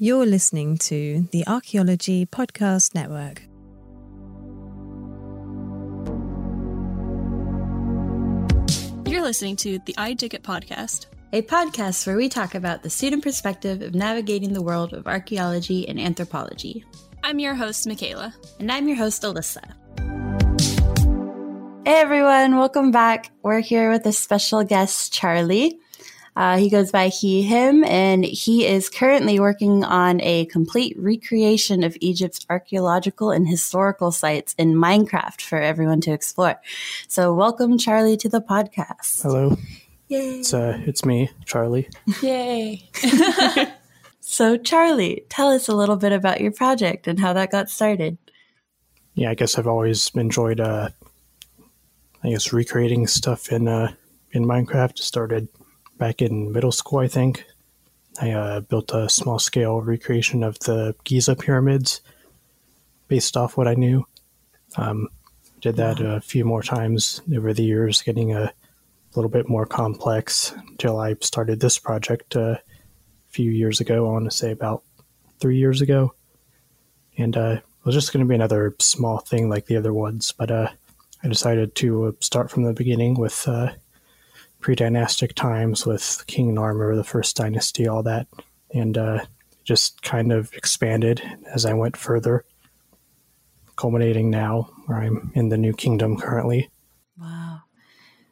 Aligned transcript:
You're 0.00 0.26
listening 0.26 0.78
to 0.78 1.26
the 1.32 1.44
Archaeology 1.48 2.24
Podcast 2.24 2.94
Network. 2.94 3.42
You're 9.10 9.24
listening 9.24 9.56
to 9.56 9.80
the 9.86 9.96
I 9.98 10.12
Dig 10.12 10.34
It 10.34 10.44
podcast, 10.44 11.06
a 11.32 11.42
podcast 11.42 12.06
where 12.06 12.16
we 12.16 12.28
talk 12.28 12.54
about 12.54 12.84
the 12.84 12.90
student 12.90 13.24
perspective 13.24 13.82
of 13.82 13.96
navigating 13.96 14.52
the 14.52 14.62
world 14.62 14.92
of 14.92 15.08
archaeology 15.08 15.88
and 15.88 15.98
anthropology. 15.98 16.84
I'm 17.24 17.40
your 17.40 17.56
host, 17.56 17.84
Michaela. 17.88 18.32
And 18.60 18.70
I'm 18.70 18.86
your 18.86 18.98
host, 18.98 19.22
Alyssa. 19.24 19.64
Hey 21.84 21.96
everyone, 21.96 22.56
welcome 22.56 22.92
back. 22.92 23.32
We're 23.42 23.58
here 23.58 23.90
with 23.90 24.06
a 24.06 24.12
special 24.12 24.62
guest, 24.62 25.12
Charlie. 25.12 25.80
Uh, 26.38 26.56
he 26.56 26.70
goes 26.70 26.92
by 26.92 27.08
he, 27.08 27.42
him, 27.42 27.82
and 27.82 28.24
he 28.24 28.64
is 28.64 28.88
currently 28.88 29.40
working 29.40 29.82
on 29.82 30.20
a 30.20 30.46
complete 30.46 30.96
recreation 30.96 31.82
of 31.82 31.96
Egypt's 32.00 32.46
archaeological 32.48 33.32
and 33.32 33.48
historical 33.48 34.12
sites 34.12 34.54
in 34.56 34.72
Minecraft 34.74 35.40
for 35.40 35.60
everyone 35.60 36.00
to 36.00 36.12
explore. 36.12 36.60
So, 37.08 37.34
welcome, 37.34 37.76
Charlie, 37.76 38.16
to 38.18 38.28
the 38.28 38.40
podcast. 38.40 39.20
Hello. 39.20 39.56
Yay. 40.06 40.38
It's 40.38 40.54
uh, 40.54 40.78
it's 40.86 41.04
me, 41.04 41.28
Charlie. 41.44 41.88
Yay. 42.22 42.88
so, 44.20 44.56
Charlie, 44.58 45.24
tell 45.28 45.50
us 45.50 45.66
a 45.66 45.74
little 45.74 45.96
bit 45.96 46.12
about 46.12 46.40
your 46.40 46.52
project 46.52 47.08
and 47.08 47.18
how 47.18 47.32
that 47.32 47.50
got 47.50 47.68
started. 47.68 48.16
Yeah, 49.14 49.30
I 49.30 49.34
guess 49.34 49.58
I've 49.58 49.66
always 49.66 50.12
enjoyed, 50.14 50.60
uh, 50.60 50.90
I 52.22 52.30
guess, 52.30 52.52
recreating 52.52 53.08
stuff 53.08 53.50
in 53.50 53.66
uh, 53.66 53.92
in 54.30 54.44
Minecraft. 54.44 54.98
Started 54.98 55.48
back 55.98 56.22
in 56.22 56.52
middle 56.52 56.72
school, 56.72 57.00
I 57.00 57.08
think. 57.08 57.44
I 58.20 58.32
uh, 58.32 58.60
built 58.60 58.92
a 58.92 59.08
small 59.08 59.38
scale 59.38 59.80
recreation 59.80 60.42
of 60.42 60.58
the 60.60 60.94
Giza 61.04 61.36
pyramids 61.36 62.00
based 63.06 63.36
off 63.36 63.56
what 63.56 63.68
I 63.68 63.74
knew. 63.74 64.06
Um, 64.76 65.08
did 65.60 65.76
that 65.76 66.00
a 66.00 66.20
few 66.20 66.44
more 66.44 66.62
times 66.62 67.20
over 67.34 67.52
the 67.52 67.64
years, 67.64 68.02
getting 68.02 68.34
a 68.34 68.52
little 69.14 69.30
bit 69.30 69.48
more 69.48 69.66
complex 69.66 70.52
until 70.68 70.98
I 70.98 71.16
started 71.20 71.60
this 71.60 71.78
project 71.78 72.36
uh, 72.36 72.56
a 72.56 72.60
few 73.28 73.50
years 73.50 73.80
ago. 73.80 74.06
I 74.06 74.12
want 74.12 74.30
to 74.30 74.36
say 74.36 74.50
about 74.50 74.82
three 75.40 75.58
years 75.58 75.80
ago. 75.80 76.14
And 77.16 77.36
uh, 77.36 77.56
it 77.60 77.84
was 77.84 77.94
just 77.94 78.12
going 78.12 78.24
to 78.24 78.28
be 78.28 78.34
another 78.34 78.74
small 78.78 79.18
thing 79.18 79.48
like 79.48 79.66
the 79.66 79.76
other 79.76 79.92
ones, 79.92 80.32
but 80.32 80.50
uh, 80.50 80.68
I 81.22 81.28
decided 81.28 81.74
to 81.76 82.16
start 82.20 82.50
from 82.50 82.62
the 82.62 82.72
beginning 82.72 83.18
with 83.18 83.46
uh, 83.48 83.70
pre-dynastic 84.60 85.34
times 85.34 85.86
with 85.86 86.24
King 86.26 86.54
Narmer, 86.54 86.96
the 86.96 87.04
first 87.04 87.36
dynasty, 87.36 87.86
all 87.86 88.02
that, 88.02 88.26
and 88.74 88.98
uh, 88.98 89.24
just 89.64 90.02
kind 90.02 90.32
of 90.32 90.52
expanded 90.54 91.22
as 91.54 91.66
I 91.66 91.74
went 91.74 91.96
further, 91.96 92.44
culminating 93.76 94.30
now 94.30 94.70
where 94.86 94.98
I'm 94.98 95.30
in 95.34 95.48
the 95.48 95.58
New 95.58 95.72
Kingdom 95.72 96.16
currently. 96.16 96.70
Wow. 97.20 97.60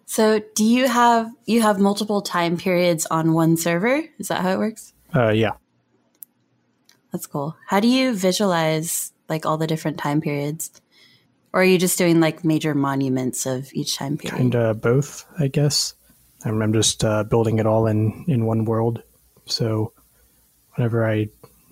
So, 0.07 0.41
do 0.55 0.65
you 0.65 0.89
have 0.89 1.31
you 1.47 1.63
have 1.63 1.79
multiple 1.79 2.23
time 2.23 2.57
periods 2.57 3.07
on 3.07 3.33
one 3.33 3.57
server? 3.57 4.03
Is 4.19 4.29
that 4.29 4.43
how 4.43 4.53
it 4.53 4.59
works? 4.59 4.93
Uh, 5.15 5.31
yeah. 5.31 5.53
That's 7.13 7.27
cool. 7.27 7.57
How 7.67 7.81
do 7.81 7.89
you 7.89 8.15
visualize 8.15 9.13
like 9.29 9.47
all 9.47 9.57
the 9.57 9.67
different 9.67 9.99
time 9.99 10.21
periods? 10.21 10.71
Or 11.53 11.63
are 11.63 11.65
you 11.65 11.79
just 11.79 11.99
doing 11.99 12.21
like 12.21 12.45
major 12.45 12.75
monuments 12.75 13.47
of 13.47 13.73
each 13.73 13.97
time 13.97 14.19
period? 14.19 14.37
Kind 14.37 14.55
of 14.55 14.81
both, 14.81 15.25
I 15.39 15.49
guess. 15.49 15.95
I'm, 16.45 16.63
I'm 16.63 16.73
just 16.73 17.05
uh, 17.05 17.25
building 17.25 17.59
it 17.59 17.67
all 17.67 17.87
in, 17.87 18.25
in 18.29 18.47
one 18.47 18.65
world. 18.65 19.03
So 19.47 19.93
whenever 20.75 21.09
I 21.09 21.29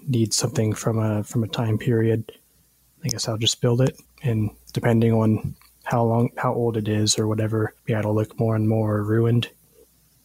need 0.07 0.35
something 0.35 0.73
from 0.73 0.99
a 0.99 1.25
from 1.25 1.45
a 1.45 1.49
time 1.49 1.79
period, 1.79 2.33
I 3.05 3.09
guess 3.09 3.29
I'll 3.29 3.39
just 3.39 3.61
build 3.61 3.81
it. 3.81 4.01
And 4.23 4.51
depending 4.73 5.13
on 5.13 5.55
how 5.85 6.05
long 6.05 6.31
how 6.37 6.55
old 6.55 6.77
it 6.77 6.89
is 6.89 7.19
or 7.19 7.29
whatever, 7.29 7.75
yeah, 7.87 7.99
it'll 7.99 8.15
look 8.15 8.39
more 8.39 8.57
and 8.57 8.69
more 8.69 9.03
ruined. 9.03 9.51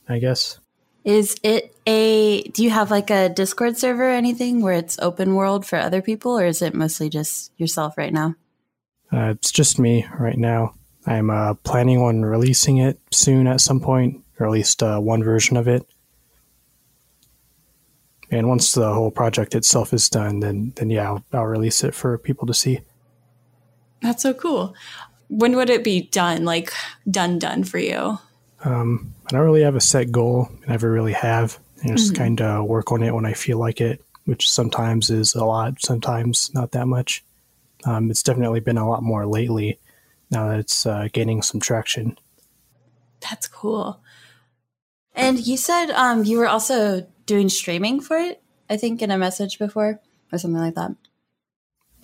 I 0.07 0.19
guess. 0.19 0.59
Is 1.05 1.37
it 1.43 1.75
a? 1.87 2.43
Do 2.43 2.63
you 2.63 2.69
have 2.69 2.91
like 2.91 3.09
a 3.09 3.29
Discord 3.29 3.77
server 3.77 4.09
or 4.09 4.13
anything 4.13 4.61
where 4.61 4.73
it's 4.73 4.99
open 4.99 5.35
world 5.35 5.65
for 5.65 5.77
other 5.77 6.01
people, 6.01 6.37
or 6.37 6.45
is 6.45 6.61
it 6.61 6.73
mostly 6.73 7.09
just 7.09 7.51
yourself 7.57 7.97
right 7.97 8.13
now? 8.13 8.35
Uh, 9.11 9.33
it's 9.35 9.51
just 9.51 9.79
me 9.79 10.05
right 10.19 10.37
now. 10.37 10.73
I'm 11.05 11.29
uh, 11.29 11.53
planning 11.55 11.99
on 12.01 12.23
releasing 12.23 12.77
it 12.77 12.99
soon 13.11 13.47
at 13.47 13.61
some 13.61 13.79
point, 13.79 14.23
or 14.39 14.45
at 14.45 14.51
least 14.51 14.81
uh, 14.81 14.99
one 14.99 15.23
version 15.23 15.57
of 15.57 15.67
it. 15.67 15.85
And 18.31 18.47
once 18.47 18.73
the 18.73 18.93
whole 18.93 19.11
project 19.11 19.55
itself 19.55 19.93
is 19.93 20.09
done, 20.09 20.39
then 20.39 20.73
then 20.75 20.89
yeah, 20.89 21.09
I'll, 21.09 21.25
I'll 21.33 21.45
release 21.45 21.83
it 21.83 21.95
for 21.95 22.17
people 22.17 22.47
to 22.47 22.53
see. 22.53 22.81
That's 24.01 24.23
so 24.23 24.33
cool. 24.33 24.75
When 25.27 25.55
would 25.55 25.69
it 25.69 25.83
be 25.83 26.01
done? 26.01 26.45
Like 26.45 26.71
done, 27.09 27.39
done 27.39 27.63
for 27.63 27.79
you? 27.79 28.19
Um, 28.63 29.13
I 29.27 29.31
don't 29.31 29.45
really 29.45 29.63
have 29.63 29.75
a 29.75 29.81
set 29.81 30.11
goal. 30.11 30.49
I 30.67 30.71
never 30.71 30.91
really 30.91 31.13
have. 31.13 31.59
I 31.83 31.87
just 31.87 32.13
mm-hmm. 32.13 32.23
kind 32.23 32.41
of 32.41 32.65
work 32.65 32.91
on 32.91 33.03
it 33.03 33.13
when 33.13 33.25
I 33.25 33.33
feel 33.33 33.57
like 33.57 33.79
it, 33.81 34.03
which 34.25 34.49
sometimes 34.49 35.09
is 35.09 35.33
a 35.33 35.45
lot, 35.45 35.81
sometimes 35.81 36.53
not 36.53 36.71
that 36.71 36.87
much. 36.87 37.23
Um, 37.85 38.11
it's 38.11 38.23
definitely 38.23 38.59
been 38.59 38.77
a 38.77 38.87
lot 38.87 39.01
more 39.01 39.25
lately 39.25 39.79
now 40.29 40.49
that 40.49 40.59
it's 40.59 40.85
uh, 40.85 41.07
gaining 41.13 41.41
some 41.41 41.61
traction. 41.61 42.17
That's 43.21 43.47
cool. 43.47 44.01
And 45.19 45.45
you 45.45 45.57
said 45.57 45.91
um, 45.91 46.23
you 46.23 46.37
were 46.37 46.47
also 46.47 47.05
doing 47.25 47.49
streaming 47.49 47.99
for 47.99 48.17
it, 48.17 48.41
I 48.69 48.77
think, 48.77 49.01
in 49.01 49.11
a 49.11 49.17
message 49.17 49.59
before 49.59 49.99
or 50.31 50.37
something 50.37 50.61
like 50.61 50.75
that. 50.75 50.95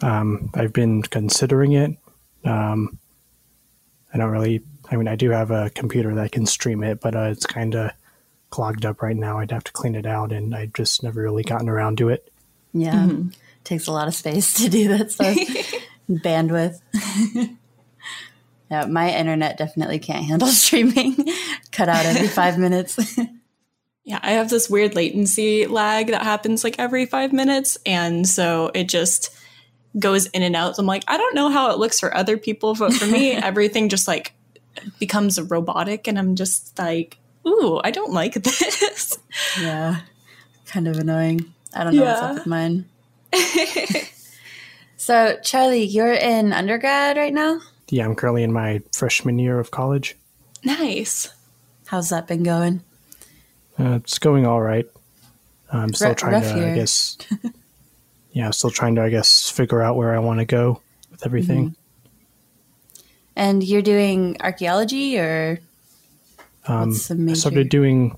Um, 0.02 0.52
I've 0.54 0.74
been 0.74 1.02
considering 1.02 1.72
it. 1.72 1.98
Um, 2.44 3.00
I 4.14 4.18
don't 4.18 4.32
really, 4.32 4.62
I 4.92 4.98
mean, 4.98 5.08
I 5.08 5.16
do 5.16 5.30
have 5.32 5.50
a 5.50 5.70
computer 5.70 6.14
that 6.16 6.34
can 6.34 6.46
stream 6.46 6.84
it, 6.84 7.00
but 7.00 7.16
uh, 7.16 7.30
it's 7.32 7.46
kind 7.46 7.76
of 7.76 7.92
clogged 8.50 8.86
up 8.86 9.02
right 9.02 9.16
now. 9.16 9.40
I'd 9.40 9.52
have 9.52 9.64
to 9.64 9.72
clean 9.72 9.96
it 9.96 10.06
out, 10.06 10.32
and 10.32 10.54
I've 10.54 10.74
just 10.74 11.02
never 11.02 11.22
really 11.22 11.44
gotten 11.44 11.70
around 11.70 11.98
to 12.00 12.10
it. 12.10 12.32
Yeah. 12.74 12.94
Mm-hmm. 12.94 13.30
Takes 13.64 13.88
a 13.88 13.92
lot 13.92 14.08
of 14.08 14.14
space 14.14 14.54
to 14.56 14.70
do 14.70 14.90
that 14.90 15.12
stuff. 15.12 15.36
Bandwidth. 16.10 16.82
yeah, 18.72 18.86
my 18.86 19.10
internet 19.10 19.58
definitely 19.58 20.00
can't 20.00 20.26
handle 20.26 20.48
streaming. 20.50 21.16
Cut 21.76 21.90
out 21.90 22.06
every 22.06 22.28
five 22.30 22.58
minutes. 22.58 23.20
yeah, 24.06 24.20
I 24.24 24.32
have 24.32 24.50
this 24.50 24.70
weird 24.70 24.96
latency 24.96 25.68
lag 25.68 26.08
that 26.08 26.24
happens 26.24 26.64
like 26.64 26.80
every 26.80 27.06
five 27.06 27.34
minutes. 27.34 27.78
And 27.86 28.26
so 28.26 28.72
it 28.74 28.88
just 28.88 29.36
goes 30.00 30.28
in 30.28 30.42
and 30.42 30.56
out. 30.56 30.78
So 30.78 30.82
I'm 30.82 30.88
like, 30.88 31.04
I 31.10 31.18
don't 31.18 31.36
know 31.36 31.50
how 31.50 31.72
it 31.72 31.78
looks 31.78 32.00
for 32.00 32.16
other 32.16 32.38
people, 32.38 32.76
but 32.76 32.94
for 32.94 33.06
me, 33.06 33.32
everything 33.34 33.90
just 33.90 34.08
like 34.08 34.32
becomes 35.00 35.40
robotic. 35.40 36.08
And 36.08 36.18
I'm 36.18 36.36
just 36.36 36.80
like, 36.80 37.18
ooh, 37.46 37.82
I 37.84 37.92
don't 37.92 38.14
like 38.14 38.36
this. 38.36 39.20
Yeah, 39.60 40.00
kind 40.66 40.88
of 40.88 40.98
annoying. 40.98 41.54
I 41.74 41.84
don't 41.84 41.94
know 41.94 42.04
yeah. 42.04 42.12
what's 42.12 42.22
up 42.22 42.36
with 42.36 42.48
mine. 42.48 42.86
so, 44.96 45.38
Charlie, 45.44 45.84
you're 45.84 46.14
in 46.14 46.54
undergrad 46.54 47.18
right 47.18 47.34
now? 47.34 47.60
Yeah, 47.90 48.06
I'm 48.06 48.16
currently 48.16 48.44
in 48.44 48.54
my 48.54 48.82
freshman 48.94 49.40
year 49.40 49.60
of 49.60 49.72
college. 49.72 50.16
Nice. 50.64 51.35
How's 51.88 52.10
that 52.10 52.28
been 52.28 52.44
going? 52.44 52.82
Uh, 53.80 54.00
it's 54.04 54.20
going 54.20 54.46
all 54.46 54.62
right. 54.62 54.86
I'm 55.72 55.94
still 55.94 56.10
R- 56.10 56.16
trying 56.16 56.42
to. 56.42 56.72
I 56.72 56.76
guess. 56.76 57.18
yeah, 58.32 58.50
still 58.52 58.72
trying 58.72 58.96
to, 58.96 59.04
I 59.04 59.10
guess, 59.10 59.50
figure 59.50 59.82
out 59.82 59.96
where 59.96 60.16
I 60.16 60.20
want 60.20 60.40
to 60.40 60.46
go 60.46 60.82
with 61.12 61.26
everything. 61.26 61.70
Mm-hmm. 61.70 61.82
And 63.36 63.64
you're 63.64 63.82
doing 63.82 64.38
archaeology, 64.42 65.20
or 65.20 65.60
um, 66.68 66.92
I 66.92 67.34
started 67.34 67.70
doing 67.70 68.18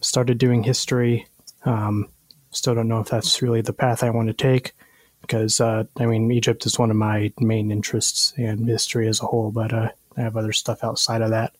started 0.00 0.38
doing 0.38 0.62
history. 0.62 1.26
Um, 1.64 2.08
still 2.50 2.74
don't 2.74 2.88
know 2.88 3.00
if 3.00 3.08
that's 3.08 3.40
really 3.42 3.62
the 3.62 3.72
path 3.72 4.02
I 4.02 4.10
want 4.10 4.28
to 4.28 4.34
take 4.34 4.74
because 5.22 5.60
uh, 5.60 5.84
I 5.98 6.06
mean 6.06 6.30
Egypt 6.30 6.66
is 6.66 6.78
one 6.78 6.90
of 6.90 6.96
my 6.96 7.32
main 7.40 7.70
interests 7.70 8.34
and 8.36 8.68
history 8.68 9.08
as 9.08 9.20
a 9.20 9.26
whole, 9.26 9.50
but 9.50 9.72
uh, 9.72 9.88
I 10.16 10.20
have 10.20 10.36
other 10.36 10.52
stuff 10.52 10.84
outside 10.84 11.22
of 11.22 11.30
that. 11.30 11.54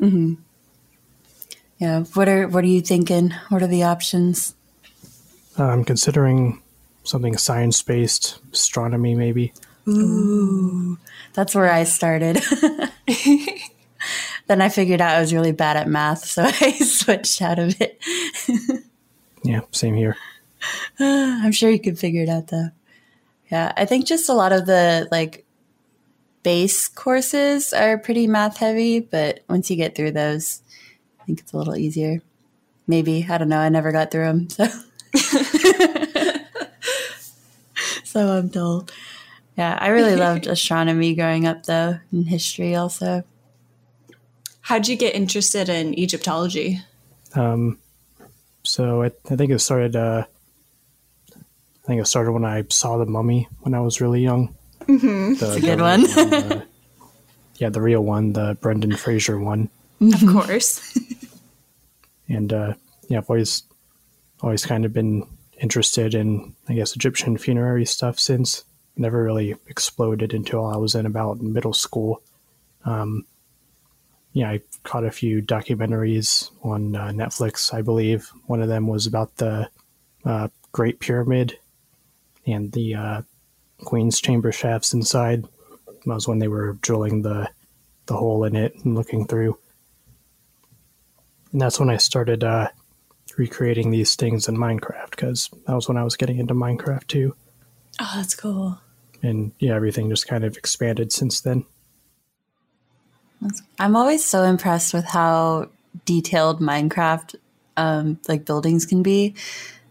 Mm-hmm. 0.00 0.34
Yeah, 1.80 2.04
what 2.12 2.28
are 2.28 2.46
what 2.46 2.62
are 2.62 2.68
you 2.68 2.82
thinking? 2.82 3.32
What 3.48 3.62
are 3.62 3.66
the 3.66 3.84
options? 3.84 4.54
Uh, 5.58 5.64
I'm 5.64 5.82
considering 5.82 6.60
something 7.04 7.38
science 7.38 7.82
based, 7.82 8.38
astronomy 8.52 9.14
maybe. 9.14 9.54
Ooh, 9.88 10.98
that's 11.32 11.54
where 11.54 11.72
I 11.72 11.84
started. 11.84 12.36
then 14.46 14.60
I 14.60 14.68
figured 14.68 15.00
out 15.00 15.16
I 15.16 15.20
was 15.20 15.32
really 15.32 15.52
bad 15.52 15.78
at 15.78 15.88
math, 15.88 16.26
so 16.26 16.42
I 16.44 16.72
switched 16.72 17.40
out 17.40 17.58
of 17.58 17.74
it. 17.80 17.98
yeah, 19.42 19.60
same 19.72 19.96
here. 19.96 20.18
I'm 21.00 21.52
sure 21.52 21.70
you 21.70 21.80
could 21.80 21.98
figure 21.98 22.22
it 22.22 22.28
out 22.28 22.48
though. 22.48 22.68
Yeah, 23.50 23.72
I 23.74 23.86
think 23.86 24.06
just 24.06 24.28
a 24.28 24.34
lot 24.34 24.52
of 24.52 24.66
the 24.66 25.08
like 25.10 25.46
base 26.42 26.88
courses 26.88 27.72
are 27.72 27.96
pretty 27.96 28.26
math 28.26 28.58
heavy, 28.58 29.00
but 29.00 29.40
once 29.48 29.70
you 29.70 29.76
get 29.76 29.94
through 29.94 30.12
those, 30.12 30.60
think 31.30 31.40
it's 31.40 31.52
a 31.52 31.56
little 31.56 31.76
easier. 31.76 32.20
Maybe 32.88 33.24
I 33.28 33.38
don't 33.38 33.48
know. 33.48 33.58
I 33.58 33.68
never 33.68 33.92
got 33.92 34.10
through 34.10 34.24
them, 34.24 34.50
so. 34.50 34.66
so 38.04 38.28
I'm 38.28 38.50
told. 38.50 38.92
Yeah, 39.56 39.78
I 39.80 39.88
really 39.88 40.16
loved 40.16 40.46
astronomy 40.48 41.14
growing 41.14 41.46
up, 41.46 41.66
though, 41.66 41.98
and 42.10 42.26
history 42.26 42.74
also. 42.74 43.22
How'd 44.62 44.88
you 44.88 44.96
get 44.96 45.14
interested 45.14 45.68
in 45.68 45.96
Egyptology? 45.98 46.80
Um, 47.34 47.78
so 48.64 49.02
I, 49.02 49.12
I 49.30 49.36
think 49.36 49.52
it 49.52 49.60
started. 49.60 49.94
Uh, 49.94 50.24
I 51.32 51.86
think 51.86 52.00
it 52.00 52.06
started 52.06 52.32
when 52.32 52.44
I 52.44 52.64
saw 52.70 52.98
the 52.98 53.06
Mummy 53.06 53.48
when 53.60 53.74
I 53.74 53.80
was 53.80 54.00
really 54.00 54.20
young. 54.20 54.54
Mm-hmm. 54.80 55.34
That's 55.34 55.56
a 55.56 55.60
good 55.60 55.80
one. 55.80 56.06
uh, 56.06 56.64
yeah, 57.56 57.68
the 57.68 57.80
real 57.80 58.02
one, 58.02 58.32
the 58.32 58.56
Brendan 58.60 58.96
Fraser 58.96 59.38
one. 59.38 59.68
Of 60.00 60.26
course. 60.26 60.98
And 62.30 62.52
uh, 62.52 62.74
yeah, 63.08 63.18
I've 63.18 63.28
always 63.28 63.64
always 64.40 64.64
kind 64.64 64.86
of 64.86 64.92
been 64.92 65.26
interested 65.60 66.14
in, 66.14 66.54
I 66.68 66.74
guess, 66.74 66.96
Egyptian 66.96 67.36
funerary 67.36 67.84
stuff 67.84 68.18
since. 68.18 68.64
Never 68.96 69.22
really 69.22 69.54
exploded 69.66 70.32
until 70.32 70.64
I 70.64 70.76
was 70.76 70.94
in 70.94 71.06
about 71.06 71.40
middle 71.40 71.74
school. 71.74 72.22
Um, 72.84 73.26
yeah, 74.32 74.50
I 74.50 74.60
caught 74.84 75.04
a 75.04 75.10
few 75.10 75.42
documentaries 75.42 76.50
on 76.62 76.96
uh, 76.96 77.08
Netflix, 77.08 77.74
I 77.74 77.82
believe. 77.82 78.30
One 78.46 78.62
of 78.62 78.68
them 78.68 78.86
was 78.86 79.06
about 79.06 79.36
the 79.36 79.68
uh, 80.24 80.48
Great 80.72 81.00
Pyramid 81.00 81.58
and 82.46 82.72
the 82.72 82.94
uh, 82.94 83.22
Queen's 83.84 84.20
chamber 84.20 84.52
shafts 84.52 84.94
inside. 84.94 85.44
That 86.06 86.14
was 86.14 86.28
when 86.28 86.38
they 86.38 86.48
were 86.48 86.74
drilling 86.80 87.22
the 87.22 87.50
the 88.06 88.16
hole 88.16 88.44
in 88.44 88.56
it 88.56 88.74
and 88.84 88.94
looking 88.96 89.26
through. 89.26 89.56
And 91.52 91.60
that's 91.60 91.80
when 91.80 91.90
I 91.90 91.96
started 91.96 92.44
uh, 92.44 92.68
recreating 93.36 93.90
these 93.90 94.14
things 94.14 94.48
in 94.48 94.56
Minecraft 94.56 95.10
because 95.10 95.50
that 95.66 95.74
was 95.74 95.88
when 95.88 95.96
I 95.96 96.04
was 96.04 96.16
getting 96.16 96.38
into 96.38 96.54
Minecraft 96.54 97.06
too. 97.06 97.34
Oh, 98.00 98.12
that's 98.16 98.34
cool. 98.34 98.80
And 99.22 99.52
yeah, 99.58 99.74
everything 99.74 100.08
just 100.08 100.28
kind 100.28 100.44
of 100.44 100.56
expanded 100.56 101.12
since 101.12 101.40
then. 101.40 101.64
I'm 103.78 103.96
always 103.96 104.24
so 104.24 104.42
impressed 104.42 104.94
with 104.94 105.04
how 105.04 105.70
detailed 106.04 106.60
Minecraft 106.60 107.34
um, 107.76 108.18
like 108.28 108.44
buildings 108.44 108.86
can 108.86 109.02
be. 109.02 109.34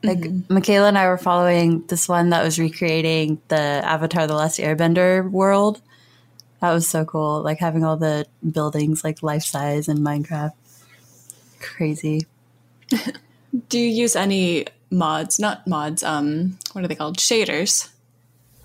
Like 0.03 0.19
mm-hmm. 0.19 0.53
Michaela 0.53 0.87
and 0.87 0.97
I 0.97 1.07
were 1.07 1.17
following 1.17 1.85
this 1.87 2.07
one 2.07 2.29
that 2.29 2.43
was 2.43 2.59
recreating 2.59 3.41
the 3.47 3.57
Avatar: 3.57 4.27
The 4.27 4.35
Last 4.35 4.59
Airbender 4.59 5.29
world. 5.29 5.81
That 6.61 6.71
was 6.71 6.87
so 6.87 7.05
cool. 7.05 7.41
Like 7.41 7.59
having 7.59 7.83
all 7.83 7.97
the 7.97 8.25
buildings 8.49 9.03
like 9.03 9.23
life 9.23 9.43
size 9.43 9.87
in 9.87 9.99
Minecraft. 9.99 10.53
Crazy. 11.59 12.25
Do 13.69 13.79
you 13.79 13.89
use 13.89 14.15
any 14.15 14.65
mods? 14.91 15.39
Not 15.39 15.65
mods. 15.67 16.03
Um, 16.03 16.57
what 16.73 16.83
are 16.83 16.87
they 16.87 16.95
called? 16.95 17.17
Shaders. 17.17 17.89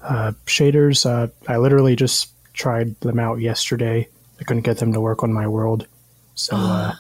Uh, 0.03 0.33
shaders. 0.47 1.07
Uh, 1.07 1.29
I 1.49 1.57
literally 1.57 1.97
just 1.97 2.31
tried 2.53 2.99
them 3.01 3.19
out 3.19 3.41
yesterday. 3.41 4.09
I 4.41 4.45
couldn't 4.45 4.63
get 4.63 4.79
them 4.79 4.93
to 4.93 5.01
work 5.01 5.23
on 5.23 5.33
my 5.33 5.47
world. 5.47 5.87
So, 6.35 6.57
uh, 6.57 6.95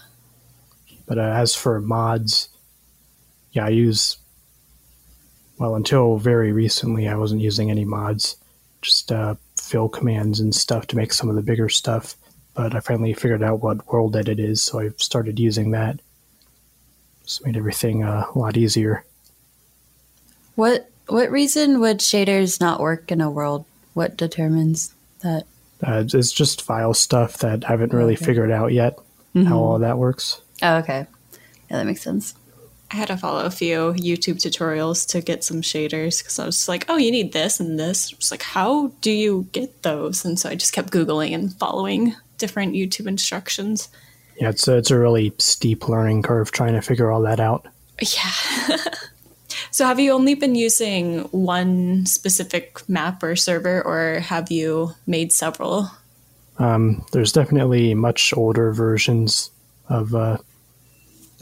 but 1.06 1.18
uh, 1.18 1.22
as 1.22 1.54
for 1.54 1.80
mods, 1.80 2.48
yeah, 3.52 3.66
I 3.66 3.70
use. 3.70 4.16
Well, 5.58 5.76
until 5.76 6.16
very 6.16 6.52
recently, 6.52 7.08
I 7.08 7.14
wasn't 7.14 7.40
using 7.40 7.70
any 7.70 7.84
mods. 7.84 8.36
Just 8.82 9.12
uh, 9.12 9.36
fill 9.56 9.88
commands 9.88 10.40
and 10.40 10.54
stuff 10.54 10.86
to 10.88 10.96
make 10.96 11.12
some 11.12 11.28
of 11.28 11.36
the 11.36 11.42
bigger 11.42 11.68
stuff. 11.68 12.16
But 12.54 12.74
I 12.74 12.80
finally 12.80 13.12
figured 13.14 13.42
out 13.42 13.62
what 13.62 13.86
world 13.92 14.16
edit 14.16 14.38
is, 14.38 14.62
so 14.62 14.78
I've 14.78 15.00
started 15.00 15.38
using 15.40 15.72
that. 15.72 16.00
Just 17.24 17.44
made 17.44 17.56
everything 17.56 18.04
uh, 18.04 18.26
a 18.32 18.38
lot 18.38 18.56
easier. 18.56 19.04
What 20.54 20.88
what 21.08 21.30
reason 21.30 21.80
would 21.80 21.98
shaders 21.98 22.60
not 22.60 22.80
work 22.80 23.10
in 23.10 23.20
a 23.20 23.30
world? 23.30 23.64
What 23.94 24.16
determines 24.16 24.94
that? 25.20 25.44
Uh, 25.82 26.04
it's 26.06 26.32
just 26.32 26.62
file 26.62 26.94
stuff 26.94 27.38
that 27.38 27.64
I 27.64 27.68
haven't 27.68 27.92
really 27.92 28.14
okay. 28.14 28.24
figured 28.24 28.50
out 28.50 28.72
yet 28.72 28.96
mm-hmm. 29.34 29.44
how 29.44 29.58
all 29.58 29.78
that 29.78 29.98
works. 29.98 30.40
Oh, 30.62 30.76
okay. 30.76 31.06
Yeah, 31.70 31.78
that 31.78 31.86
makes 31.86 32.02
sense. 32.02 32.34
I 32.90 32.96
had 32.96 33.08
to 33.08 33.16
follow 33.16 33.44
a 33.44 33.50
few 33.50 33.92
YouTube 33.94 34.36
tutorials 34.36 35.08
to 35.08 35.20
get 35.20 35.42
some 35.42 35.62
shaders 35.62 36.18
because 36.18 36.38
I 36.38 36.46
was 36.46 36.68
like, 36.68 36.84
oh, 36.88 36.96
you 36.96 37.10
need 37.10 37.32
this 37.32 37.58
and 37.58 37.78
this. 37.78 38.12
It's 38.12 38.30
like, 38.30 38.42
how 38.42 38.88
do 39.00 39.10
you 39.10 39.48
get 39.52 39.82
those? 39.82 40.24
And 40.24 40.38
so 40.38 40.48
I 40.48 40.54
just 40.54 40.72
kept 40.72 40.92
Googling 40.92 41.34
and 41.34 41.52
following 41.54 42.14
different 42.38 42.74
YouTube 42.74 43.06
instructions. 43.06 43.88
Yeah, 44.40 44.50
it's 44.50 44.66
a, 44.66 44.76
it's 44.76 44.90
a 44.90 44.98
really 44.98 45.32
steep 45.38 45.88
learning 45.88 46.22
curve 46.22 46.50
trying 46.50 46.74
to 46.74 46.82
figure 46.82 47.10
all 47.10 47.22
that 47.22 47.40
out. 47.40 47.66
Yeah. 48.00 48.76
so 49.70 49.86
have 49.86 50.00
you 50.00 50.12
only 50.12 50.34
been 50.34 50.54
using 50.54 51.20
one 51.30 52.06
specific 52.06 52.88
map 52.88 53.22
or 53.22 53.36
server, 53.36 53.82
or 53.82 54.20
have 54.20 54.50
you 54.50 54.92
made 55.06 55.32
several? 55.32 55.90
Um, 56.58 57.04
there's 57.12 57.32
definitely 57.32 57.94
much 57.94 58.34
older 58.36 58.72
versions 58.72 59.50
of 59.88 60.14
uh, 60.14 60.38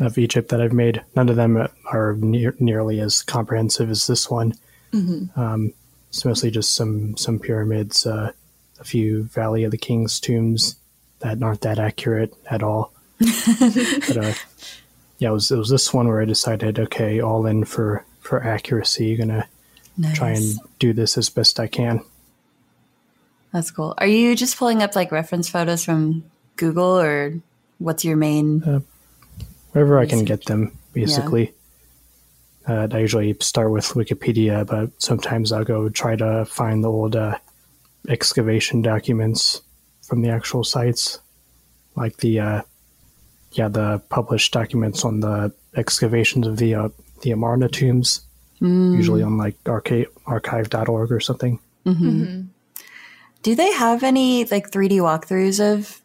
of 0.00 0.18
Egypt 0.18 0.48
that 0.50 0.60
I've 0.60 0.72
made. 0.72 1.02
None 1.14 1.28
of 1.28 1.36
them 1.36 1.68
are 1.92 2.14
near, 2.18 2.54
nearly 2.58 3.00
as 3.00 3.22
comprehensive 3.22 3.90
as 3.90 4.06
this 4.06 4.30
one. 4.30 4.54
Mm-hmm. 4.92 5.38
Um, 5.40 5.72
it's 6.08 6.24
mostly 6.24 6.50
just 6.50 6.74
some 6.74 7.16
some 7.16 7.38
pyramids, 7.38 8.06
uh, 8.06 8.32
a 8.80 8.84
few 8.84 9.24
Valley 9.24 9.64
of 9.64 9.70
the 9.70 9.78
Kings 9.78 10.20
tombs 10.20 10.76
that 11.22 11.42
aren't 11.42 11.62
that 11.62 11.78
accurate 11.78 12.34
at 12.50 12.62
all. 12.62 12.92
but 13.18 14.16
uh, 14.16 14.32
yeah, 15.18 15.30
it 15.30 15.32
was 15.32 15.50
it 15.50 15.56
was 15.56 15.70
this 15.70 15.94
one 15.94 16.08
where 16.08 16.20
I 16.20 16.24
decided, 16.24 16.78
okay, 16.78 17.20
all 17.20 17.46
in 17.46 17.64
for 17.64 18.04
for 18.20 18.42
accuracy. 18.42 19.06
You're 19.06 19.18
Gonna 19.18 19.48
nice. 19.96 20.16
try 20.16 20.30
and 20.30 20.58
do 20.78 20.92
this 20.92 21.16
as 21.16 21.30
best 21.30 21.60
I 21.60 21.68
can. 21.68 22.04
That's 23.52 23.70
cool. 23.70 23.94
Are 23.98 24.06
you 24.06 24.34
just 24.34 24.56
pulling 24.56 24.82
up 24.82 24.96
like 24.96 25.12
reference 25.12 25.48
photos 25.48 25.84
from 25.84 26.24
Google, 26.56 26.98
or 26.98 27.34
what's 27.78 28.04
your 28.04 28.16
main? 28.16 28.62
Uh, 28.64 28.80
wherever 29.72 29.98
I 29.98 30.06
can 30.06 30.24
get 30.24 30.44
them, 30.46 30.76
basically. 30.92 31.52
Yeah. 32.66 32.84
Uh, 32.84 32.88
I 32.92 32.98
usually 32.98 33.36
start 33.40 33.72
with 33.72 33.86
Wikipedia, 33.86 34.64
but 34.64 34.90
sometimes 35.02 35.50
I'll 35.50 35.64
go 35.64 35.88
try 35.88 36.14
to 36.14 36.44
find 36.44 36.84
the 36.84 36.90
old 36.90 37.16
uh, 37.16 37.38
excavation 38.08 38.82
documents 38.82 39.62
from 40.02 40.22
the 40.22 40.30
actual 40.30 40.64
sites, 40.64 41.18
like 41.96 42.18
the 42.18 42.40
uh, 42.40 42.62
yeah 43.52 43.68
the 43.68 44.02
published 44.08 44.52
documents 44.52 45.04
on 45.04 45.20
the 45.20 45.52
excavations 45.76 46.46
of 46.46 46.56
the 46.56 46.74
uh, 46.74 46.88
the 47.22 47.30
Amarna 47.30 47.68
tombs, 47.68 48.20
mm. 48.60 48.96
usually 48.96 49.22
on 49.22 49.38
like 49.38 49.56
archive 49.66 50.06
archive.org 50.26 51.12
or 51.12 51.20
something. 51.20 51.58
Mm-hmm. 51.86 52.22
Mm-hmm. 52.22 52.42
Do 53.42 53.54
they 53.56 53.72
have 53.72 54.02
any 54.02 54.44
like 54.44 54.70
3D 54.70 54.98
walkthroughs 54.98 55.60
of 55.60 56.00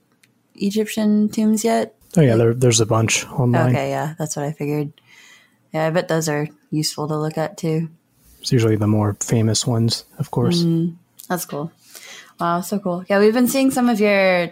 Egyptian 0.55 1.29
tombs 1.29 1.63
yet? 1.63 1.95
Oh 2.15 2.21
yeah, 2.21 2.35
there, 2.35 2.53
there's 2.53 2.79
a 2.79 2.85
bunch 2.85 3.25
online. 3.27 3.69
Okay, 3.69 3.89
yeah, 3.89 4.15
that's 4.17 4.35
what 4.35 4.45
I 4.45 4.51
figured. 4.51 4.91
Yeah, 5.73 5.85
I 5.85 5.89
bet 5.91 6.07
those 6.07 6.29
are 6.29 6.47
useful 6.71 7.07
to 7.07 7.17
look 7.17 7.37
at 7.37 7.57
too. 7.57 7.89
It's 8.41 8.51
usually 8.51 8.75
the 8.75 8.87
more 8.87 9.15
famous 9.19 9.67
ones, 9.67 10.05
of 10.17 10.31
course. 10.31 10.63
Mm, 10.63 10.95
that's 11.27 11.45
cool. 11.45 11.71
Wow, 12.39 12.61
so 12.61 12.79
cool. 12.79 13.03
Yeah, 13.09 13.19
we've 13.19 13.33
been 13.33 13.47
seeing 13.47 13.71
some 13.71 13.89
of 13.89 13.99
your. 13.99 14.49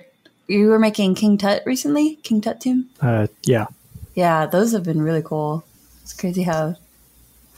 You 0.47 0.67
were 0.67 0.79
making 0.79 1.15
King 1.15 1.37
Tut 1.37 1.63
recently, 1.65 2.17
King 2.17 2.41
Tut 2.41 2.61
tomb. 2.61 2.89
Uh, 3.01 3.27
yeah. 3.43 3.65
Yeah, 4.13 4.45
those 4.45 4.71
have 4.73 4.83
been 4.83 5.01
really 5.01 5.23
cool. 5.23 5.65
It's 6.03 6.13
crazy 6.13 6.43
how 6.43 6.75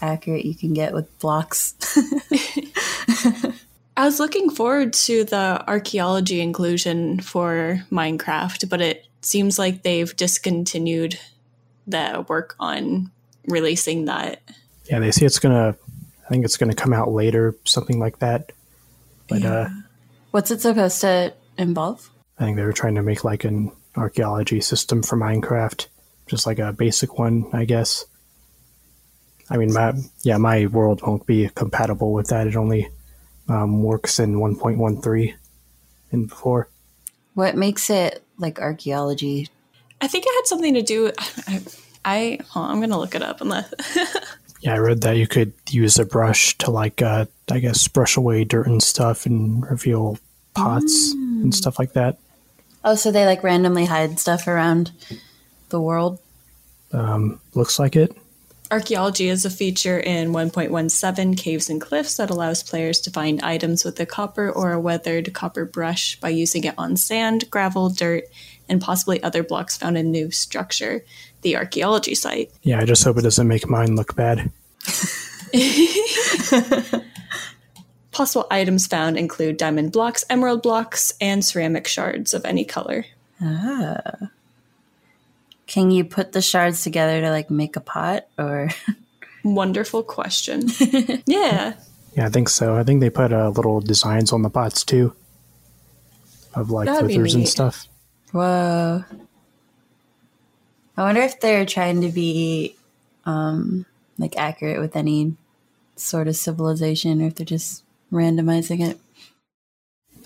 accurate 0.01 0.45
you 0.45 0.55
can 0.55 0.73
get 0.73 0.93
with 0.93 1.19
blocks. 1.19 1.75
I 3.97 4.05
was 4.05 4.19
looking 4.19 4.49
forward 4.49 4.93
to 4.93 5.23
the 5.23 5.63
archaeology 5.67 6.39
inclusion 6.39 7.19
for 7.19 7.83
Minecraft, 7.91 8.69
but 8.69 8.79
it 8.79 9.07
seems 9.21 9.57
like 9.57 9.83
they've 9.83 10.15
discontinued 10.15 11.19
the 11.87 12.25
work 12.27 12.55
on 12.59 13.11
releasing 13.47 14.05
that. 14.05 14.41
Yeah, 14.89 14.99
they 14.99 15.11
say 15.11 15.25
it's 15.25 15.39
gonna. 15.39 15.75
I 16.25 16.29
think 16.29 16.45
it's 16.45 16.57
gonna 16.57 16.75
come 16.75 16.93
out 16.93 17.11
later, 17.11 17.55
something 17.63 17.99
like 17.99 18.19
that. 18.19 18.51
But 19.27 19.41
yeah. 19.41 19.53
uh, 19.53 19.69
what's 20.31 20.51
it 20.51 20.61
supposed 20.61 21.01
to 21.01 21.33
involve? 21.57 22.09
I 22.39 22.45
think 22.45 22.57
they 22.57 22.63
were 22.63 22.73
trying 22.73 22.95
to 22.95 23.01
make 23.01 23.23
like 23.23 23.43
an 23.43 23.71
archaeology 23.95 24.61
system 24.61 25.01
for 25.01 25.17
Minecraft, 25.17 25.87
just 26.27 26.45
like 26.45 26.59
a 26.59 26.71
basic 26.71 27.17
one, 27.17 27.49
I 27.53 27.65
guess. 27.65 28.05
I 29.49 29.57
mean, 29.57 29.73
my 29.73 29.93
yeah, 30.23 30.37
my 30.37 30.67
world 30.67 31.01
won't 31.01 31.25
be 31.25 31.49
compatible 31.55 32.13
with 32.13 32.27
that. 32.27 32.47
It 32.47 32.55
only 32.55 32.89
um, 33.47 33.81
works 33.81 34.19
in 34.19 34.35
1.13 34.35 35.33
and 36.11 36.27
before. 36.27 36.69
What 37.33 37.55
makes 37.55 37.89
it 37.89 38.23
like 38.37 38.59
archaeology? 38.59 39.47
I 40.01 40.07
think 40.07 40.25
it 40.27 40.35
had 40.35 40.47
something 40.47 40.73
to 40.73 40.81
do. 40.81 41.11
I, 41.47 41.61
I 42.03 42.39
I'm 42.55 42.79
gonna 42.79 42.99
look 42.99 43.15
it 43.15 43.23
up 43.23 43.41
unless. 43.41 43.73
yeah, 44.61 44.73
I 44.73 44.77
read 44.77 45.01
that 45.01 45.17
you 45.17 45.27
could 45.27 45.53
use 45.69 45.97
a 45.97 46.05
brush 46.05 46.57
to 46.59 46.71
like, 46.71 47.01
uh, 47.01 47.25
I 47.49 47.59
guess, 47.59 47.87
brush 47.87 48.17
away 48.17 48.43
dirt 48.43 48.67
and 48.67 48.81
stuff 48.81 49.25
and 49.25 49.69
reveal 49.69 50.17
pots 50.53 51.13
mm. 51.13 51.43
and 51.43 51.53
stuff 51.53 51.77
like 51.79 51.93
that. 51.93 52.17
Oh, 52.83 52.95
so 52.95 53.11
they 53.11 53.25
like 53.25 53.43
randomly 53.43 53.85
hide 53.85 54.19
stuff 54.19 54.47
around 54.47 54.91
the 55.69 55.81
world. 55.81 56.19
Um, 56.91 57.39
looks 57.53 57.79
like 57.79 57.95
it. 57.95 58.15
Archaeology 58.69 59.29
is 59.29 59.45
a 59.45 59.49
feature 59.49 59.97
in 59.97 60.33
1.17 60.33 61.37
Caves 61.37 61.69
and 61.69 61.79
Cliffs 61.79 62.17
that 62.17 62.29
allows 62.29 62.63
players 62.63 62.99
to 63.01 63.11
find 63.11 63.41
items 63.41 63.85
with 63.85 63.97
a 63.99 64.05
copper 64.05 64.49
or 64.49 64.73
a 64.73 64.79
weathered 64.79 65.33
copper 65.33 65.63
brush 65.63 66.19
by 66.19 66.29
using 66.29 66.65
it 66.65 66.73
on 66.77 66.97
sand, 66.97 67.49
gravel, 67.49 67.89
dirt, 67.89 68.25
and 68.67 68.81
possibly 68.81 69.23
other 69.23 69.41
blocks 69.41 69.77
found 69.77 69.97
in 69.97 70.11
new 70.11 70.31
structure, 70.31 71.05
the 71.41 71.55
archaeology 71.55 72.15
site. 72.15 72.51
Yeah, 72.63 72.79
I 72.79 72.85
just 72.85 73.03
hope 73.03 73.17
it 73.17 73.21
doesn't 73.21 73.47
make 73.47 73.69
mine 73.69 73.95
look 73.95 74.15
bad. 74.15 74.51
Possible 78.11 78.47
items 78.49 78.87
found 78.87 79.17
include 79.17 79.57
diamond 79.57 79.91
blocks, 79.91 80.25
emerald 80.29 80.63
blocks, 80.63 81.13
and 81.21 81.45
ceramic 81.45 81.87
shards 81.87 82.33
of 82.33 82.45
any 82.45 82.65
color. 82.65 83.05
Ah. 83.41 84.29
Can 85.67 85.91
you 85.91 86.03
put 86.03 86.31
the 86.31 86.41
shards 86.41 86.81
together 86.81 87.21
to 87.21 87.29
like 87.29 87.51
make 87.51 87.75
a 87.75 87.81
pot 87.81 88.27
or 88.37 88.69
Wonderful 89.53 90.03
question. 90.03 90.63
yeah. 91.25 91.73
Yeah, 92.15 92.25
I 92.25 92.29
think 92.29 92.49
so. 92.49 92.75
I 92.75 92.83
think 92.83 92.99
they 92.99 93.09
put 93.09 93.31
uh, 93.31 93.49
little 93.49 93.79
designs 93.79 94.33
on 94.33 94.41
the 94.41 94.49
pots 94.49 94.83
too, 94.83 95.13
of 96.53 96.69
like 96.69 96.87
That'd 96.87 97.07
withers 97.07 97.35
and 97.35 97.47
stuff. 97.47 97.87
Whoa. 98.31 99.05
I 100.97 101.03
wonder 101.03 101.21
if 101.21 101.39
they're 101.39 101.65
trying 101.65 102.01
to 102.01 102.09
be 102.09 102.75
um 103.25 103.85
like 104.17 104.35
accurate 104.37 104.79
with 104.79 104.95
any 104.95 105.35
sort 105.95 106.27
of 106.27 106.35
civilization 106.35 107.21
or 107.21 107.27
if 107.27 107.35
they're 107.35 107.45
just 107.45 107.83
randomizing 108.11 108.81
it. 108.87 108.99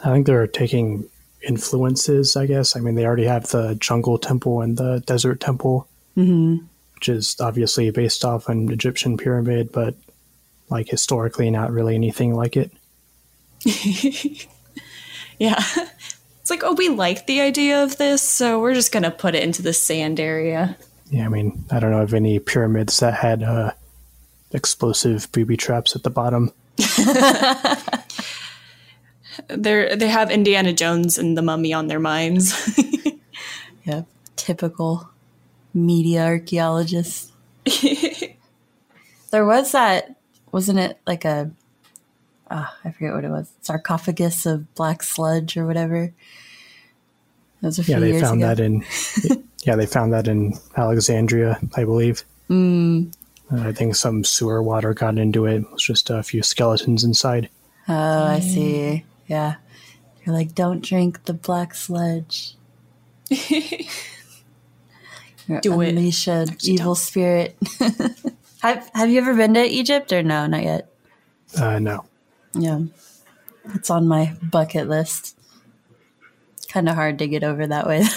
I 0.03 0.11
think 0.13 0.25
they're 0.27 0.47
taking 0.47 1.09
influences. 1.47 2.35
I 2.35 2.45
guess. 2.45 2.75
I 2.75 2.79
mean, 2.79 2.95
they 2.95 3.05
already 3.05 3.25
have 3.25 3.47
the 3.49 3.75
jungle 3.75 4.17
temple 4.17 4.61
and 4.61 4.77
the 4.77 5.01
desert 5.05 5.39
temple, 5.39 5.87
Mm-hmm. 6.17 6.65
which 6.95 7.09
is 7.09 7.35
obviously 7.39 7.89
based 7.91 8.23
off 8.25 8.49
an 8.49 8.71
Egyptian 8.71 9.17
pyramid, 9.17 9.71
but 9.71 9.95
like 10.69 10.87
historically, 10.89 11.49
not 11.51 11.71
really 11.71 11.95
anything 11.95 12.33
like 12.33 12.55
it. 12.57 12.71
Yeah. 15.39 15.59
It's 16.41 16.49
like, 16.49 16.63
oh, 16.63 16.73
we 16.73 16.89
like 16.89 17.27
the 17.27 17.41
idea 17.41 17.83
of 17.83 17.97
this, 17.97 18.21
so 18.21 18.59
we're 18.59 18.73
just 18.73 18.91
going 18.91 19.03
to 19.03 19.11
put 19.11 19.35
it 19.35 19.43
into 19.43 19.61
the 19.61 19.73
sand 19.73 20.19
area. 20.19 20.77
Yeah, 21.09 21.25
I 21.25 21.29
mean, 21.29 21.63
I 21.71 21.79
don't 21.79 21.91
know 21.91 22.01
of 22.01 22.13
any 22.13 22.39
pyramids 22.39 22.99
that 22.99 23.13
had 23.13 23.43
uh, 23.43 23.71
explosive 24.51 25.31
booby 25.31 25.57
traps 25.57 25.95
at 25.95 26.03
the 26.03 26.09
bottom. 26.09 26.51
They're, 29.47 29.95
they 29.95 30.07
have 30.07 30.29
Indiana 30.29 30.73
Jones 30.73 31.17
and 31.17 31.37
the 31.37 31.41
mummy 31.41 31.73
on 31.73 31.87
their 31.87 31.99
minds. 31.99 32.77
Yep. 33.85 34.07
Typical 34.35 35.09
media 35.73 36.25
archaeologists. 36.25 37.31
there 39.31 39.45
was 39.45 39.71
that 39.71 40.15
wasn't 40.51 40.79
it 40.79 40.99
like 41.05 41.25
a 41.25 41.51
ah, 42.51 42.77
I 42.85 42.91
forget 42.91 43.13
what 43.13 43.23
it 43.25 43.29
was. 43.29 43.51
Sarcophagus 43.61 44.45
of 44.45 44.73
black 44.75 45.01
sludge 45.03 45.57
or 45.57 45.65
whatever. 45.65 46.11
That 47.61 47.67
was 47.67 47.79
a 47.79 47.83
few 47.83 47.93
Yeah, 47.95 47.99
they 47.99 48.09
years 48.11 48.21
found 48.21 48.41
ago. 48.43 48.47
that 48.55 48.59
in. 48.59 48.85
yeah, 49.63 49.75
they 49.75 49.85
found 49.85 50.13
that 50.13 50.27
in 50.27 50.53
Alexandria, 50.77 51.59
I 51.75 51.83
believe. 51.85 52.23
Mm. 52.49 53.13
Uh, 53.51 53.67
I 53.67 53.71
think 53.71 53.95
some 53.95 54.23
sewer 54.23 54.61
water 54.63 54.93
got 54.93 55.17
into 55.17 55.45
it. 55.45 55.57
It 55.63 55.71
was 55.71 55.81
just 55.83 56.09
a 56.09 56.21
few 56.23 56.43
skeletons 56.43 57.03
inside. 57.03 57.49
Oh, 57.87 58.25
I 58.25 58.39
see. 58.39 59.05
Yeah. 59.27 59.55
You're 60.25 60.35
like, 60.35 60.53
don't 60.55 60.83
drink 60.83 61.25
the 61.25 61.33
black 61.33 61.73
sludge. 61.73 62.55
You're 65.47 65.61
Do 65.61 65.81
it. 65.81 65.89
unleash 65.89 66.27
evil 66.27 66.47
don't. 66.77 66.95
spirit. 66.95 67.57
have 68.61 68.89
Have 68.93 69.09
you 69.09 69.19
ever 69.19 69.33
been 69.35 69.53
to 69.55 69.63
Egypt 69.65 70.13
or 70.13 70.21
no? 70.23 70.45
Not 70.47 70.63
yet. 70.63 70.87
Uh, 71.57 71.79
no. 71.79 72.05
Yeah, 72.53 72.79
it's 73.73 73.89
on 73.89 74.07
my 74.07 74.33
bucket 74.41 74.87
list. 74.87 75.37
Kind 76.69 76.89
of 76.89 76.95
hard 76.95 77.19
to 77.19 77.27
get 77.27 77.43
over 77.43 77.67
that 77.67 77.87
way. 77.87 78.03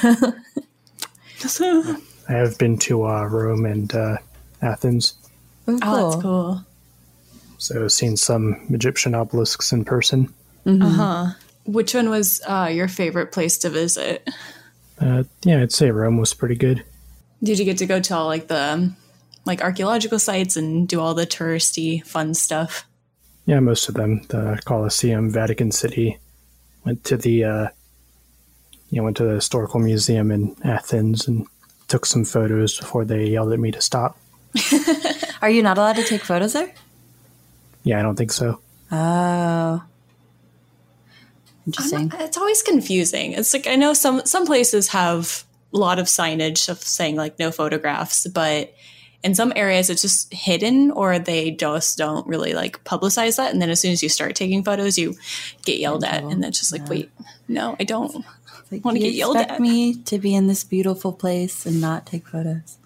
I 2.29 2.33
have 2.33 2.57
been 2.59 2.79
to 2.79 3.07
uh, 3.07 3.25
Rome 3.25 3.67
and 3.67 3.95
uh, 3.95 4.17
Athens, 4.63 5.15
oh, 5.69 6.11
that's 6.11 6.23
cool. 6.23 6.65
so 7.59 7.89
seen 7.89 8.17
some 8.17 8.67
Egyptian 8.71 9.15
obelisks 9.15 9.73
in 9.73 9.85
person. 9.85 10.33
Uh 10.67 10.89
huh. 10.89 11.27
Which 11.67 11.95
one 11.95 12.09
was 12.11 12.41
uh, 12.47 12.71
your 12.73 12.89
favorite 12.89 13.33
place 13.33 13.59
to 13.59 13.71
visit? 13.71 14.29
Uh, 14.99 15.25
yeah, 15.45 15.61
I'd 15.61 15.73
say 15.73 15.91
Rome 15.91 16.19
was 16.19 16.35
pretty 16.35 16.55
good. 16.55 16.85
Did 17.43 17.59
you 17.59 17.65
get 17.65 17.79
to 17.79 17.87
go 17.87 18.01
to 18.01 18.15
all 18.15 18.27
like 18.27 18.49
the 18.49 18.59
um, 18.59 18.97
like 19.45 19.63
archaeological 19.63 20.19
sites 20.19 20.57
and 20.57 20.89
do 20.89 21.01
all 21.01 21.15
the 21.15 21.27
touristy 21.27 22.05
fun 22.07 22.35
stuff? 22.35 22.87
Yeah, 23.47 23.61
most 23.61 23.89
of 23.89 23.95
them. 23.95 24.23
The 24.29 24.61
Colosseum, 24.65 25.31
Vatican 25.31 25.71
City. 25.71 26.19
Went 26.85 27.05
to 27.05 27.17
the, 27.17 27.45
uh, 27.45 27.69
you 28.91 28.99
know, 28.99 29.05
went 29.05 29.17
to 29.19 29.25
the 29.25 29.35
historical 29.35 29.81
museum 29.81 30.31
in 30.31 30.55
Athens 30.65 31.27
and 31.27 31.47
took 31.89 32.05
some 32.07 32.25
photos 32.25 32.79
before 32.79 33.05
they 33.05 33.27
yelled 33.27 33.53
at 33.53 33.59
me 33.59 33.71
to 33.71 33.81
stop. 33.81 34.19
Are 35.43 35.51
you 35.51 35.63
not 35.63 35.79
allowed 35.79 35.97
to 35.97 36.05
take 36.05 36.23
photos 36.23 36.53
there? 36.53 36.73
Yeah, 37.85 37.99
I 37.99 38.03
don't 38.03 38.17
think 38.17 38.33
so. 38.33 38.61
Oh, 38.93 39.83
interesting. 41.67 42.09
not- 42.09 42.21
it's 42.21 42.37
always 42.37 42.63
confusing. 42.63 43.33
It's 43.33 43.53
like 43.53 43.67
I 43.67 43.77
know 43.77 43.93
some 43.95 44.23
some 44.25 44.47
places 44.47 44.89
have 44.89 45.45
a 45.73 45.79
lot 45.79 45.99
of 45.99 46.07
signage 46.07 46.69
of 46.69 46.79
saying 46.79 47.17
like 47.17 47.39
no 47.39 47.51
photographs, 47.51 48.27
but 48.27 48.75
in 49.25 49.35
some 49.35 49.53
areas 49.57 49.91
it's 49.91 50.03
just 50.03 50.33
hidden 50.33 50.91
or 50.93 51.19
they 51.19 51.51
just 51.51 51.99
don't 51.99 52.25
really 52.29 52.53
like 52.55 52.85
publicize 52.85 53.37
that. 53.39 53.53
And 53.53 53.61
then 53.61 53.71
as 53.71 53.81
soon 53.81 53.91
as 53.93 54.03
you 54.03 54.09
start 54.09 54.37
taking 54.37 54.63
photos, 54.63 54.97
you 54.99 55.15
get 55.65 55.79
yelled 55.81 56.05
at, 56.05 56.23
and 56.23 56.45
it's 56.45 56.61
just 56.61 56.71
like, 56.73 56.83
Yeah. 56.83 56.89
wait, 56.91 57.11
no, 57.49 57.75
I 57.81 57.85
don't. 57.85 58.25
Like, 58.71 58.85
wanna 58.85 58.99
get 59.01 59.13
yelled 59.15 59.37
at. 59.37 59.61
me 59.61 59.95
to 60.05 60.19
be 60.19 60.35
in 60.35 60.47
this 60.47 60.63
beautiful 60.65 61.13
place 61.13 61.67
and 61.67 61.81
not 61.81 62.07
take 62.07 62.27
photos. 62.29 62.79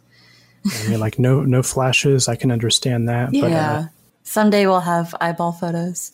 I 0.65 0.89
mean, 0.89 1.01
like 1.01 1.19
no 1.19 1.43
no 1.45 1.63
flashes. 1.63 2.29
I 2.29 2.37
can 2.37 2.51
understand 2.51 3.09
that, 3.09 3.31
but 3.33 3.51
yeah. 3.51 3.73
uh, 3.73 3.85
Someday 4.25 4.67
we'll 4.67 4.81
have 4.81 5.15
eyeball 5.21 5.53
photos. 5.53 6.13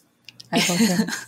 Eyeball 0.52 0.76
photos. 0.86 1.26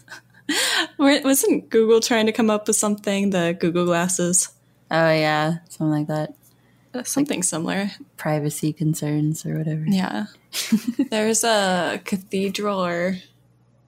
Where- 0.97 1.23
Wasn't 1.23 1.69
Google 1.71 2.01
trying 2.01 2.27
to 2.27 2.33
come 2.33 2.51
up 2.51 2.69
with 2.69 2.77
something? 2.77 3.31
The 3.31 3.57
Google 3.59 3.85
glasses, 3.87 4.49
oh 4.91 5.11
yeah, 5.11 5.59
something 5.69 5.91
like 5.91 6.07
that. 6.07 6.35
Something 7.05 7.43
similar. 7.43 7.91
Privacy 8.17 8.73
concerns 8.73 9.45
or 9.45 9.59
whatever. 9.59 9.85
Yeah. 9.87 10.27
There's 11.11 11.45
a 11.45 12.01
cathedral 12.05 12.85
or 12.85 13.19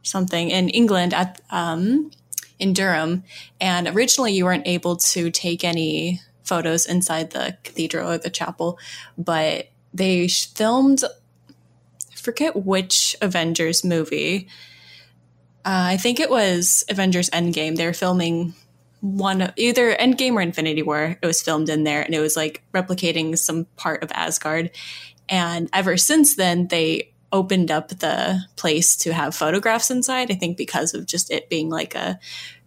something 0.03 0.51
in 0.51 0.69
England 0.71 1.15
at 1.15 1.41
um, 1.51 2.11
in 2.59 2.73
Durham, 2.73 3.25
and 3.61 3.89
originally 3.89 4.33
you 4.33 4.45
weren't 4.45 4.67
able 4.67 4.97
to 4.97 5.31
take 5.31 5.65
any 5.65 6.21
photos 6.43 6.87
inside 6.87 7.31
the 7.31 7.57
cathedral 7.63 8.11
or 8.11 8.19
the 8.19 8.31
chapel, 8.31 8.79
but 9.17 9.69
they 9.95 10.29
filmed. 10.29 11.05
I 11.05 12.17
forget 12.17 12.57
which 12.57 13.17
Avengers 13.21 13.85
movie. 13.85 14.49
Uh, 15.65 15.93
I 15.93 15.97
think 15.97 16.21
it 16.21 16.31
was 16.31 16.85
Avengers 16.89 17.31
Endgame. 17.31 17.77
They 17.77 17.87
were 17.87 17.93
filming 17.93 18.55
one 19.01 19.53
either 19.57 19.95
Endgame 19.95 20.35
or 20.35 20.41
Infinity 20.41 20.83
War. 20.83 21.17
It 21.21 21.27
was 21.27 21.43
filmed 21.43 21.69
in 21.69 21.85
there, 21.85 22.03
and 22.03 22.15
it 22.15 22.21
was 22.21 22.37
like 22.37 22.63
replicating 22.75 23.37
some 23.39 23.67
part 23.77 24.03
of 24.03 24.11
Asgard. 24.13 24.71
And 25.29 25.69
ever 25.73 25.97
since 25.97 26.37
then, 26.37 26.69
they 26.69 27.13
opened 27.31 27.71
up 27.71 27.89
the 27.89 28.41
place 28.57 28.97
to 28.97 29.13
have 29.13 29.35
photographs 29.35 29.91
inside. 29.91 30.31
I 30.31 30.35
think 30.35 30.57
because 30.57 30.95
of 30.95 31.07
just 31.07 31.31
it 31.31 31.51
being 31.51 31.69
like 31.69 31.95
a 31.95 32.19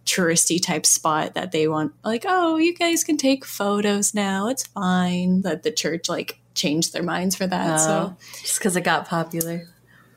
touristy 0.06 0.62
type 0.62 0.86
spot 0.86 1.34
that 1.34 1.52
they 1.52 1.66
want, 1.68 1.92
like, 2.04 2.24
oh, 2.26 2.56
you 2.56 2.74
guys 2.74 3.02
can 3.04 3.16
take 3.16 3.44
photos 3.44 4.14
now. 4.14 4.48
It's 4.48 4.66
fine. 4.66 5.42
That 5.42 5.64
the 5.64 5.72
church 5.72 6.08
like 6.08 6.38
changed 6.54 6.92
their 6.92 7.02
minds 7.02 7.34
for 7.34 7.46
that. 7.46 7.78
So 7.80 7.90
Oh, 7.90 8.16
just 8.40 8.58
because 8.58 8.76
it 8.76 8.82
got 8.84 9.08
popular. 9.08 9.66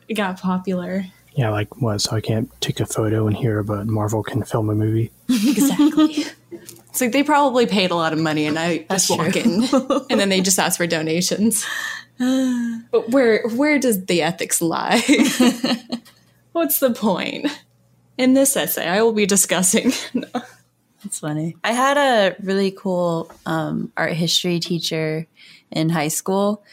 it 0.08 0.14
got 0.14 0.40
popular. 0.40 1.06
Yeah, 1.36 1.50
like 1.50 1.80
what? 1.82 2.00
So 2.00 2.16
I 2.16 2.22
can't 2.22 2.50
take 2.62 2.80
a 2.80 2.86
photo 2.86 3.28
in 3.28 3.34
here, 3.34 3.62
but 3.62 3.86
Marvel 3.86 4.22
can 4.22 4.42
film 4.42 4.70
a 4.70 4.74
movie. 4.74 5.10
Exactly. 5.28 6.24
it's 6.50 7.00
like 7.00 7.12
they 7.12 7.22
probably 7.22 7.66
paid 7.66 7.90
a 7.90 7.94
lot 7.94 8.14
of 8.14 8.18
money 8.18 8.46
and 8.46 8.58
I 8.58 8.86
That's 8.88 9.08
just 9.08 9.18
walk 9.18 9.32
true. 9.32 9.42
in 9.42 9.62
and 10.10 10.18
then 10.18 10.30
they 10.30 10.40
just 10.40 10.58
ask 10.58 10.78
for 10.78 10.86
donations. 10.86 11.64
but 12.18 13.10
where 13.10 13.46
where 13.48 13.78
does 13.78 14.06
the 14.06 14.22
ethics 14.22 14.62
lie? 14.62 15.02
What's 16.52 16.80
the 16.80 16.92
point? 16.92 17.46
In 18.16 18.32
this 18.32 18.56
essay, 18.56 18.88
I 18.88 19.02
will 19.02 19.12
be 19.12 19.26
discussing. 19.26 19.92
That's 21.02 21.18
funny. 21.20 21.54
I 21.62 21.72
had 21.72 21.98
a 21.98 22.34
really 22.42 22.70
cool 22.70 23.30
um, 23.44 23.92
art 23.94 24.14
history 24.14 24.58
teacher 24.58 25.26
in 25.70 25.90
high 25.90 26.08
school 26.08 26.64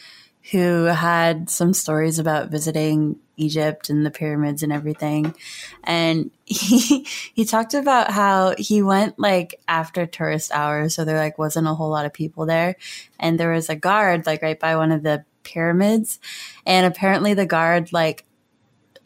who 0.52 0.84
had 0.84 1.50
some 1.50 1.74
stories 1.74 2.18
about 2.18 2.48
visiting 2.48 3.16
Egypt 3.36 3.90
and 3.90 4.04
the 4.04 4.10
pyramids 4.10 4.62
and 4.62 4.72
everything. 4.72 5.34
And 5.82 6.30
he 6.44 7.06
he 7.34 7.44
talked 7.44 7.74
about 7.74 8.10
how 8.10 8.54
he 8.58 8.82
went 8.82 9.18
like 9.18 9.60
after 9.68 10.06
tourist 10.06 10.50
hours, 10.52 10.94
so 10.94 11.04
there 11.04 11.18
like 11.18 11.38
wasn't 11.38 11.68
a 11.68 11.74
whole 11.74 11.90
lot 11.90 12.06
of 12.06 12.12
people 12.12 12.46
there. 12.46 12.76
And 13.18 13.38
there 13.38 13.52
was 13.52 13.68
a 13.68 13.76
guard 13.76 14.26
like 14.26 14.42
right 14.42 14.58
by 14.58 14.76
one 14.76 14.92
of 14.92 15.02
the 15.02 15.24
pyramids, 15.42 16.18
and 16.66 16.86
apparently 16.86 17.34
the 17.34 17.46
guard 17.46 17.92
like 17.92 18.24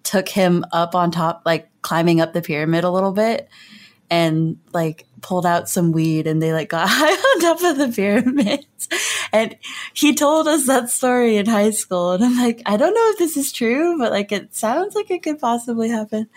took 0.02 0.28
him 0.28 0.64
up 0.72 0.94
on 0.94 1.10
top, 1.10 1.42
like 1.44 1.68
climbing 1.82 2.20
up 2.20 2.32
the 2.32 2.42
pyramid 2.42 2.84
a 2.84 2.90
little 2.90 3.12
bit, 3.12 3.48
and 4.10 4.58
like 4.72 5.07
pulled 5.20 5.46
out 5.46 5.68
some 5.68 5.92
weed, 5.92 6.26
and 6.26 6.40
they 6.42 6.52
like 6.52 6.68
got 6.68 6.88
high 6.90 7.12
on 7.12 7.40
top 7.40 7.62
of 7.72 7.78
the 7.78 7.88
pyramids. 7.94 8.88
And 9.32 9.56
he 9.94 10.14
told 10.14 10.48
us 10.48 10.66
that 10.66 10.90
story 10.90 11.36
in 11.36 11.46
high 11.46 11.70
school, 11.70 12.12
and 12.12 12.24
I'm 12.24 12.36
like, 12.36 12.62
I 12.66 12.76
don't 12.76 12.94
know 12.94 13.10
if 13.10 13.18
this 13.18 13.36
is 13.36 13.52
true, 13.52 13.98
but 13.98 14.10
like 14.12 14.32
it 14.32 14.54
sounds 14.54 14.94
like 14.94 15.10
it 15.10 15.22
could 15.22 15.38
possibly 15.38 15.88
happen. 15.88 16.28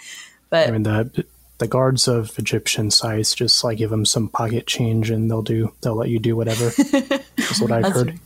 But 0.50 0.68
I 0.68 0.72
mean, 0.72 0.84
the 0.84 1.26
the 1.60 1.68
guards 1.68 2.08
of 2.08 2.38
Egyptian 2.40 2.90
sites 2.90 3.36
just 3.36 3.64
like 3.64 3.78
give 3.78 3.92
them 3.92 4.04
some 4.06 4.28
pocket 4.28 4.66
change 4.66 5.12
and 5.12 5.30
they'll 5.30 5.44
do 5.44 5.72
they'll 5.82 5.96
let 5.96 6.10
you 6.10 6.18
do 6.20 6.36
whatever. 6.36 6.70
That's 6.92 7.62
what 7.62 7.72
I've 7.72 7.84
That's- 7.84 7.94
heard. 7.96 8.20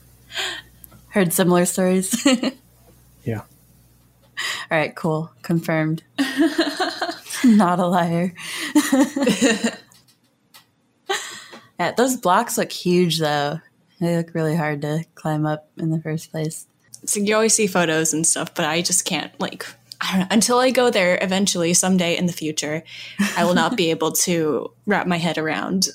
heard 1.10 1.34
similar 1.34 1.66
stories. 1.66 2.26
Yeah. 3.26 3.40
All 4.70 4.78
right, 4.78 4.96
cool, 4.96 5.32
confirmed. 5.42 6.04
Not 7.44 7.80
a 7.80 7.88
liar. 7.88 8.36
Yeah, 11.80 11.92
those 11.92 12.18
blocks 12.18 12.58
look 12.58 12.72
huge 12.72 13.20
though. 13.20 13.60
They 14.00 14.18
look 14.18 14.34
really 14.34 14.56
hard 14.56 14.82
to 14.82 15.06
climb 15.16 15.46
up 15.46 15.70
in 15.78 15.90
the 15.90 16.00
first 16.02 16.32
place. 16.32 16.68
So 17.06 17.20
you 17.20 17.34
always 17.36 17.54
see 17.54 17.68
photos 17.68 18.14
and 18.14 18.26
stuff, 18.28 18.54
but 18.54 18.66
I 18.66 18.82
just 18.82 19.06
can't 19.06 19.32
like 19.40 19.66
I 20.02 20.12
don't 20.12 20.20
know 20.22 20.28
until 20.32 20.60
I 20.60 20.72
go 20.72 20.90
there 20.90 21.18
eventually 21.22 21.74
someday 21.74 22.18
in 22.18 22.26
the 22.26 22.34
future, 22.34 22.84
I 23.38 23.46
will 23.46 23.54
not 23.54 23.78
be 23.78 23.90
able 23.96 24.12
to 24.28 24.72
wrap 24.86 25.08
my 25.08 25.18
head 25.18 25.38
around 25.38 25.88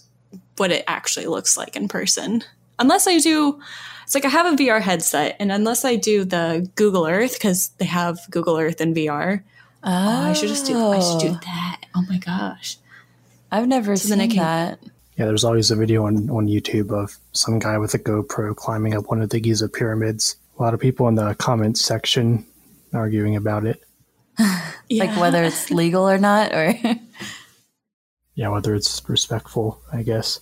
what 0.57 0.71
it 0.73 0.85
actually 0.87 1.27
looks 1.27 1.57
like 1.57 1.77
in 1.77 1.89
person. 1.89 2.43
Unless 2.79 3.07
I 3.07 3.19
do 3.19 3.61
it's 4.05 4.15
like 4.15 4.25
I 4.25 4.29
have 4.29 4.53
a 4.53 4.57
VR 4.57 4.81
headset 4.81 5.37
and 5.39 5.53
unless 5.53 5.85
I 5.85 5.95
do 5.97 6.25
the 6.25 6.69
Google 6.75 7.07
Earth 7.07 7.39
cuz 7.41 7.69
they 7.79 7.85
have 7.85 8.19
Google 8.31 8.57
Earth 8.59 8.81
in 8.81 8.93
VR. 8.95 9.43
Oh, 9.85 9.89
Oh, 9.93 10.31
I 10.31 10.33
should 10.33 10.49
just 10.49 10.67
do 10.67 10.77
I 10.91 10.99
should 11.01 11.21
do 11.21 11.29
oh. 11.37 11.41
that. 11.45 11.81
Oh 11.95 12.05
my 12.09 12.19
gosh. 12.19 12.79
I've 13.53 13.69
never 13.69 13.97
So 13.97 14.09
seen 14.15 14.31
can- 14.31 14.37
that. 14.39 14.79
Yeah, 15.21 15.27
there's 15.27 15.45
always 15.45 15.71
a 15.71 15.77
video 15.77 16.07
on, 16.07 16.31
on 16.31 16.47
YouTube 16.47 16.91
of 16.93 17.15
some 17.33 17.59
guy 17.59 17.77
with 17.77 17.93
a 17.93 17.99
GoPro 17.99 18.57
climbing 18.57 18.95
up 18.95 19.11
one 19.11 19.21
of 19.21 19.29
the 19.29 19.39
Giza 19.39 19.69
pyramids. 19.69 20.37
A 20.59 20.63
lot 20.63 20.73
of 20.73 20.81
people 20.81 21.09
in 21.09 21.15
the 21.15 21.35
comments 21.35 21.83
section 21.83 22.47
arguing 22.95 23.37
about 23.37 23.67
it. 23.67 23.85
Yeah. 24.89 25.05
Like 25.05 25.21
whether 25.21 25.45
it's 25.45 25.71
legal 25.71 26.09
or 26.09 26.19
not, 26.19 26.53
or 26.53 26.75
Yeah, 28.35 28.49
whether 28.49 28.75
it's 28.75 29.07
respectful, 29.09 29.81
I 29.93 30.03
guess. 30.03 30.41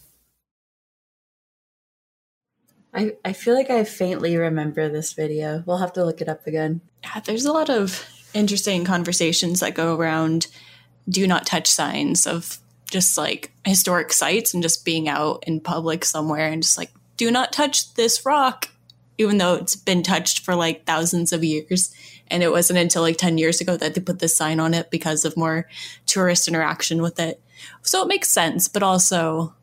I, 2.95 3.17
I 3.25 3.33
feel 3.35 3.55
like 3.55 3.69
I 3.69 3.83
faintly 3.83 4.37
remember 4.37 4.89
this 4.89 5.13
video. 5.13 5.65
We'll 5.67 5.79
have 5.79 5.93
to 5.95 6.05
look 6.05 6.23
it 6.23 6.29
up 6.29 6.47
again. 6.47 6.81
Yeah, 7.03 7.21
there's 7.21 7.45
a 7.45 7.53
lot 7.53 7.69
of 7.69 8.09
interesting 8.33 8.85
conversations 8.85 9.61
that 9.61 9.75
go 9.75 9.97
around 9.97 10.47
do 11.09 11.27
not 11.27 11.45
touch 11.45 11.67
signs 11.67 12.27
of 12.27 12.59
just 12.91 13.19
like 13.19 13.53
historic 13.65 14.13
sites 14.13 14.55
and 14.55 14.63
just 14.63 14.85
being 14.85 15.09
out 15.09 15.45
in 15.47 15.61
public 15.61 16.05
somewhere 16.05 16.49
and 16.49 16.63
just 16.63 16.79
like 16.79 16.91
do 17.17 17.31
not 17.31 17.53
touch 17.53 17.93
this 17.95 18.25
rock 18.25 18.69
even 19.19 19.39
though 19.39 19.55
it's 19.55 19.77
been 19.77 20.03
touched 20.03 20.45
for 20.45 20.55
like 20.55 20.87
thousands 20.87 21.33
of 21.33 21.43
years. 21.43 21.93
And 22.29 22.43
it 22.43 22.53
wasn't 22.53 22.79
until 22.79 23.03
like 23.03 23.17
10 23.17 23.37
years 23.37 23.61
ago 23.61 23.77
that 23.77 23.95
they 23.95 24.01
put 24.01 24.21
this 24.21 24.37
sign 24.37 24.61
on 24.61 24.75
it 24.75 24.91
because 24.91 25.25
of 25.25 25.37
more 25.37 25.69
tourist 26.07 26.47
interaction 26.47 27.03
with 27.03 27.19
it. 27.19 27.41
So 27.83 28.03
it 28.03 28.09
makes 28.09 28.29
sense 28.29 28.69
but 28.69 28.83
also 28.83 29.55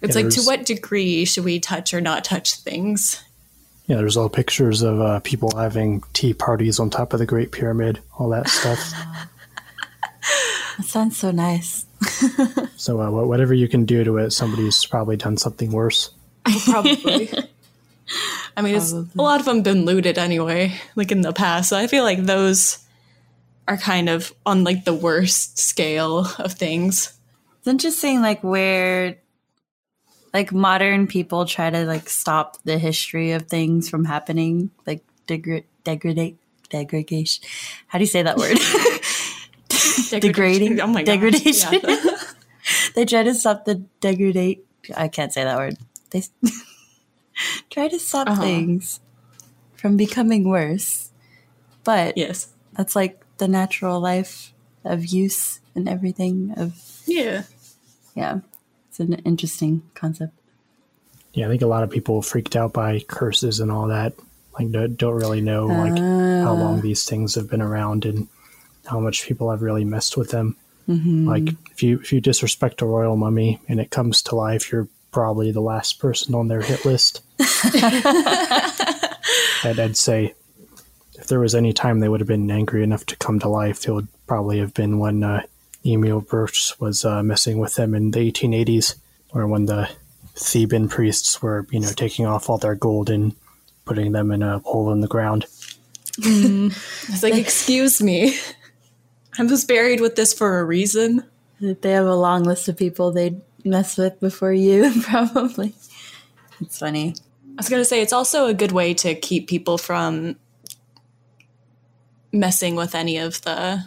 it's 0.00 0.16
Yeah, 0.16 0.22
like 0.22 0.32
to 0.34 0.42
what 0.42 0.64
degree 0.64 1.24
should 1.24 1.44
we 1.44 1.60
touch 1.60 1.92
or 1.92 2.00
not 2.00 2.24
touch 2.24 2.54
things? 2.54 3.22
Yeah, 3.86 3.96
there's 3.96 4.16
all 4.16 4.28
pictures 4.28 4.82
of 4.82 5.00
uh, 5.00 5.20
people 5.20 5.56
having 5.56 6.02
tea 6.12 6.34
parties 6.34 6.78
on 6.78 6.90
top 6.90 7.14
of 7.14 7.18
the 7.18 7.26
Great 7.26 7.52
Pyramid, 7.52 8.00
all 8.18 8.28
that 8.28 8.48
stuff. 8.48 8.92
That 10.78 10.86
sounds 10.86 11.18
so 11.18 11.32
nice. 11.32 11.86
so 12.76 13.00
uh, 13.00 13.10
whatever 13.10 13.52
you 13.52 13.68
can 13.68 13.84
do 13.84 14.04
to 14.04 14.18
it, 14.18 14.30
somebody's 14.30 14.86
probably 14.86 15.16
done 15.16 15.36
something 15.36 15.72
worse. 15.72 16.10
Probably. 16.66 17.30
I 18.56 18.62
mean, 18.62 18.76
it's, 18.76 18.92
a 18.92 19.06
lot 19.14 19.40
of 19.40 19.46
them 19.46 19.62
been 19.62 19.84
looted 19.84 20.18
anyway, 20.18 20.74
like 20.94 21.10
in 21.10 21.20
the 21.22 21.32
past. 21.32 21.68
So 21.68 21.76
I 21.76 21.88
feel 21.88 22.04
like 22.04 22.24
those 22.24 22.78
are 23.66 23.76
kind 23.76 24.08
of 24.08 24.32
on 24.46 24.62
like 24.62 24.84
the 24.84 24.94
worst 24.94 25.58
scale 25.58 26.26
of 26.38 26.52
things. 26.52 27.12
It's 27.58 27.66
interesting, 27.66 28.22
like 28.22 28.42
where, 28.44 29.18
like 30.32 30.52
modern 30.52 31.08
people 31.08 31.44
try 31.44 31.70
to 31.70 31.84
like 31.86 32.08
stop 32.08 32.56
the 32.62 32.78
history 32.78 33.32
of 33.32 33.48
things 33.48 33.90
from 33.90 34.04
happening, 34.04 34.70
like 34.86 35.04
degra- 35.26 35.64
degradate, 35.82 36.38
degradation. 36.70 37.44
How 37.88 37.98
do 37.98 38.04
you 38.04 38.06
say 38.06 38.22
that 38.22 38.36
word? 38.36 38.58
Degrading. 40.10 40.80
Oh 40.80 40.86
my. 40.86 41.02
Degradation. 41.02 41.80
Yeah. 41.82 42.16
they 42.94 43.04
try 43.04 43.22
to 43.22 43.34
stop 43.34 43.64
the 43.64 43.76
degradate. 44.00 44.64
I 44.96 45.08
can't 45.08 45.32
say 45.32 45.44
that 45.44 45.56
word. 45.56 45.76
They 46.10 46.22
try 47.70 47.88
to 47.88 47.98
stop 47.98 48.28
Uh-huh. 48.28 48.42
things 48.42 49.00
from 49.76 49.96
becoming 49.96 50.48
worse, 50.48 51.10
but 51.84 52.16
yes. 52.16 52.48
that's 52.74 52.96
like 52.96 53.22
the 53.38 53.48
natural 53.48 54.00
life 54.00 54.52
of 54.84 55.06
use 55.06 55.60
and 55.74 55.88
everything. 55.88 56.52
Of 56.56 56.74
Yeah. 57.06 57.44
yeah, 58.14 58.40
it's 58.88 58.98
an 59.00 59.14
interesting 59.24 59.82
concept. 59.94 60.32
Yeah, 61.34 61.46
I 61.46 61.48
think 61.50 61.62
a 61.62 61.66
lot 61.66 61.82
of 61.84 61.90
people 61.90 62.22
freaked 62.22 62.56
out 62.56 62.72
by 62.72 63.00
curses 63.00 63.60
and 63.60 63.70
all 63.70 63.88
that. 63.88 64.14
Like, 64.58 64.72
don't, 64.72 64.96
don't 64.96 65.14
really 65.14 65.40
know 65.40 65.66
like 65.66 65.96
how 65.98 66.54
long 66.54 66.80
these 66.80 67.04
things 67.04 67.36
have 67.36 67.48
been 67.48 67.62
around 67.62 68.04
and 68.04 68.26
how 68.88 69.00
much 69.00 69.26
people 69.26 69.50
have 69.50 69.62
really 69.62 69.84
messed 69.84 70.16
with 70.16 70.30
them. 70.30 70.56
Like, 71.26 71.54
if 71.70 71.82
you 71.82 72.00
if 72.00 72.12
you 72.12 72.20
disrespect 72.20 72.80
a 72.82 72.86
royal 72.86 73.16
mummy 73.16 73.60
and 73.68 73.78
it 73.78 73.90
comes 73.90 74.22
to 74.22 74.34
life, 74.34 74.72
you're 74.72 74.88
probably 75.10 75.50
the 75.52 75.60
last 75.60 75.98
person 75.98 76.34
on 76.34 76.48
their 76.48 76.62
hit 76.62 76.84
list. 76.84 77.20
I'd, 79.64 79.78
I'd 79.78 79.96
say 79.96 80.34
if 81.18 81.26
there 81.28 81.40
was 81.40 81.54
any 81.54 81.72
time 81.72 82.00
they 82.00 82.08
would 82.08 82.20
have 82.20 82.28
been 82.28 82.50
angry 82.50 82.82
enough 82.82 83.04
to 83.06 83.16
come 83.16 83.38
to 83.40 83.48
life, 83.48 83.86
it 83.86 83.92
would 83.92 84.08
probably 84.26 84.58
have 84.60 84.72
been 84.72 84.98
when 84.98 85.22
uh, 85.24 85.42
Emil 85.84 86.22
Brugsch 86.22 86.78
was 86.80 87.04
uh, 87.04 87.22
messing 87.22 87.58
with 87.58 87.74
them 87.74 87.94
in 87.94 88.10
the 88.12 88.30
1880s, 88.32 88.94
or 89.34 89.46
when 89.46 89.66
the 89.66 89.90
Theban 90.36 90.88
priests 90.88 91.42
were, 91.42 91.66
you 91.70 91.80
know, 91.80 91.90
taking 91.90 92.24
off 92.26 92.48
all 92.48 92.58
their 92.58 92.74
gold 92.76 93.10
and 93.10 93.34
putting 93.84 94.12
them 94.12 94.30
in 94.30 94.42
a 94.42 94.60
hole 94.60 94.92
in 94.92 95.00
the 95.00 95.08
ground. 95.08 95.46
It's 97.08 97.22
like, 97.22 97.34
excuse 97.34 98.00
me. 98.02 98.38
I 99.38 99.44
was 99.44 99.64
buried 99.64 100.00
with 100.00 100.16
this 100.16 100.32
for 100.32 100.58
a 100.58 100.64
reason. 100.64 101.24
They 101.60 101.92
have 101.92 102.06
a 102.06 102.14
long 102.14 102.42
list 102.42 102.68
of 102.68 102.76
people 102.76 103.12
they'd 103.12 103.40
mess 103.64 103.96
with 103.96 104.18
before 104.20 104.52
you, 104.52 104.92
probably. 105.02 105.74
It's 106.60 106.78
funny. 106.78 107.14
I 107.46 107.54
was 107.56 107.68
going 107.68 107.80
to 107.80 107.84
say, 107.84 108.02
it's 108.02 108.12
also 108.12 108.46
a 108.46 108.54
good 108.54 108.72
way 108.72 108.94
to 108.94 109.14
keep 109.14 109.48
people 109.48 109.78
from 109.78 110.36
messing 112.32 112.76
with 112.76 112.94
any 112.94 113.18
of 113.18 113.40
the 113.42 113.84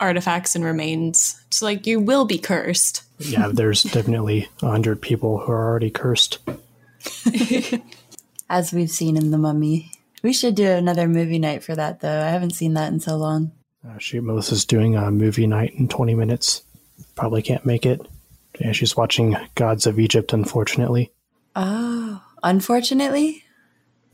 artifacts 0.00 0.54
and 0.54 0.64
remains. 0.64 1.42
It's 1.48 1.62
like, 1.62 1.86
you 1.86 2.00
will 2.00 2.24
be 2.24 2.38
cursed. 2.38 3.02
Yeah, 3.18 3.50
there's 3.52 3.82
definitely 3.94 4.48
a 4.62 4.68
hundred 4.68 5.00
people 5.00 5.38
who 5.38 5.52
are 5.52 5.68
already 5.68 5.90
cursed. 5.90 6.38
As 8.48 8.72
we've 8.72 8.90
seen 8.90 9.16
in 9.16 9.30
The 9.30 9.38
Mummy. 9.38 9.92
We 10.22 10.32
should 10.32 10.54
do 10.54 10.66
another 10.66 11.06
movie 11.08 11.38
night 11.38 11.62
for 11.62 11.74
that, 11.74 12.00
though. 12.00 12.20
I 12.20 12.30
haven't 12.30 12.54
seen 12.54 12.74
that 12.74 12.92
in 12.92 13.00
so 13.00 13.16
long. 13.16 13.52
Uh, 13.86 13.98
shoot, 13.98 14.22
Melissa's 14.22 14.64
doing 14.64 14.96
a 14.96 15.10
movie 15.10 15.46
night 15.46 15.74
in 15.74 15.88
20 15.88 16.14
minutes. 16.14 16.62
Probably 17.14 17.42
can't 17.42 17.64
make 17.64 17.86
it. 17.86 18.00
Yeah, 18.58 18.72
she's 18.72 18.96
watching 18.96 19.36
Gods 19.54 19.86
of 19.86 19.98
Egypt, 20.00 20.32
unfortunately. 20.32 21.12
Oh, 21.54 22.22
unfortunately? 22.42 23.44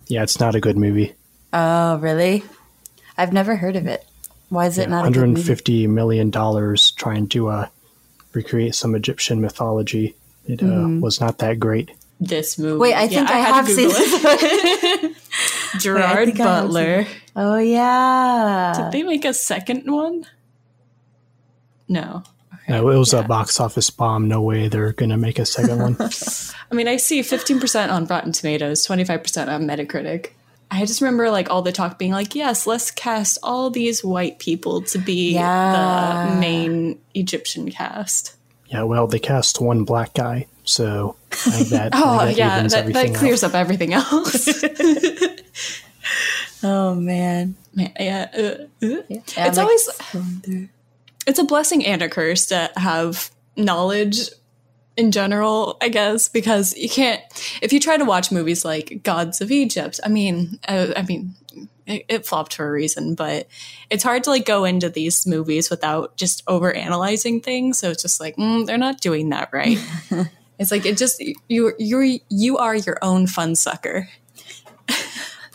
Yeah, 0.09 0.23
it's 0.25 0.41
not 0.41 0.55
a 0.55 0.61
good 0.61 0.77
movie. 0.77 1.15
Oh, 1.53 1.99
really? 1.99 2.43
I've 3.17 3.33
never 3.33 3.57
heard 3.57 3.77
of 3.77 3.87
it. 3.87 4.05
Why 4.49 4.67
is 4.67 4.79
it 4.79 4.91
not 4.91 5.07
a 5.07 5.11
good 5.11 5.29
movie? 5.31 5.43
$150 5.55 5.89
million 5.89 6.31
trying 6.97 7.29
to 7.29 7.49
uh, 7.49 7.69
recreate 8.35 8.75
some 8.75 8.95
Egyptian 8.95 9.41
mythology. 9.41 10.17
It 10.47 10.63
uh, 10.63 10.67
Mm-hmm. 10.67 11.01
was 11.01 11.21
not 11.21 11.39
that 11.39 11.61
great. 11.61 11.93
This 12.25 12.57
movie. 12.57 12.79
Wait, 12.79 12.95
I 12.95 13.09
think 13.09 13.29
I, 13.29 13.39
had 13.39 13.49
to 13.49 13.55
have 13.55 13.69
seen 13.69 13.91
it. 13.91 15.17
Gerard 15.81 16.29
think 16.29 16.41
I 16.41 16.45
have 16.45 16.63
seen 16.63 16.73
Butler. 16.73 17.07
oh, 17.35 17.59
yeah. 17.59 18.73
Did 18.77 18.93
they 18.93 19.03
make 19.03 19.25
a 19.25 19.35
second 19.35 19.91
one? 19.91 20.25
No. 21.89 22.23
Uh, 22.71 22.75
it 22.75 22.85
was 22.85 23.13
a 23.13 23.25
box 23.25 23.59
office 23.59 23.91
bomb. 23.91 24.29
No 24.29 24.41
way 24.41 24.69
they're 24.69 24.93
going 24.93 25.11
to 25.11 25.17
make 25.17 25.41
a 25.41 25.45
second 25.45 25.81
one. 25.81 25.97
I 26.71 26.75
mean, 26.75 26.87
I 26.87 26.97
see 26.97 27.21
15% 27.23 27.91
on 27.91 28.05
Rotten 28.07 28.31
Tomatoes, 28.33 28.87
25% 28.87 29.49
on 29.49 29.67
Metacritic. 29.67 30.29
I 30.71 30.87
just 30.87 31.01
remember 31.01 31.29
like 31.31 31.51
all 31.51 31.61
the 31.63 31.73
talk 31.73 31.99
being 31.99 32.13
like, 32.13 32.35
yes, 32.37 32.67
let's 32.67 32.91
cast 32.93 33.37
all 33.43 33.69
these 33.69 34.05
white 34.05 34.39
people 34.39 34.81
to 34.83 34.99
be 34.99 35.35
Yeah. 35.35 36.31
the 36.35 36.41
main 36.41 36.99
Egyptian 37.15 37.71
cast. 37.71 38.37
yeah, 38.69 38.85
well, 38.85 39.07
they 39.07 39.19
cast 39.19 39.61
one 39.61 39.85
black 39.85 40.15
guy, 40.15 40.47
so 40.65 41.17
I 41.31 41.35
think 41.37 41.69
that, 41.71 41.95
I 41.95 42.01
Oh, 42.03 42.19
think 42.27 42.37
that 42.37 42.39
yeah, 42.39 42.67
that, 42.69 42.93
that 42.93 43.15
clears 43.15 43.43
up 43.43 43.55
everything 43.55 43.93
else. 43.95 44.63
Oh 46.63 46.95
man. 46.95 47.57
Man, 47.75 47.93
yeah, 47.99 48.29
uh, 48.37 48.41
uh. 48.41 49.03
Yeah, 49.09 49.21
it's 49.49 49.59
I'm, 49.59 49.65
always 49.65 49.89
scrolling 49.89 50.45
through. 50.45 50.69
it's 51.27 51.39
a 51.39 51.45
blessing 51.45 51.85
and 51.85 52.03
a 52.03 52.09
curse 52.09 52.47
to 52.47 52.71
have 52.77 53.31
knowledge 53.57 54.29
in 54.97 55.11
general, 55.11 55.77
I 55.81 55.89
guess, 55.89 56.29
because 56.29 56.77
you 56.77 56.89
can't. 56.89 57.21
If 57.63 57.73
you 57.73 57.81
try 57.81 57.97
to 57.97 58.05
watch 58.05 58.31
movies 58.31 58.65
like 58.65 59.01
Gods 59.03 59.41
of 59.41 59.51
Egypt, 59.51 59.99
I 60.05 60.09
mean, 60.09 60.59
uh, 60.69 60.93
I 60.97 61.03
mean, 61.03 61.35
it, 61.87 62.05
it 62.09 62.27
flopped 62.27 62.55
for 62.55 62.69
a 62.69 62.71
reason, 62.71 63.15
but 63.17 63.49
it's 63.91 64.05
hard 64.05 64.23
to 64.25 64.31
like 64.31 64.45
go 64.45 64.65
into 64.65 64.89
these 64.89 65.27
movies 65.27 65.69
without 65.71 66.17
just 66.17 66.43
over 66.47 66.73
analyzing 66.73 67.41
things. 67.41 67.79
So 67.79 67.91
it's 67.91 68.03
just 68.03 68.21
like 68.21 68.37
mm, 68.37 68.67
they're 68.67 68.79
not 68.79 69.01
doing 69.01 69.31
that 69.31 69.49
right. 69.53 69.79
it's 70.63 70.71
like 70.71 70.87
it 70.87 70.97
just 70.97 71.21
you 71.49 71.73
you 71.79 72.21
you 72.29 72.59
are 72.59 72.75
your 72.75 72.99
own 73.03 73.27
fun 73.27 73.55
sucker. 73.55 74.09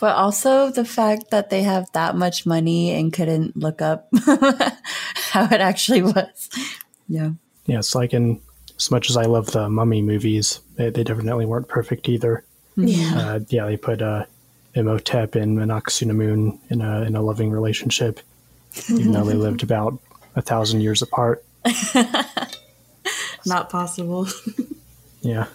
But 0.00 0.14
also 0.14 0.70
the 0.70 0.84
fact 0.84 1.32
that 1.32 1.50
they 1.50 1.64
have 1.64 1.90
that 1.90 2.14
much 2.14 2.46
money 2.46 2.92
and 2.92 3.12
couldn't 3.12 3.56
look 3.56 3.82
up 3.82 4.08
how 5.32 5.46
it 5.46 5.60
actually 5.60 6.02
was. 6.02 6.48
Yeah. 7.08 7.30
Yeah, 7.66 7.78
it's 7.78 7.96
like 7.96 8.14
in 8.14 8.40
as 8.76 8.92
much 8.92 9.10
as 9.10 9.16
I 9.16 9.24
love 9.24 9.50
the 9.50 9.68
Mummy 9.68 10.00
movies, 10.00 10.60
they, 10.76 10.90
they 10.90 11.02
definitely 11.02 11.46
weren't 11.46 11.66
perfect 11.66 12.08
either. 12.08 12.44
Yeah. 12.76 13.12
Uh, 13.16 13.40
yeah, 13.48 13.66
they 13.66 13.76
put 13.76 14.00
uh, 14.00 14.26
Imhotep 14.74 15.34
and 15.34 15.56
Moon 15.56 16.60
in 16.70 16.80
a 16.80 17.02
in 17.02 17.16
a 17.16 17.22
loving 17.22 17.50
relationship, 17.50 18.20
even 18.88 19.10
though 19.10 19.24
they 19.24 19.34
lived 19.48 19.64
about 19.64 19.98
a 20.36 20.42
thousand 20.42 20.80
years 20.80 21.02
apart. 21.02 21.44
Not 23.44 23.68
possible. 23.68 24.28
Yeah, 25.20 25.46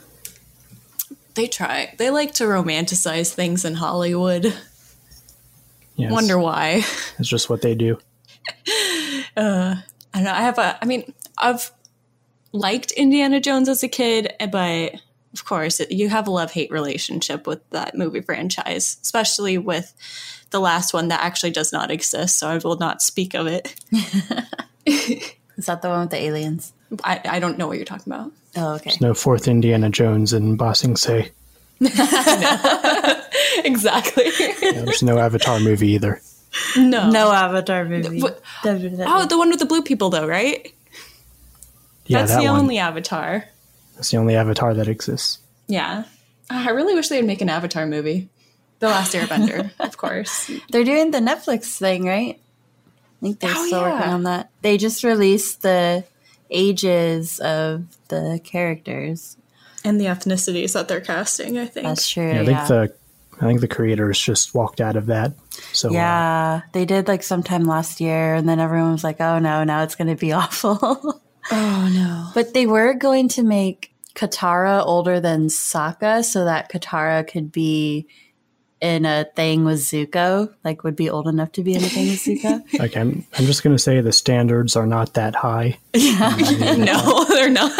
They 1.36 1.48
try. 1.48 1.94
They 1.98 2.10
like 2.10 2.34
to 2.36 2.44
romanticize 2.44 3.34
things 3.34 3.64
in 3.66 3.76
Hollywood. 3.76 4.46
yeah. 5.96 6.08
it's- 6.08 6.12
Wonder 6.12 6.38
why. 6.38 6.84
It's 7.20 7.30
just 7.30 7.50
what 7.50 7.62
they 7.62 7.76
do. 7.76 7.98
Uh, 9.36 9.76
I 10.14 10.18
don't 10.18 10.26
know. 10.26 10.32
I 10.32 10.42
have 10.42 10.60
a. 10.60 10.78
I 10.80 10.86
mean, 10.86 11.12
I've 11.40 11.72
liked 12.52 12.92
Indiana 12.92 13.40
Jones 13.40 13.68
as 13.68 13.82
a 13.82 13.88
kid, 13.88 14.32
but 14.52 14.94
of 15.34 15.44
course, 15.46 15.80
it, 15.80 15.92
you 15.92 16.08
have 16.10 16.28
a 16.28 16.32
love 16.32 16.52
hate 16.52 16.70
relationship 16.70 17.48
with 17.48 17.68
that 17.72 17.96
movie 17.98 18.22
franchise, 18.22 18.98
especially 19.02 19.58
with 19.58 19.92
the 20.52 20.60
last 20.60 20.94
one 20.94 21.08
that 21.08 21.22
actually 21.24 21.50
does 21.50 21.74
not 21.74 21.90
exist. 21.90 22.38
So 22.38 22.48
I 22.48 22.58
will 22.60 22.78
not 22.78 23.02
speak 23.02 23.34
of 23.34 23.48
it. 23.48 23.74
Is 24.86 25.66
that 25.66 25.82
the 25.82 25.90
one 25.90 26.02
with 26.02 26.12
the 26.12 26.22
aliens? 26.22 26.74
I, 27.04 27.22
I 27.26 27.40
don't 27.40 27.58
know 27.58 27.68
what 27.68 27.78
you're 27.78 27.86
talking 27.86 28.12
about. 28.12 28.32
Oh, 28.56 28.76
okay. 28.76 28.90
There's 28.92 29.02
no 29.02 29.14
fourth 29.14 29.48
Indiana 29.48 29.90
Jones 29.90 30.34
in 30.34 30.56
Bossing 30.56 30.96
Say. 30.96 31.32
exactly. 33.64 34.26
Yeah, 34.40 34.82
there's 34.84 35.04
no 35.04 35.18
Avatar 35.20 35.60
movie 35.60 35.90
either. 35.92 36.22
no. 36.78 37.10
No 37.10 37.32
Avatar 37.32 37.86
movie. 37.86 38.22
What- 38.22 38.42
Definitely. 38.64 39.04
Oh, 39.08 39.26
the 39.26 39.38
one 39.38 39.50
with 39.50 39.60
the 39.60 39.66
blue 39.66 39.82
people, 39.82 40.10
though, 40.10 40.28
right? 40.28 40.72
Yeah, 42.06 42.20
That's 42.20 42.32
that 42.34 42.42
the 42.42 42.48
one. 42.52 42.60
only 42.60 42.78
Avatar. 42.78 43.46
That's 43.96 44.10
the 44.12 44.18
only 44.18 44.36
Avatar 44.36 44.74
that 44.74 44.88
exists. 44.88 45.40
Yeah. 45.68 46.04
Ah, 46.50 46.68
I 46.68 46.72
really 46.72 46.94
wish 46.96 47.08
they'd 47.08 47.22
make 47.26 47.42
an 47.42 47.50
Avatar 47.50 47.86
movie. 47.86 48.30
The 48.80 48.88
Last 48.88 49.14
Airbender, 49.14 49.72
of 49.80 49.96
course. 49.98 50.52
They're 50.70 50.84
doing 50.84 51.12
the 51.12 51.20
Netflix 51.20 51.78
thing, 51.78 52.06
right? 52.06 52.38
I 52.38 53.22
think 53.26 53.40
they're 53.40 53.54
Oh, 53.56 53.66
still 53.68 53.82
working 53.82 54.10
on 54.10 54.24
that. 54.24 54.50
They 54.62 54.78
just 54.78 55.04
released 55.06 55.62
the 55.62 56.04
ages 56.54 57.40
of 57.40 57.86
the 58.08 58.40
characters. 58.44 59.38
And 59.86 60.00
the 60.00 60.06
ethnicities 60.06 60.74
that 60.74 60.88
they're 60.88 61.02
casting, 61.02 61.58
I 61.58 61.66
think. 61.66 61.86
That's 61.86 62.10
true. 62.10 62.32
Yeah, 62.32 62.42
I 62.42 62.46
think 62.46 62.68
the 62.68 62.94
I 63.42 63.48
think 63.48 63.62
the 63.62 63.68
creators 63.68 64.20
just 64.20 64.54
walked 64.54 64.80
out 64.80 64.96
of 64.96 65.08
that. 65.08 65.34
So 65.74 65.90
uh, 65.90 65.94
yeah, 65.94 66.62
they 66.72 66.86
did 66.86 67.08
like 67.08 67.24
sometime 67.24 67.66
last 67.66 68.00
year, 68.00 68.36
and 68.36 68.48
then 68.48 68.60
everyone 68.60 68.94
was 68.94 69.04
like, 69.04 69.20
"Oh 69.20 69.40
no, 69.40 69.64
now 69.64 69.84
it's 69.84 69.96
going 69.96 70.08
to 70.08 70.16
be 70.16 70.32
awful." 70.32 71.22
oh, 71.52 71.92
no. 71.94 72.30
but 72.34 72.54
they 72.54 72.66
were 72.66 72.94
going 72.94 73.28
to 73.30 73.44
make 73.44 73.94
Katara 74.16 74.86
older 74.86 75.20
than 75.20 75.48
Sokka, 75.48 76.24
so 76.24 76.46
that 76.46 76.72
Katara 76.72 77.28
could 77.28 77.52
be 77.52 78.08
in 78.84 79.06
a 79.06 79.26
thing 79.34 79.64
with 79.64 79.80
Zuko, 79.80 80.54
like 80.66 80.84
would 80.84 80.98
be 80.98 81.10
old 81.10 81.30
enough 81.30 81.54
to 81.54 81.64
be 81.64 81.74
in 81.74 81.82
a 81.82 81.88
thing 81.88 82.10
with 82.10 82.20
Zuko. 82.20 82.62
like 82.80 82.98
I'm, 82.98 83.26
I'm 83.40 83.46
just 83.46 83.64
gonna 83.64 83.80
say 83.80 84.02
the 84.02 84.12
standards 84.12 84.76
are 84.76 84.86
not 84.86 85.14
that 85.14 85.34
high. 85.36 85.80
Yeah, 85.96 86.36
no, 86.78 87.24
they're 87.30 87.50
not. 87.50 87.72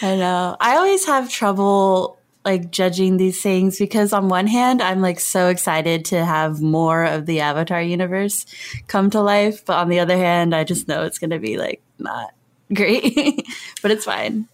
I 0.00 0.16
know. 0.16 0.56
I 0.60 0.76
always 0.76 1.04
have 1.06 1.28
trouble 1.28 2.18
like 2.44 2.70
judging 2.70 3.16
these 3.16 3.42
things 3.42 3.78
because 3.78 4.12
on 4.12 4.28
one 4.28 4.46
hand 4.46 4.80
I'm 4.80 5.00
like 5.00 5.18
so 5.18 5.48
excited 5.48 6.04
to 6.06 6.24
have 6.24 6.60
more 6.60 7.04
of 7.04 7.26
the 7.26 7.40
Avatar 7.40 7.82
universe 7.82 8.46
come 8.86 9.10
to 9.10 9.20
life, 9.22 9.64
but 9.64 9.78
on 9.78 9.88
the 9.88 9.98
other 9.98 10.16
hand 10.16 10.54
I 10.54 10.62
just 10.62 10.86
know 10.86 11.02
it's 11.02 11.18
going 11.18 11.30
to 11.30 11.38
be 11.40 11.58
like 11.58 11.82
not 11.98 12.32
great. 12.72 13.44
but 13.82 13.90
it's 13.90 14.04
fine. 14.04 14.46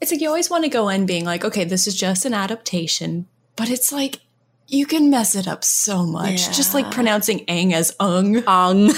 it's 0.00 0.10
like 0.10 0.20
you 0.20 0.28
always 0.28 0.50
want 0.50 0.64
to 0.64 0.70
go 0.70 0.88
in 0.88 1.06
being 1.06 1.24
like, 1.24 1.44
okay, 1.44 1.64
this 1.64 1.86
is 1.86 1.94
just 1.94 2.24
an 2.24 2.34
adaptation, 2.34 3.28
but 3.56 3.70
it's 3.70 3.92
like 3.92 4.20
you 4.68 4.84
can 4.86 5.10
mess 5.10 5.34
it 5.34 5.48
up 5.48 5.64
so 5.64 6.04
much. 6.04 6.54
Just 6.56 6.74
like 6.74 6.90
pronouncing 6.90 7.44
Aang 7.46 7.72
as 7.72 7.94
Ung. 7.98 8.36
Ong. 8.46 8.90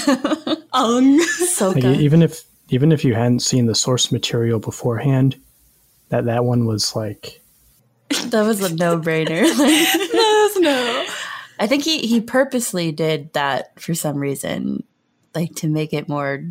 Ung. 0.73 1.19
Like, 1.19 1.29
Soka. 1.29 1.97
e- 1.97 2.05
even 2.05 2.23
if 2.23 2.43
even 2.69 2.93
if 2.93 3.05
you 3.05 3.15
hadn't 3.15 3.41
seen 3.41 3.67
the 3.67 3.75
source 3.75 4.13
material 4.13 4.59
beforehand, 4.59 5.41
that 6.09 6.25
that 6.27 6.45
one 6.45 6.67
was 6.67 6.95
like 6.97 7.41
that 8.27 8.43
was 8.43 8.61
a 8.63 8.75
no-brainer. 8.75 9.43
Like, 9.59 10.11
Yes, 10.13 10.57
no. 10.59 11.07
I 11.61 11.67
think 11.67 11.85
he 11.85 11.99
he 11.99 12.21
purposely 12.21 12.91
did 12.91 13.33
that 13.35 13.79
for 13.81 13.95
some 13.95 14.17
reason, 14.17 14.83
like 15.35 15.55
to 15.57 15.69
make 15.69 15.93
it 15.93 16.09
more 16.09 16.45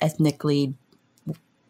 ethnically 0.00 0.74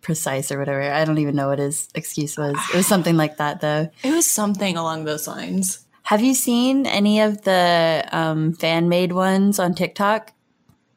precise 0.00 0.50
or 0.50 0.59
whatever. 0.59 0.83
I 0.83 1.05
don't 1.05 1.18
even 1.18 1.37
know 1.37 1.48
what 1.48 1.59
his 1.59 1.88
excuse 1.94 2.37
was. 2.38 2.57
It 2.72 2.76
was 2.76 2.87
something 2.87 3.16
like 3.16 3.37
that 3.37 3.61
though. 3.61 3.90
It 4.02 4.12
was 4.12 4.26
something 4.26 4.76
along 4.76 5.05
those 5.05 5.29
lines. 5.29 5.86
Have 6.06 6.22
you 6.22 6.34
seen 6.34 6.86
any 6.86 7.20
of 7.20 7.42
the 7.42 8.08
um, 8.12 8.52
fan 8.52 8.88
made 8.88 9.10
ones 9.10 9.58
on 9.58 9.74
TikTok 9.74 10.32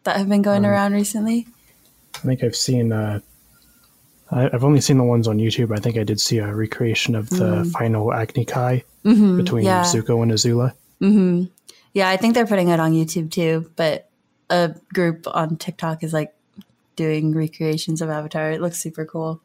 that 0.03 0.17
have 0.17 0.29
been 0.29 0.43
going 0.43 0.65
around 0.65 0.93
recently? 0.93 1.47
I 2.13 2.19
think 2.19 2.43
I've 2.43 2.55
seen. 2.55 2.91
Uh, 2.91 3.19
I- 4.29 4.51
I've 4.53 4.63
only 4.63 4.81
seen 4.81 4.99
the 4.99 5.03
ones 5.03 5.27
on 5.27 5.39
YouTube. 5.39 5.75
I 5.75 5.81
think 5.81 5.97
I 5.97 6.03
did 6.03 6.21
see 6.21 6.37
a 6.37 6.53
recreation 6.53 7.15
of 7.15 7.27
the 7.31 7.67
final 7.73 8.13
Agni 8.13 8.45
Kai 8.45 8.83
between 9.03 9.65
yeah. 9.65 9.81
Zuko 9.81 10.21
and 10.21 10.31
Azula. 10.31 10.75
Yeah, 11.93 12.07
I 12.07 12.17
think 12.17 12.35
they're 12.35 12.45
putting 12.45 12.67
it 12.67 12.79
on 12.79 12.93
YouTube 12.93 13.31
too, 13.31 13.71
but 13.75 14.11
a 14.51 14.75
group 14.93 15.25
on 15.25 15.57
TikTok 15.57 16.03
is 16.03 16.13
like 16.13 16.35
doing 16.95 17.33
recreations 17.33 18.03
of 18.03 18.11
Avatar. 18.11 18.51
It 18.51 18.61
looks 18.61 18.77
super 18.79 19.05
cool. 19.05 19.41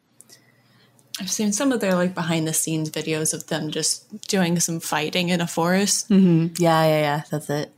I've 1.20 1.30
seen 1.30 1.52
some 1.52 1.70
of 1.72 1.80
their 1.80 1.94
like 1.94 2.14
behind 2.14 2.48
the 2.48 2.52
scenes 2.52 2.90
videos 2.90 3.32
of 3.34 3.46
them 3.46 3.70
just 3.70 4.26
doing 4.26 4.58
some 4.58 4.80
fighting 4.80 5.28
in 5.28 5.40
a 5.40 5.46
forest. 5.46 6.08
Mm-hmm. 6.10 6.54
Yeah, 6.62 6.84
yeah, 6.84 7.00
yeah. 7.00 7.22
That's 7.30 7.48
it. 7.50 7.72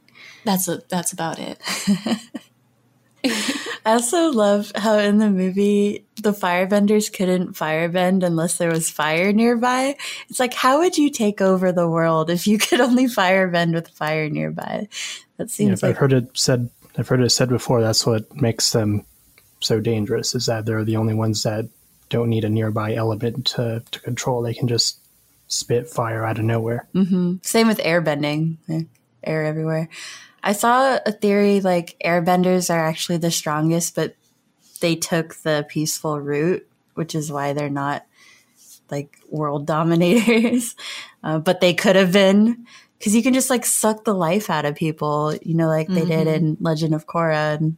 That's 0.44 0.68
a, 0.68 0.80
that's 0.88 1.12
about 1.12 1.38
it. 1.38 1.60
I 3.84 3.92
also 3.92 4.30
love 4.30 4.70
how 4.76 4.98
in 4.98 5.18
the 5.18 5.30
movie 5.30 6.04
the 6.22 6.32
firebenders 6.32 7.12
couldn't 7.12 7.54
firebend 7.54 8.22
unless 8.22 8.56
there 8.58 8.70
was 8.70 8.88
fire 8.90 9.32
nearby. 9.32 9.96
It's 10.28 10.38
like 10.40 10.54
how 10.54 10.78
would 10.78 10.96
you 10.96 11.10
take 11.10 11.40
over 11.40 11.72
the 11.72 11.88
world 11.88 12.30
if 12.30 12.46
you 12.46 12.58
could 12.66 12.80
only 12.80 13.06
firebend 13.06 13.74
with 13.74 13.88
fire 13.88 14.28
nearby? 14.28 14.88
That 15.36 15.48
Yeah, 15.50 15.54
seems 15.54 15.82
I've 15.84 15.96
heard 15.96 16.12
it 16.12 16.30
said. 16.34 16.70
I've 16.98 17.08
heard 17.08 17.20
it 17.20 17.30
said 17.30 17.48
before. 17.48 17.80
That's 17.82 18.06
what 18.06 18.34
makes 18.34 18.72
them 18.72 19.04
so 19.60 19.80
dangerous. 19.80 20.34
Is 20.34 20.46
that 20.46 20.64
they're 20.64 20.84
the 20.84 20.96
only 20.96 21.14
ones 21.14 21.42
that 21.42 21.68
don't 22.08 22.30
need 22.30 22.44
a 22.44 22.48
nearby 22.48 22.94
element 22.94 23.46
to 23.46 23.82
to 23.90 24.00
control. 24.00 24.42
They 24.42 24.54
can 24.54 24.68
just 24.68 24.98
spit 25.48 25.88
fire 25.88 26.24
out 26.24 26.38
of 26.38 26.44
nowhere. 26.44 26.88
same 27.42 27.68
with 27.68 27.78
airbending. 27.78 28.56
Air 29.22 29.44
everywhere. 29.44 29.88
I 30.42 30.52
saw 30.52 30.98
a 31.04 31.10
theory 31.12 31.60
like 31.60 31.96
airbenders 32.04 32.72
are 32.72 32.86
actually 32.86 33.18
the 33.18 33.32
strongest, 33.32 33.96
but 33.96 34.14
they 34.80 34.94
took 34.94 35.34
the 35.36 35.66
peaceful 35.68 36.20
route, 36.20 36.66
which 36.94 37.14
is 37.16 37.32
why 37.32 37.52
they're 37.52 37.68
not 37.68 38.06
like 38.90 39.18
world 39.28 39.66
dominators. 39.74 40.76
Uh, 41.24 41.38
but 41.38 41.60
they 41.60 41.74
could 41.74 41.96
have 41.96 42.12
been 42.12 42.64
because 42.98 43.14
you 43.14 43.22
can 43.22 43.34
just 43.34 43.50
like 43.50 43.64
suck 43.64 44.04
the 44.04 44.14
life 44.14 44.48
out 44.48 44.64
of 44.64 44.76
people, 44.76 45.34
you 45.42 45.54
know, 45.54 45.66
like 45.66 45.88
they 45.88 46.04
did 46.04 46.28
in 46.28 46.56
Legend 46.60 46.94
of 46.94 47.06
Korra. 47.06 47.56
And 47.56 47.76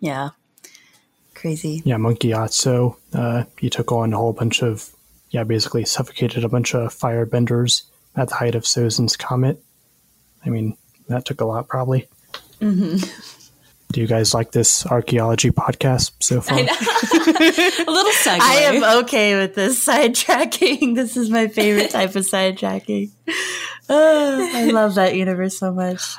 yeah, 0.00 0.30
crazy. 1.34 1.82
Yeah, 1.84 1.96
Monk 1.96 2.20
Gyatso. 2.20 2.97
Uh, 3.12 3.44
he 3.58 3.70
took 3.70 3.90
on 3.92 4.12
a 4.12 4.16
whole 4.16 4.32
bunch 4.32 4.62
of 4.62 4.92
yeah, 5.30 5.44
basically 5.44 5.84
suffocated 5.84 6.44
a 6.44 6.48
bunch 6.48 6.74
of 6.74 6.94
firebenders 6.94 7.82
at 8.16 8.28
the 8.28 8.34
height 8.34 8.54
of 8.54 8.64
Sozin's 8.64 9.16
comet. 9.16 9.62
I 10.44 10.50
mean, 10.50 10.76
that 11.08 11.24
took 11.24 11.40
a 11.40 11.44
lot, 11.44 11.68
probably. 11.68 12.08
Mm-hmm. 12.60 12.96
Do 13.92 14.02
you 14.02 14.06
guys 14.06 14.34
like 14.34 14.52
this 14.52 14.84
archaeology 14.86 15.50
podcast 15.50 16.12
so 16.20 16.42
far? 16.42 16.58
a 16.58 16.62
little 17.90 18.12
segue. 18.22 18.38
I 18.40 18.56
am 18.64 19.04
okay 19.04 19.34
with 19.36 19.54
this 19.54 19.84
sidetracking. 19.84 20.94
This 20.94 21.16
is 21.16 21.30
my 21.30 21.48
favorite 21.48 21.90
type 21.90 22.14
of 22.14 22.24
sidetracking. 22.24 23.10
Oh, 23.88 24.50
I 24.54 24.66
love 24.66 24.96
that 24.96 25.16
universe 25.16 25.58
so 25.58 25.72
much. 25.72 26.16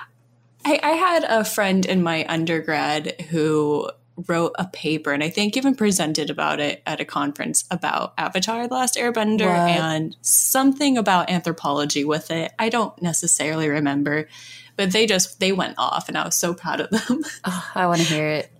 I, 0.66 0.80
I 0.82 0.92
had 0.92 1.24
a 1.26 1.46
friend 1.46 1.86
in 1.86 2.02
my 2.02 2.26
undergrad 2.28 3.22
who 3.30 3.90
wrote 4.28 4.54
a 4.58 4.68
paper 4.68 5.12
and 5.12 5.24
I 5.24 5.30
think 5.30 5.56
even 5.56 5.76
presented 5.76 6.30
about 6.30 6.60
it 6.60 6.82
at 6.86 7.00
a 7.00 7.06
conference 7.06 7.66
about 7.72 8.14
Avatar 8.18 8.68
The 8.68 8.74
Last 8.74 8.96
Airbender 8.96 9.48
What? 9.48 9.70
and 9.70 10.16
something 10.22 10.98
about 10.98 11.30
anthropology 11.30 12.04
with 12.04 12.32
it. 12.32 12.52
I 12.60 12.70
don't 12.70 13.00
necessarily 13.02 13.70
remember, 13.70 14.28
but 14.76 14.92
they 14.92 15.06
just 15.06 15.40
they 15.40 15.52
went 15.52 15.76
off 15.78 16.10
and 16.10 16.18
I 16.18 16.26
was 16.26 16.36
so 16.36 16.54
proud 16.54 16.82
of 16.82 16.90
them. 16.90 17.24
Oh, 17.46 17.72
I 17.76 17.88
want 17.88 18.02
to 18.02 18.08
hear 18.08 18.28
it. 18.30 18.52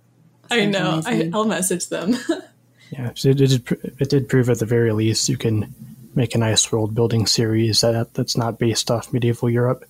I 0.50 0.60
Sounds 0.60 0.72
know. 0.72 1.02
I, 1.04 1.12
amazing. 1.12 1.34
I'll 1.34 1.44
message 1.44 1.88
them. 1.88 2.16
Yeah, 2.92 3.12
so 3.14 3.28
it, 3.28 3.40
it, 3.40 3.64
did, 3.64 3.94
it 4.00 4.10
did 4.10 4.28
prove 4.28 4.50
at 4.50 4.58
the 4.58 4.66
very 4.66 4.90
least 4.90 5.28
you 5.28 5.36
can 5.36 5.72
make 6.16 6.34
a 6.34 6.38
nice 6.38 6.72
world 6.72 6.92
building 6.92 7.24
series 7.24 7.82
that 7.82 8.14
that's 8.14 8.36
not 8.36 8.58
based 8.58 8.90
off 8.90 9.12
medieval 9.12 9.48
Europe. 9.48 9.84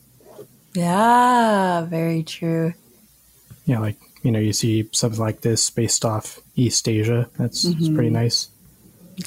Yeah, 0.74 1.82
very 1.86 2.22
true. 2.22 2.74
Yeah, 3.64 3.78
like 3.78 3.96
you 4.22 4.30
know, 4.30 4.38
you 4.38 4.52
see 4.52 4.88
something 4.92 5.20
like 5.20 5.40
this 5.40 5.70
based 5.70 6.04
off 6.04 6.40
East 6.56 6.88
Asia. 6.88 7.28
That's 7.38 7.64
it's 7.64 7.74
mm-hmm. 7.74 7.94
pretty 7.94 8.10
nice, 8.10 8.48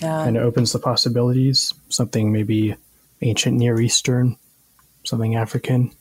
Yeah. 0.01 0.23
and 0.23 0.37
it 0.37 0.41
opens 0.41 0.71
the 0.71 0.79
possibilities. 0.79 1.73
Something 1.89 2.31
maybe 2.31 2.75
ancient 3.21 3.57
Near 3.57 3.79
Eastern, 3.79 4.37
something 5.03 5.35
African, 5.35 5.91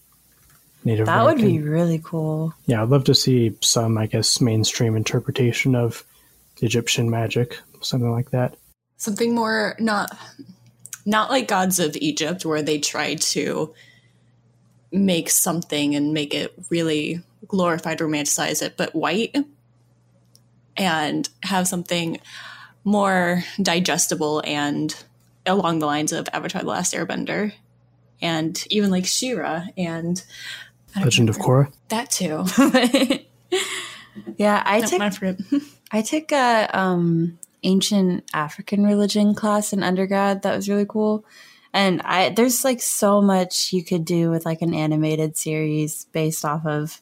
Native 0.85 1.07
That 1.07 1.25
would 1.25 1.39
be 1.39 1.61
really 1.61 2.01
cool. 2.05 2.53
Yeah, 2.67 2.83
I'd 2.83 2.89
love 2.89 3.05
to 3.05 3.15
see 3.15 3.57
some, 3.61 3.97
I 3.97 4.07
guess, 4.07 4.41
mainstream 4.41 4.97
interpretation 4.97 5.75
of 5.77 6.05
Egyptian 6.61 7.09
magic, 7.09 7.59
something 7.81 8.11
like 8.11 8.31
that. 8.31 8.57
something 8.97 9.35
more 9.35 9.75
not 9.81 10.17
not 11.05 11.31
like 11.31 11.49
gods 11.49 11.81
of 11.81 11.97
Egypt 11.97 12.45
where 12.45 12.63
they 12.63 12.79
try 12.79 13.15
to 13.15 13.75
make 14.93 15.29
something 15.31 15.97
and 15.97 16.13
make 16.13 16.35
it 16.35 16.53
really 16.71 17.21
glorified 17.53 17.99
romanticize 17.99 18.63
it 18.63 18.77
but 18.77 18.95
white 18.95 19.37
and 20.77 21.29
have 21.43 21.69
something 21.69 22.19
more 22.83 23.45
digestible 23.61 24.43
and 24.45 25.05
along 25.45 25.79
the 25.79 25.87
lines 25.87 26.13
of 26.13 26.29
Avatar 26.33 26.63
the 26.63 26.69
Last 26.69 26.95
Airbender 26.95 27.53
and 28.23 28.65
even 28.71 28.91
like 28.91 29.05
She-Ra 29.05 29.67
and 29.77 30.25
I 30.95 31.01
don't 31.01 31.05
Legend 31.05 31.29
of. 31.29 31.39
Korra. 31.39 31.73
that 31.89 32.11
too 32.11 32.45
yeah, 34.37 34.63
I 34.65 34.81
No, 34.81 34.87
took 34.87 35.01
I. 35.01 35.37
I 35.91 36.03
took 36.03 36.33
a 36.33 36.71
um, 36.73 37.39
ancient 37.63 38.25
African 38.33 38.85
religion 38.85 39.35
class 39.35 39.73
in 39.73 39.83
undergrad. 39.83 40.43
That 40.43 40.57
was 40.57 40.69
really 40.69 40.87
cool. 40.87 41.25
And 41.73 42.03
I 42.03 42.31
there's 42.31 42.65
like 42.65 42.83
so 42.83 43.23
much 43.23 43.73
you 43.73 43.85
could 43.85 44.05
do 44.05 44.31
with 44.31 44.45
like 44.45 44.63
an 44.63 44.75
animated 44.75 45.37
series 45.37 46.07
based 46.13 46.45
off 46.45 46.67
of 46.67 47.01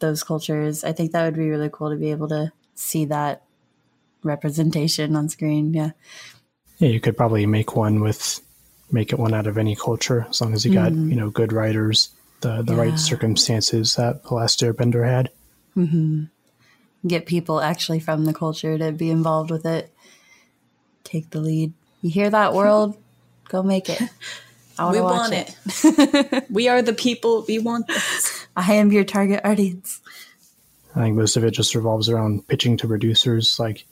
those 0.00 0.22
cultures. 0.22 0.84
I 0.84 0.92
think 0.92 1.12
that 1.12 1.24
would 1.24 1.36
be 1.36 1.48
really 1.48 1.70
cool 1.72 1.90
to 1.90 1.96
be 1.96 2.10
able 2.10 2.28
to 2.28 2.52
see 2.74 3.04
that 3.06 3.42
representation 4.22 5.16
on 5.16 5.28
screen. 5.28 5.72
Yeah. 5.74 5.90
Yeah, 6.78 6.88
you 6.88 7.00
could 7.00 7.16
probably 7.16 7.46
make 7.46 7.76
one 7.76 8.00
with, 8.00 8.40
make 8.90 9.12
it 9.12 9.18
one 9.18 9.34
out 9.34 9.46
of 9.46 9.58
any 9.58 9.76
culture, 9.76 10.26
as 10.30 10.40
long 10.40 10.54
as 10.54 10.64
you 10.64 10.72
got, 10.72 10.92
mm-hmm. 10.92 11.10
you 11.10 11.16
know, 11.16 11.30
good 11.30 11.52
writers, 11.52 12.10
the, 12.40 12.62
the 12.62 12.74
Yeah. 12.74 12.80
right 12.80 12.98
circumstances 12.98 13.96
that 13.96 14.24
The 14.24 14.34
Last 14.34 14.60
Airbender 14.60 15.06
had. 15.06 15.30
Mm-hmm. 15.76 16.24
Get 17.06 17.26
people 17.26 17.60
actually 17.60 18.00
from 18.00 18.24
the 18.24 18.34
culture 18.34 18.76
to 18.78 18.92
be 18.92 19.10
involved 19.10 19.50
with 19.50 19.66
it. 19.66 19.92
Take 21.04 21.30
the 21.30 21.40
lead. 21.40 21.72
You 22.02 22.10
hear 22.10 22.30
that 22.30 22.54
world? 22.54 22.96
Go 23.48 23.62
make 23.62 23.88
it. 23.88 24.00
I 24.78 24.84
wanna 24.84 24.96
we 24.96 25.02
watch 25.02 25.30
want 25.30 25.32
it. 25.34 26.44
we 26.50 26.68
are 26.68 26.80
the 26.80 26.94
people. 26.94 27.44
We 27.46 27.58
want 27.58 27.86
this. 27.86 28.39
I 28.56 28.74
am 28.74 28.92
your 28.92 29.04
target 29.04 29.40
audience. 29.44 30.00
I 30.94 31.00
think 31.00 31.16
most 31.16 31.36
of 31.36 31.44
it 31.44 31.52
just 31.52 31.74
revolves 31.74 32.08
around 32.08 32.46
pitching 32.48 32.76
to 32.78 32.88
producers. 32.88 33.58
Like, 33.58 33.82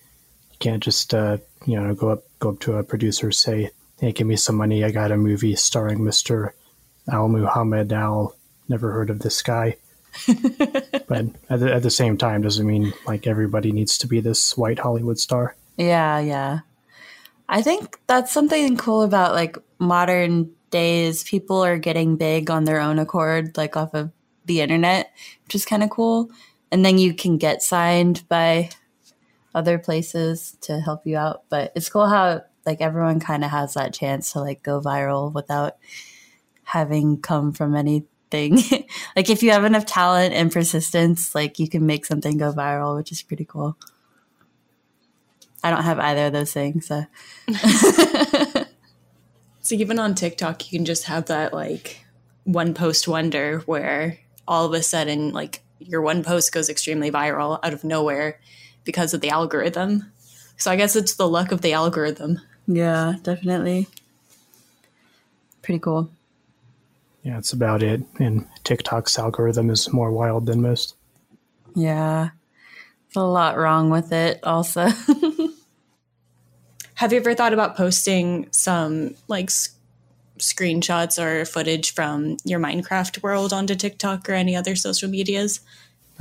you 0.51 0.57
can't 0.59 0.83
just, 0.83 1.15
uh, 1.15 1.39
you 1.65 1.81
know, 1.81 1.95
go 1.95 2.11
up, 2.11 2.25
go 2.41 2.51
up 2.51 2.61
to 2.61 2.77
a 2.77 2.83
producer, 2.83 3.31
say, 3.31 3.71
"Hey, 4.01 4.13
give 4.13 4.27
me 4.27 4.37
some 4.37 4.57
money. 4.57 4.85
I 4.85 4.91
got 4.91 5.13
a 5.13 5.17
movie 5.17 5.55
starring 5.55 6.03
Mister 6.03 6.55
Al 7.11 7.29
Muhammad 7.29 7.93
Al. 7.93 8.35
Never 8.69 8.93
heard 8.93 9.11
of 9.11 9.21
this 9.21 9.43
guy." 9.43 9.77
but 11.07 11.27
at 11.49 11.61
the, 11.61 11.73
at 11.73 11.83
the 11.83 11.91
same 11.91 12.17
time, 12.17 12.43
doesn't 12.43 12.67
mean 12.67 12.93
like 13.07 13.27
everybody 13.27 13.71
needs 13.73 13.99
to 13.99 14.07
be 14.07 14.21
this 14.21 14.57
white 14.57 14.81
Hollywood 14.81 15.19
star. 15.19 15.55
Yeah, 15.77 16.19
yeah. 16.19 16.61
I 17.49 17.63
think 17.63 17.99
that's 18.07 18.33
something 18.33 18.77
cool 18.77 19.03
about 19.03 19.33
like 19.33 19.57
modern 19.79 20.51
days. 20.71 21.23
People 21.25 21.65
are 21.65 21.79
getting 21.79 22.17
big 22.17 22.51
on 22.51 22.65
their 22.65 22.81
own 22.81 22.99
accord, 22.99 23.57
like 23.57 23.77
off 23.77 23.95
of 23.95 24.11
the 24.49 24.61
internet, 24.61 25.13
which 25.45 25.55
is 25.55 25.65
kind 25.65 25.83
of 25.83 25.91
cool. 25.91 26.31
And 26.73 26.85
then 26.85 26.99
you 26.99 27.15
can 27.15 27.39
get 27.39 27.63
signed 27.63 28.25
by 28.29 28.71
other 29.55 29.79
places 29.79 30.57
to 30.63 30.81
help 30.81 31.07
you 31.07 31.17
out. 31.17 31.45
But 31.49 31.73
it's 31.75 31.89
cool 31.89 32.07
how 32.07 32.43
like 32.67 32.81
everyone 32.81 33.21
kind 33.21 33.45
of 33.45 33.51
has 33.51 33.75
that 33.75 33.95
chance 33.95 34.33
to 34.33 34.41
like 34.41 34.63
go 34.63 34.81
viral 34.81 35.33
without 35.33 35.77
having 36.65 37.21
come 37.21 37.53
from 37.53 37.77
anything. 37.77 38.59
like 39.17 39.31
if 39.31 39.43
you 39.43 39.53
have 39.53 39.65
enough 39.65 39.87
talent 39.87 40.35
and 40.35 40.53
persistence, 40.53 41.35
like 41.35 41.59
you 41.59 41.69
can 41.69 41.87
make 41.87 42.05
something 42.05 42.37
go 42.37 42.53
viral, 42.53 42.97
which 42.97 43.13
is 43.13 43.23
pretty 43.23 43.45
cool. 43.45 43.77
I 45.63 45.71
don't 45.71 45.85
have 45.85 45.99
either 45.99 46.27
of 46.27 46.33
those 46.33 46.53
things. 46.53 46.87
So. 46.87 47.05
So 49.69 49.75
even 49.75 49.99
on 49.99 50.15
TikTok, 50.15 50.73
you 50.73 50.79
can 50.79 50.87
just 50.87 51.05
have 51.05 51.27
that 51.27 51.53
like 51.53 52.03
one 52.45 52.73
post 52.73 53.07
wonder 53.07 53.59
where 53.67 54.19
all 54.49 54.65
of 54.65 54.73
a 54.73 54.83
sudden, 54.83 55.33
like 55.33 55.63
your 55.79 56.03
one 56.03 56.25
post 56.25 56.51
goes 56.53 56.69
extremely 56.69 57.11
viral 57.11 57.61
out 57.63 57.73
of 57.73 57.85
nowhere 57.85 58.41
because 58.85 59.15
of 59.15 59.21
the 59.21 59.31
algorithm. 59.31 60.11
So 60.57 60.71
I 60.73 60.77
guess 60.77 60.97
it's 60.97 61.15
the 61.15 61.29
luck 61.29 61.53
of 61.53 61.61
the 61.61 61.73
algorithm. 61.75 62.41
Yeah, 62.67 63.15
definitely. 63.23 63.87
Pretty 65.63 65.79
cool. 65.79 66.11
Yeah, 67.23 67.35
that's 67.35 67.53
about 67.53 67.83
it. 67.83 68.03
And 68.19 68.47
TikTok's 68.65 69.19
algorithm 69.19 69.71
is 69.71 69.93
more 69.93 70.11
wild 70.11 70.47
than 70.47 70.63
most. 70.63 70.95
Yeah. 71.75 72.31
There's 73.09 73.23
a 73.23 73.27
lot 73.27 73.57
wrong 73.57 73.91
with 73.91 74.13
it, 74.13 74.41
also. 74.43 74.89
Have 76.95 77.13
you 77.13 77.21
ever 77.21 77.35
thought 77.35 77.53
about 77.53 77.77
posting 77.77 78.49
some 78.51 79.15
like 79.29 79.47
s- 79.47 79.78
screenshots 80.39 81.23
or 81.23 81.45
footage 81.45 81.95
from 81.95 82.37
your 82.45 82.61
Minecraft 82.61 83.23
world 83.23 83.53
onto 83.53 83.75
TikTok 83.75 84.29
or 84.29 84.35
any 84.35 84.57
other 84.57 84.77
social 84.77 85.09
medias? 85.09 85.61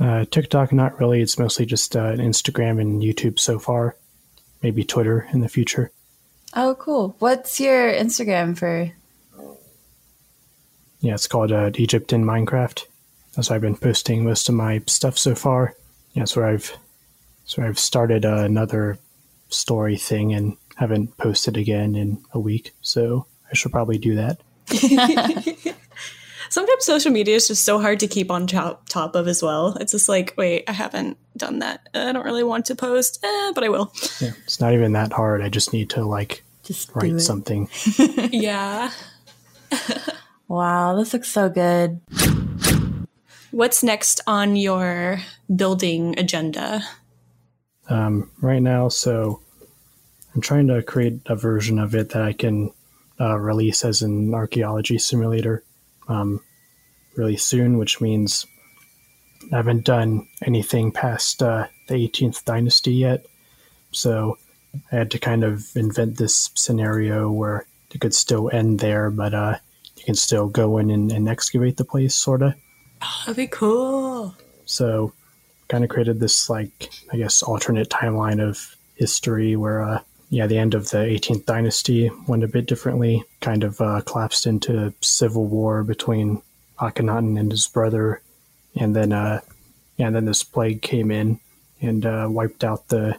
Uh, 0.00 0.24
TikTok, 0.30 0.72
not 0.72 0.98
really. 1.00 1.20
It's 1.20 1.38
mostly 1.38 1.66
just 1.66 1.96
uh, 1.96 2.12
Instagram 2.12 2.80
and 2.80 3.02
YouTube 3.02 3.38
so 3.38 3.58
far. 3.58 3.96
Maybe 4.62 4.84
Twitter 4.84 5.28
in 5.32 5.40
the 5.40 5.48
future. 5.48 5.90
oh, 6.54 6.74
cool. 6.78 7.14
What's 7.18 7.60
your 7.60 7.92
Instagram 7.92 8.56
for? 8.58 8.92
Yeah, 11.00 11.14
it's 11.14 11.28
called 11.28 11.52
uh, 11.52 11.70
Egypt 11.74 12.12
in 12.12 12.24
Minecraft. 12.24 12.84
That's 13.36 13.50
where 13.50 13.54
I've 13.54 13.62
been 13.62 13.76
posting 13.76 14.24
most 14.24 14.48
of 14.48 14.56
my 14.56 14.82
stuff 14.86 15.16
so 15.16 15.36
far. 15.36 15.74
Yeah, 16.12 16.22
that's 16.22 16.34
where 16.34 16.46
I've, 16.46 16.76
that's 17.42 17.56
where 17.56 17.68
I've 17.68 17.78
started 17.78 18.24
uh, 18.24 18.38
another 18.38 18.98
story 19.48 19.96
thing 19.96 20.34
and 20.34 20.56
haven't 20.74 21.16
posted 21.18 21.56
again 21.56 21.94
in 21.94 22.20
a 22.32 22.40
week. 22.40 22.72
So 22.82 23.27
I 23.50 23.54
should 23.54 23.72
probably 23.72 23.98
do 23.98 24.14
that. 24.16 24.40
Sometimes 26.50 26.84
social 26.84 27.12
media 27.12 27.36
is 27.36 27.48
just 27.48 27.64
so 27.64 27.78
hard 27.78 28.00
to 28.00 28.06
keep 28.06 28.30
on 28.30 28.46
top, 28.46 28.88
top 28.88 29.14
of 29.14 29.28
as 29.28 29.42
well. 29.42 29.76
It's 29.80 29.92
just 29.92 30.08
like, 30.08 30.34
wait, 30.38 30.64
I 30.66 30.72
haven't 30.72 31.18
done 31.36 31.58
that. 31.58 31.88
I 31.94 32.12
don't 32.12 32.24
really 32.24 32.44
want 32.44 32.64
to 32.66 32.74
post, 32.74 33.22
eh, 33.22 33.52
but 33.54 33.64
I 33.64 33.68
will. 33.68 33.92
Yeah, 34.20 34.30
it's 34.44 34.60
not 34.60 34.72
even 34.72 34.92
that 34.92 35.12
hard. 35.12 35.42
I 35.42 35.50
just 35.50 35.74
need 35.74 35.90
to 35.90 36.04
like 36.04 36.42
Just 36.64 36.90
write 36.94 37.20
something. 37.20 37.68
yeah. 38.32 38.90
Wow, 40.48 40.96
this 40.96 41.12
looks 41.12 41.28
so 41.28 41.50
good. 41.50 42.00
What's 43.50 43.82
next 43.82 44.22
on 44.26 44.56
your 44.56 45.20
building 45.54 46.18
agenda? 46.18 46.82
um, 47.88 48.30
right 48.40 48.62
now. 48.62 48.88
So 48.88 49.40
I'm 50.34 50.40
trying 50.40 50.68
to 50.68 50.82
create 50.82 51.20
a 51.26 51.36
version 51.36 51.78
of 51.78 51.94
it 51.94 52.10
that 52.10 52.22
I 52.22 52.32
can 52.32 52.72
uh, 53.20 53.38
release 53.38 53.84
as 53.84 54.02
an 54.02 54.34
archaeology 54.34 54.98
simulator 54.98 55.64
um, 56.08 56.40
really 57.16 57.36
soon, 57.36 57.78
which 57.78 58.00
means 58.00 58.46
I 59.52 59.56
haven't 59.56 59.84
done 59.84 60.28
anything 60.44 60.92
past 60.92 61.42
uh, 61.42 61.66
the 61.88 61.94
18th 61.94 62.44
dynasty 62.44 62.92
yet. 62.92 63.26
So 63.92 64.38
I 64.92 64.96
had 64.96 65.10
to 65.12 65.18
kind 65.18 65.44
of 65.44 65.64
invent 65.74 66.18
this 66.18 66.50
scenario 66.54 67.30
where 67.30 67.66
it 67.92 68.00
could 68.00 68.14
still 68.14 68.50
end 68.50 68.80
there, 68.80 69.10
but 69.10 69.34
uh, 69.34 69.58
you 69.96 70.04
can 70.04 70.14
still 70.14 70.48
go 70.48 70.78
in 70.78 70.90
and, 70.90 71.10
and 71.10 71.28
excavate 71.28 71.76
the 71.76 71.84
place, 71.84 72.14
sort 72.14 72.42
of. 72.42 72.54
That'd 73.00 73.36
be 73.36 73.46
cool. 73.46 74.34
So, 74.66 75.12
kind 75.68 75.84
of 75.84 75.90
created 75.90 76.18
this 76.20 76.48
like 76.50 76.90
I 77.12 77.16
guess 77.16 77.42
alternate 77.42 77.90
timeline 77.90 78.42
of 78.42 78.74
history 78.94 79.54
where 79.56 79.82
uh, 79.82 80.00
yeah, 80.30 80.46
the 80.46 80.58
end 80.58 80.74
of 80.74 80.90
the 80.90 80.98
18th 80.98 81.46
dynasty 81.46 82.10
went 82.26 82.44
a 82.44 82.48
bit 82.48 82.66
differently. 82.66 83.24
Kind 83.40 83.64
of 83.64 83.80
uh, 83.80 84.02
collapsed 84.02 84.46
into 84.46 84.92
civil 85.00 85.46
war 85.46 85.82
between 85.82 86.42
Akhenaten 86.78 87.38
and 87.38 87.50
his 87.50 87.66
brother, 87.66 88.20
and 88.76 88.94
then 88.94 89.12
uh, 89.12 89.40
and 89.98 90.14
then 90.14 90.26
this 90.26 90.42
plague 90.42 90.82
came 90.82 91.10
in 91.10 91.40
and 91.80 92.04
uh, 92.04 92.26
wiped 92.30 92.62
out 92.62 92.88
the 92.88 93.18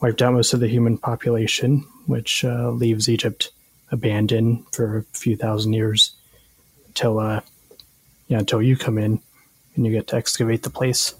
wiped 0.00 0.20
out 0.20 0.34
most 0.34 0.52
of 0.52 0.60
the 0.60 0.68
human 0.68 0.98
population, 0.98 1.86
which 2.06 2.44
uh, 2.44 2.70
leaves 2.70 3.08
Egypt 3.08 3.50
abandoned 3.90 4.66
for 4.72 4.98
a 4.98 5.02
few 5.16 5.36
thousand 5.36 5.72
years 5.72 6.12
until 6.88 7.18
uh, 7.18 7.40
yeah, 8.28 8.38
until 8.38 8.60
you 8.60 8.76
come 8.76 8.98
in 8.98 9.20
and 9.74 9.86
you 9.86 9.92
get 9.92 10.08
to 10.08 10.16
excavate 10.16 10.62
the 10.64 10.70
place, 10.70 11.14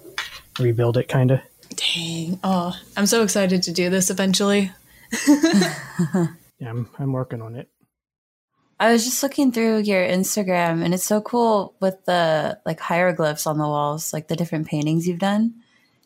rebuild 0.59 0.99
it, 0.99 1.09
kind 1.09 1.31
of. 1.31 1.41
Dang. 1.75 2.39
Oh, 2.45 2.79
I'm 2.97 3.07
so 3.07 3.23
excited 3.23 3.63
to 3.65 3.73
do 3.73 3.89
this 3.89 4.11
eventually. 4.11 4.73
Yeah, 6.59 6.71
I'm, 6.71 6.89
I'm 6.99 7.13
working 7.13 7.43
on 7.43 7.55
it. 7.55 7.69
I 8.79 8.93
was 8.93 9.05
just 9.05 9.23
looking 9.23 9.53
through 9.53 9.79
your 9.79 10.03
Instagram 10.03 10.85
and 10.85 10.93
it's 10.93 11.05
so 11.05 11.21
cool 11.21 11.75
with 11.81 12.05
the 12.05 12.59
like 12.67 12.81
hieroglyphs 12.81 13.47
on 13.47 13.59
the 13.59 13.65
walls, 13.65 14.13
like 14.13 14.29
the 14.29 14.37
different 14.37 14.67
paintings 14.67 15.07
you've 15.07 15.19
done. 15.19 15.55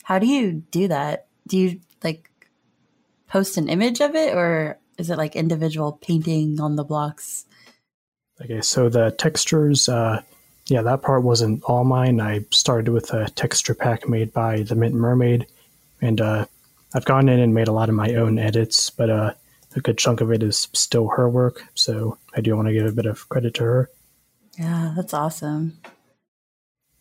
How 0.04 0.18
do 0.18 0.26
you 0.26 0.52
do 0.70 0.88
that? 0.88 1.26
Do 1.48 1.58
you 1.58 1.80
like 2.04 2.30
post 3.28 3.56
an 3.56 3.68
image 3.68 4.00
of 4.00 4.14
it 4.14 4.34
or 4.34 4.78
is 4.98 5.10
it 5.10 5.18
like 5.18 5.34
individual 5.34 5.92
painting 5.92 6.60
on 6.60 6.76
the 6.76 6.84
blocks? 6.84 7.44
Okay, 8.42 8.60
so 8.60 8.88
the 8.88 9.10
textures, 9.10 9.88
uh, 9.88 10.22
yeah, 10.66 10.82
that 10.82 11.02
part 11.02 11.22
wasn't 11.22 11.62
all 11.64 11.84
mine. 11.84 12.20
I 12.20 12.44
started 12.50 12.90
with 12.90 13.12
a 13.12 13.28
texture 13.30 13.74
pack 13.74 14.08
made 14.08 14.32
by 14.32 14.62
the 14.62 14.74
Mint 14.74 14.94
Mermaid, 14.94 15.46
and 16.00 16.20
uh, 16.20 16.46
I've 16.94 17.04
gone 17.04 17.28
in 17.28 17.40
and 17.40 17.54
made 17.54 17.68
a 17.68 17.72
lot 17.72 17.88
of 17.88 17.94
my 17.94 18.14
own 18.14 18.38
edits, 18.38 18.90
but 18.90 19.10
uh, 19.10 19.32
a 19.76 19.80
good 19.80 19.98
chunk 19.98 20.20
of 20.20 20.32
it 20.32 20.42
is 20.42 20.68
still 20.72 21.08
her 21.08 21.28
work. 21.28 21.64
So 21.74 22.18
I 22.34 22.40
do 22.40 22.56
want 22.56 22.68
to 22.68 22.74
give 22.74 22.86
a 22.86 22.92
bit 22.92 23.06
of 23.06 23.28
credit 23.28 23.54
to 23.54 23.64
her. 23.64 23.90
Yeah, 24.58 24.92
that's 24.96 25.14
awesome. 25.14 25.78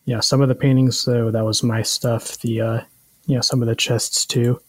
Yeah, 0.06 0.20
some 0.22 0.42
of 0.42 0.48
the 0.48 0.56
paintings 0.56 1.04
though, 1.06 1.32
that 1.32 1.46
was 1.46 1.64
my 1.64 1.82
stuff. 1.82 2.38
The 2.40 2.62
uh, 2.62 2.82
you 3.26 3.36
know, 3.36 3.42
some 3.42 3.62
of 3.62 3.68
the 3.68 3.76
chests 3.76 4.26
too. 4.26 4.62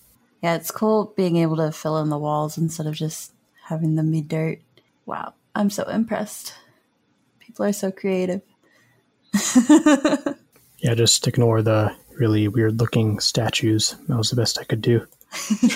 Yeah, 0.42 0.54
it's 0.54 0.70
cool 0.70 1.12
being 1.16 1.36
able 1.36 1.56
to 1.56 1.72
fill 1.72 1.98
in 1.98 2.08
the 2.08 2.18
walls 2.18 2.58
instead 2.58 2.86
of 2.86 2.94
just 2.94 3.32
having 3.64 3.96
them 3.96 4.10
be 4.10 4.22
dirt. 4.22 4.60
Wow, 5.06 5.34
I'm 5.54 5.70
so 5.70 5.84
impressed. 5.84 6.54
People 7.38 7.66
are 7.66 7.72
so 7.72 7.90
creative. 7.90 8.42
Yeah, 10.80 10.94
just 10.94 11.28
ignore 11.28 11.60
the 11.60 11.94
really 12.16 12.48
weird 12.48 12.78
looking 12.80 13.18
statues. 13.20 13.94
That 14.08 14.16
was 14.16 14.30
the 14.30 14.36
best 14.36 14.58
I 14.58 14.64
could 14.64 14.82
do. 14.82 15.06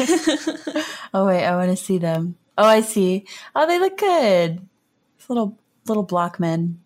Oh 1.16 1.26
wait, 1.26 1.44
I 1.46 1.54
want 1.56 1.70
to 1.70 1.76
see 1.76 1.98
them. 1.98 2.34
Oh, 2.58 2.64
I 2.64 2.80
see. 2.80 3.24
Oh, 3.54 3.68
they 3.68 3.78
look 3.78 3.96
good. 3.98 4.66
It's 5.16 5.28
little 5.30 5.56
little 5.86 6.02
block 6.02 6.40
men. 6.40 6.80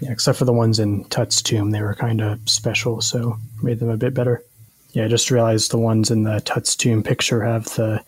Yeah, 0.00 0.12
except 0.12 0.38
for 0.38 0.44
the 0.44 0.52
ones 0.52 0.78
in 0.78 1.04
Tut's 1.06 1.42
tomb, 1.42 1.72
they 1.72 1.82
were 1.82 1.96
kind 1.96 2.20
of 2.20 2.48
special, 2.48 3.00
so 3.00 3.36
made 3.60 3.80
them 3.80 3.88
a 3.88 3.96
bit 3.96 4.14
better. 4.14 4.44
Yeah, 4.92 5.06
I 5.06 5.08
just 5.08 5.32
realized 5.32 5.72
the 5.72 5.78
ones 5.78 6.12
in 6.12 6.22
the 6.22 6.40
Tut's 6.42 6.76
tomb 6.76 7.02
picture 7.02 7.42
have 7.42 7.64
the 7.74 8.04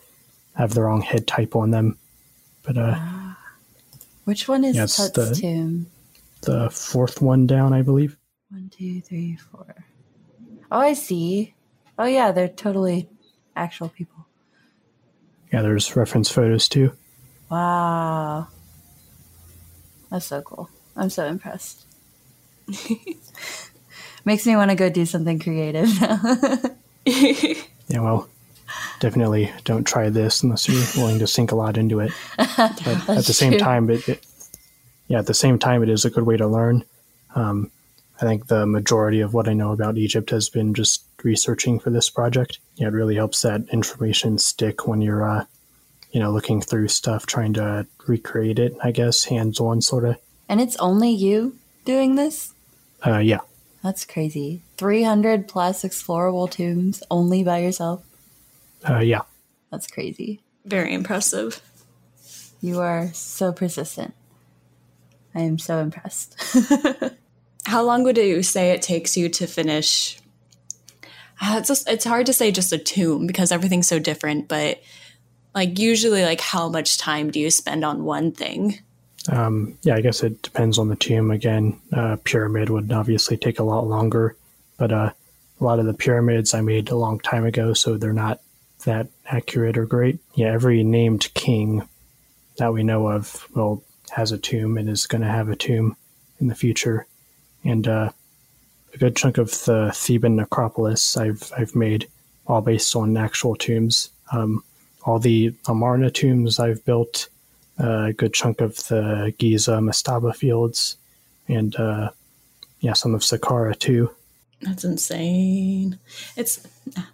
have 0.55 0.73
the 0.73 0.83
wrong 0.83 1.01
head 1.01 1.27
type 1.27 1.57
on 1.57 1.71
them. 1.71 1.97
But 2.63 2.77
uh, 2.77 2.97
Which 4.23 4.47
one 4.47 4.63
is 4.63 4.77
Yeah, 4.77 4.83
Tut's 4.83 5.11
the- 5.11 5.35
tomb? 5.35 5.87
the 6.43 6.69
fourth 6.69 7.21
one 7.21 7.47
down, 7.47 7.73
I 7.73 7.81
believe. 7.81 8.15
One, 8.49 8.69
two, 8.69 9.01
three, 9.01 9.35
four. 9.35 9.75
Oh, 10.71 10.79
I 10.79 10.93
see. 10.93 11.53
Oh 11.97 12.05
yeah, 12.05 12.31
they're 12.31 12.47
totally 12.47 13.09
actual 13.55 13.89
people. 13.89 14.25
Yeah, 15.51 15.61
there's 15.61 15.95
reference 15.95 16.29
photos 16.29 16.67
too. 16.67 16.91
Wow. 17.49 18.47
That's 20.09 20.25
so 20.25 20.41
cool. 20.41 20.69
I'm 20.95 21.09
so 21.09 21.25
impressed. 21.25 21.85
Makes 24.25 24.45
me 24.45 24.55
want 24.55 24.71
to 24.71 24.75
go 24.75 24.89
do 24.89 25.05
something 25.05 25.39
creative 25.39 26.01
now. 26.01 26.57
Yeah, 27.89 28.01
well, 28.01 28.27
definitely 28.99 29.49
don't 29.63 29.85
try 29.85 30.09
this 30.09 30.43
unless 30.43 30.67
you're 30.67 30.83
willing 30.97 31.19
to 31.19 31.27
sink 31.27 31.53
a 31.53 31.55
lot 31.55 31.77
into 31.77 32.01
it. 32.01 32.11
But 32.37 33.09
at 33.09 33.25
the 33.25 33.33
same 33.33 33.53
true. 33.53 33.59
time, 33.59 33.89
it, 33.89 34.09
it 34.09 34.25
yeah, 35.07 35.19
at 35.19 35.25
the 35.25 35.33
same 35.33 35.57
time, 35.57 35.83
it 35.83 35.87
is 35.89 36.03
a 36.03 36.09
good 36.09 36.25
way 36.25 36.35
to 36.35 36.45
learn. 36.47 36.83
Um, 37.33 37.71
I 38.19 38.25
think 38.25 38.47
the 38.47 38.65
majority 38.65 39.21
of 39.21 39.33
what 39.33 39.47
I 39.47 39.53
know 39.53 39.71
about 39.71 39.97
Egypt 39.97 40.29
has 40.31 40.49
been 40.49 40.73
just 40.73 41.03
researching 41.23 41.79
for 41.79 41.89
this 41.91 42.09
project. 42.09 42.59
Yeah, 42.75 42.87
it 42.87 42.93
really 42.93 43.15
helps 43.15 43.41
that 43.43 43.61
information 43.71 44.37
stick 44.39 44.87
when 44.87 45.01
you're, 45.01 45.27
uh, 45.27 45.45
you 46.11 46.19
know, 46.19 46.31
looking 46.31 46.61
through 46.61 46.87
stuff, 46.87 47.25
trying 47.25 47.53
to 47.53 47.85
recreate 48.07 48.57
it. 48.59 48.73
I 48.83 48.91
guess 48.91 49.25
hands 49.25 49.59
on, 49.59 49.81
sort 49.81 50.05
of. 50.05 50.17
and 50.49 50.59
it's 50.61 50.75
only 50.77 51.11
you 51.11 51.57
doing 51.85 52.15
this? 52.15 52.53
Uh, 53.05 53.19
yeah, 53.19 53.41
That's 53.83 54.05
crazy. 54.05 54.61
300 54.77 55.47
plus 55.47 55.83
explorable 55.83 56.49
tombs 56.49 57.03
only 57.11 57.43
by 57.43 57.59
yourself? 57.59 58.03
uh, 58.89 58.99
yeah. 58.99 59.21
That's 59.71 59.87
crazy. 59.87 60.41
Very 60.65 60.93
impressive. 60.93 61.61
You 62.61 62.79
are 62.79 63.11
so 63.13 63.51
persistent. 63.51 64.13
I 65.35 65.41
am 65.41 65.59
so 65.59 65.79
impressed. 65.79 66.35
How 67.67 67.83
long 67.83 68.03
would 68.03 68.17
you 68.17 68.43
say 68.43 68.71
it 68.71 68.81
takes 68.81 69.17
you 69.17 69.27
to 69.27 69.45
finish? 69.45 70.17
Uh, 71.41 71.57
It's 71.59 71.67
just, 71.67 71.89
it's 71.89 72.05
hard 72.05 72.27
to 72.27 72.33
say 72.33 72.49
just 72.49 72.71
a 72.71 72.77
tomb 72.77 73.27
because 73.27 73.51
everything's 73.51 73.89
so 73.89 73.99
different, 73.99 74.47
but 74.47 74.81
like 75.53 75.77
usually 75.77 76.23
like 76.23 76.39
how 76.39 76.69
much 76.69 76.97
time 76.97 77.29
do 77.29 77.41
you 77.41 77.51
spend 77.51 77.83
on 77.83 78.05
one 78.05 78.31
thing? 78.31 78.79
Um, 79.29 79.77
yeah, 79.81 79.95
I 79.95 80.01
guess 80.01 80.23
it 80.23 80.41
depends 80.41 80.77
on 80.77 80.87
the 80.87 80.95
tomb. 80.95 81.29
Again, 81.29 81.77
uh, 81.91 82.15
pyramid 82.23 82.69
would 82.69 82.89
obviously 82.93 83.35
take 83.35 83.59
a 83.59 83.63
lot 83.63 83.85
longer, 83.85 84.37
but 84.77 84.93
uh, 84.93 85.11
a 85.59 85.63
lot 85.63 85.79
of 85.79 85.85
the 85.85 85.93
pyramids 85.93 86.53
I 86.53 86.61
made 86.61 86.89
a 86.89 86.95
long 86.95 87.19
time 87.19 87.43
ago, 87.43 87.73
so 87.73 87.97
they're 87.97 88.13
not 88.13 88.39
that 88.85 89.09
accurate 89.25 89.77
or 89.77 89.85
great. 89.85 90.19
Yeah, 90.35 90.53
every 90.53 90.85
named 90.85 91.33
king 91.33 91.85
that 92.59 92.71
we 92.71 92.83
know 92.83 93.09
of 93.09 93.45
well 93.53 93.83
has 94.11 94.31
a 94.31 94.37
tomb 94.37 94.77
and 94.77 94.87
is 94.87 95.05
going 95.05 95.23
to 95.23 95.27
have 95.27 95.49
a 95.49 95.55
tomb 95.57 95.97
in 96.39 96.47
the 96.47 96.55
future, 96.55 97.05
and 97.67 97.87
uh, 97.87 98.09
a 98.93 98.97
good 98.97 99.15
chunk 99.15 99.37
of 99.37 99.51
the 99.65 99.91
Theban 99.93 100.37
necropolis 100.37 101.17
I've 101.17 101.51
I've 101.55 101.75
made 101.75 102.07
all 102.47 102.61
based 102.61 102.95
on 102.95 103.17
actual 103.17 103.55
tombs. 103.55 104.09
Um, 104.31 104.63
all 105.03 105.19
the 105.19 105.53
Amarna 105.67 106.09
tombs 106.09 106.59
I've 106.59 106.83
built 106.85 107.29
a 107.77 108.13
good 108.13 108.33
chunk 108.33 108.61
of 108.61 108.75
the 108.87 109.33
Giza 109.37 109.73
Mastaba 109.73 110.35
fields, 110.35 110.97
and 111.47 111.75
uh, 111.75 112.09
yeah, 112.79 112.93
some 112.93 113.13
of 113.13 113.21
Saqqara 113.21 113.77
too. 113.77 114.09
That's 114.61 114.83
insane. 114.83 115.99
It's 116.35 116.65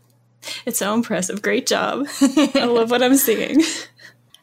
it's 0.66 0.80
so 0.80 0.94
impressive. 0.94 1.42
Great 1.42 1.66
job. 1.66 2.08
I 2.22 2.66
love 2.66 2.92
what 2.92 3.04
I'm 3.04 3.18
seeing. 3.18 3.64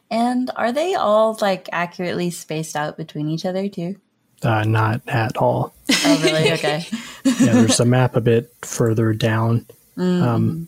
and 0.09 0.51
are 0.57 0.73
they 0.73 0.93
all 0.93 1.37
like 1.41 1.69
accurately 1.71 2.29
spaced 2.31 2.75
out 2.75 2.97
between 2.97 3.29
each 3.29 3.45
other 3.45 3.69
too? 3.69 3.95
Uh, 4.43 4.63
not 4.63 5.01
at 5.07 5.37
all. 5.37 5.73
Oh, 6.05 6.21
really? 6.23 6.51
Okay. 6.53 6.85
Yeah, 7.23 7.53
there's 7.53 7.79
a 7.79 7.85
map 7.85 8.15
a 8.15 8.21
bit 8.21 8.51
further 8.63 9.13
down. 9.13 9.67
Um, 9.95 10.67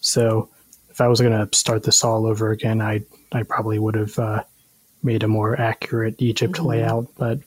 so 0.00 0.48
if 0.90 1.00
I 1.00 1.08
was 1.08 1.20
going 1.20 1.32
to 1.32 1.56
start 1.56 1.82
this 1.82 2.04
all 2.04 2.26
over 2.26 2.52
again, 2.52 2.80
I 2.80 3.02
I 3.32 3.42
probably 3.42 3.80
would 3.80 3.96
have 3.96 4.16
uh, 4.20 4.44
made 5.02 5.24
a 5.24 5.28
more 5.28 5.60
accurate 5.60 6.14
Egypt 6.22 6.60
layout. 6.60 7.08
But 7.18 7.40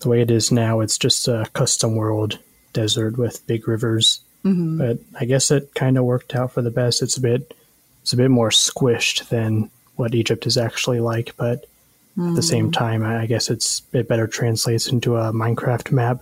the 0.00 0.08
way 0.08 0.22
it 0.22 0.30
is 0.30 0.50
now, 0.50 0.80
it's 0.80 0.96
just 0.96 1.28
a 1.28 1.46
custom 1.52 1.96
world 1.96 2.38
desert 2.72 3.18
with 3.18 3.46
big 3.46 3.68
rivers. 3.68 4.20
But 4.78 4.98
I 5.20 5.26
guess 5.26 5.50
it 5.50 5.74
kind 5.74 5.98
of 5.98 6.04
worked 6.04 6.34
out 6.34 6.52
for 6.52 6.62
the 6.62 6.70
best. 6.70 7.02
It's 7.02 7.18
a 7.18 7.20
bit 7.20 7.54
it's 8.02 8.14
a 8.14 8.16
bit 8.16 8.30
more 8.30 8.50
squished 8.50 9.28
than 9.28 9.70
what 9.96 10.14
Egypt 10.14 10.46
is 10.46 10.56
actually 10.56 11.00
like, 11.00 11.34
but 11.36 11.66
at 12.18 12.34
the 12.36 12.42
same 12.42 12.70
time, 12.70 13.02
I 13.04 13.22
I 13.22 13.26
guess 13.26 13.50
it's 13.50 13.82
it 13.92 14.06
better 14.08 14.26
translates 14.26 14.88
into 14.88 15.16
a 15.16 15.32
Minecraft 15.32 15.90
map. 15.92 16.20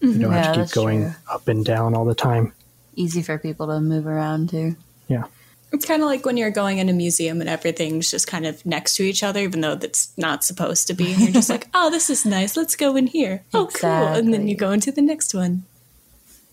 You 0.00 0.12
don't 0.18 0.32
Yeah, 0.32 0.42
have 0.44 0.54
to 0.56 0.64
keep 0.64 0.72
going 0.72 1.02
true. 1.02 1.14
up 1.30 1.48
and 1.48 1.64
down 1.64 1.94
all 1.94 2.04
the 2.04 2.14
time. 2.14 2.52
Easy 2.94 3.22
for 3.22 3.38
people 3.38 3.66
to 3.66 3.80
move 3.80 4.06
around 4.06 4.50
too. 4.50 4.76
Yeah. 5.08 5.24
It's 5.72 5.84
kind 5.84 6.00
of 6.00 6.06
like 6.06 6.24
when 6.24 6.36
you're 6.36 6.50
going 6.50 6.78
in 6.78 6.88
a 6.88 6.92
museum 6.92 7.40
and 7.40 7.50
everything's 7.50 8.08
just 8.10 8.26
kind 8.28 8.46
of 8.46 8.64
next 8.64 8.94
to 8.96 9.02
each 9.02 9.22
other, 9.24 9.40
even 9.40 9.62
though 9.62 9.74
that's 9.74 10.16
not 10.16 10.44
supposed 10.44 10.86
to 10.86 10.94
be. 10.94 11.12
And 11.12 11.20
you're 11.22 11.32
just 11.32 11.50
like, 11.56 11.66
oh, 11.74 11.90
this 11.90 12.08
is 12.08 12.24
nice. 12.24 12.56
Let's 12.56 12.76
go 12.76 12.94
in 12.94 13.08
here. 13.08 13.42
Oh, 13.52 13.68
cool. 13.74 13.90
And 13.90 14.32
then 14.32 14.46
you 14.46 14.54
go 14.54 14.70
into 14.70 14.92
the 14.92 15.02
next 15.02 15.34
one. 15.34 15.64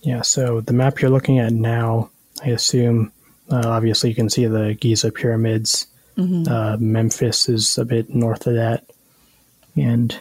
Yeah, 0.02 0.22
so 0.24 0.62
the 0.62 0.74
map 0.74 1.00
you're 1.00 1.12
looking 1.12 1.38
at 1.40 1.54
now, 1.54 2.10
I 2.44 2.50
assume, 2.50 3.12
uh, 3.52 3.62
obviously 3.66 4.10
you 4.10 4.16
can 4.16 4.30
see 4.30 4.46
the 4.48 4.74
Giza 4.74 5.12
pyramids. 5.12 5.88
Uh, 6.18 6.78
Memphis 6.80 7.50
is 7.50 7.78
a 7.78 7.86
bit 7.86 8.10
north 8.10 8.46
of 8.48 8.56
that. 8.56 8.86
And 9.76 10.16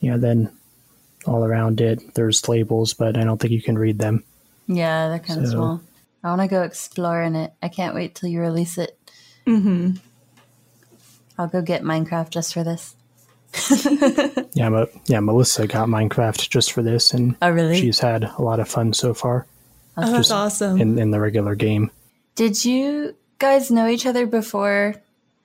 yeah, 0.00 0.16
then 0.18 0.50
all 1.26 1.44
around 1.44 1.80
it, 1.80 2.14
there's 2.14 2.46
labels, 2.48 2.92
but 2.94 3.16
I 3.16 3.24
don't 3.24 3.38
think 3.40 3.52
you 3.52 3.62
can 3.62 3.78
read 3.78 3.98
them. 3.98 4.22
Yeah, 4.66 5.08
they're 5.08 5.18
kind 5.18 5.40
of 5.42 5.48
small. 5.50 5.80
I 6.22 6.28
want 6.28 6.42
to 6.42 6.48
go 6.48 6.62
explore 6.62 7.22
in 7.22 7.36
it. 7.36 7.52
I 7.62 7.68
can't 7.68 7.94
wait 7.94 8.14
till 8.14 8.28
you 8.28 8.40
release 8.40 8.76
it. 8.78 8.98
Mm-hmm. 9.46 9.92
I'll 11.38 11.48
go 11.48 11.62
get 11.62 11.82
Minecraft 11.82 12.30
just 12.30 12.52
for 12.54 12.64
this. 12.64 12.94
Yeah, 14.54 14.70
but 14.70 14.92
yeah, 15.06 15.18
Melissa 15.20 15.66
got 15.66 15.88
Minecraft 15.88 16.48
just 16.48 16.72
for 16.72 16.82
this, 16.82 17.12
and 17.12 17.34
Oh, 17.42 17.50
really? 17.50 17.80
she's 17.80 17.98
had 17.98 18.22
a 18.24 18.40
lot 18.40 18.60
of 18.60 18.68
fun 18.68 18.92
so 18.92 19.12
far 19.14 19.46
Oh, 19.96 20.10
that's 20.12 20.30
awesome. 20.30 20.80
in 20.80 20.96
in 20.98 21.10
the 21.10 21.18
regular 21.20 21.54
game. 21.56 21.90
Did 22.36 22.64
you 22.64 23.16
guys 23.38 23.70
know 23.72 23.88
each 23.88 24.06
other 24.06 24.26
before, 24.26 24.94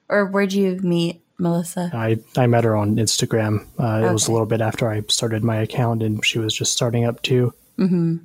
or 0.09 0.25
where'd 0.25 0.51
you 0.53 0.79
meet 0.81 1.21
Melissa? 1.37 1.89
I 1.93 2.19
I 2.35 2.47
met 2.47 2.63
her 2.65 2.75
on 2.75 2.95
Instagram. 2.97 3.65
Uh, 3.79 4.07
It 4.09 4.11
was 4.13 4.27
a 4.27 4.31
little 4.31 4.47
bit 4.47 4.61
after 4.61 4.89
I 4.89 5.01
started 5.07 5.43
my 5.43 5.57
account, 5.57 6.03
and 6.03 6.23
she 6.25 6.39
was 6.39 6.53
just 6.53 6.73
starting 6.73 7.05
up 7.05 7.21
too. 7.21 7.53
Mm-hmm. 7.77 8.17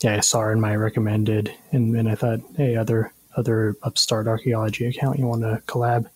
Yeah, 0.00 0.16
I 0.16 0.20
saw 0.20 0.40
her 0.40 0.52
in 0.52 0.60
my 0.62 0.74
recommended, 0.76 1.52
and, 1.72 1.94
and 1.94 2.08
I 2.08 2.14
thought, 2.14 2.40
hey, 2.56 2.74
other 2.76 3.12
other 3.36 3.76
upstart 3.82 4.26
archaeology 4.26 4.86
account, 4.86 5.18
you 5.18 5.26
want 5.26 5.42
to 5.42 5.62
collab? 5.66 6.08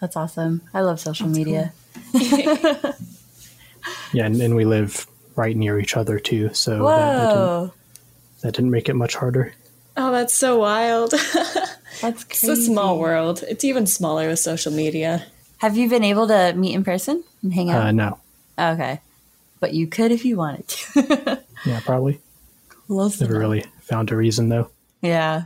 That's 0.00 0.16
awesome. 0.16 0.62
I 0.72 0.82
love 0.82 1.00
social 1.00 1.28
media. 1.28 1.72
Yeah, 4.12 4.26
and, 4.26 4.40
and 4.40 4.54
we 4.54 4.64
live 4.64 5.06
right 5.36 5.56
near 5.56 5.78
each 5.78 5.96
other 5.96 6.18
too, 6.18 6.54
so 6.54 6.86
that, 6.86 7.16
that, 7.16 7.28
didn't, 7.34 7.72
that 8.42 8.54
didn't 8.54 8.70
make 8.70 8.88
it 8.88 8.94
much 8.94 9.14
harder. 9.16 9.52
oh, 9.96 10.12
that's 10.12 10.32
so 10.32 10.58
wild. 10.58 11.12
that's 12.00 12.24
it's 12.24 12.44
a 12.44 12.56
small 12.56 12.98
world. 12.98 13.42
It's 13.48 13.64
even 13.64 13.86
smaller 13.86 14.28
with 14.28 14.38
social 14.38 14.72
media. 14.72 15.26
Have 15.58 15.76
you 15.76 15.88
been 15.88 16.04
able 16.04 16.26
to 16.28 16.52
meet 16.54 16.74
in 16.74 16.84
person 16.84 17.24
and 17.42 17.52
hang 17.54 17.70
out? 17.70 17.86
Uh, 17.86 17.92
no, 17.92 18.18
okay, 18.58 19.00
but 19.60 19.72
you 19.74 19.86
could 19.86 20.10
if 20.12 20.24
you 20.24 20.36
wanted 20.36 20.68
to. 20.68 21.42
yeah, 21.66 21.80
probably 21.84 22.20
Close 22.68 23.20
never 23.20 23.34
enough. 23.34 23.40
really 23.40 23.64
found 23.80 24.10
a 24.10 24.16
reason 24.16 24.48
though. 24.48 24.68
Yeah. 25.00 25.44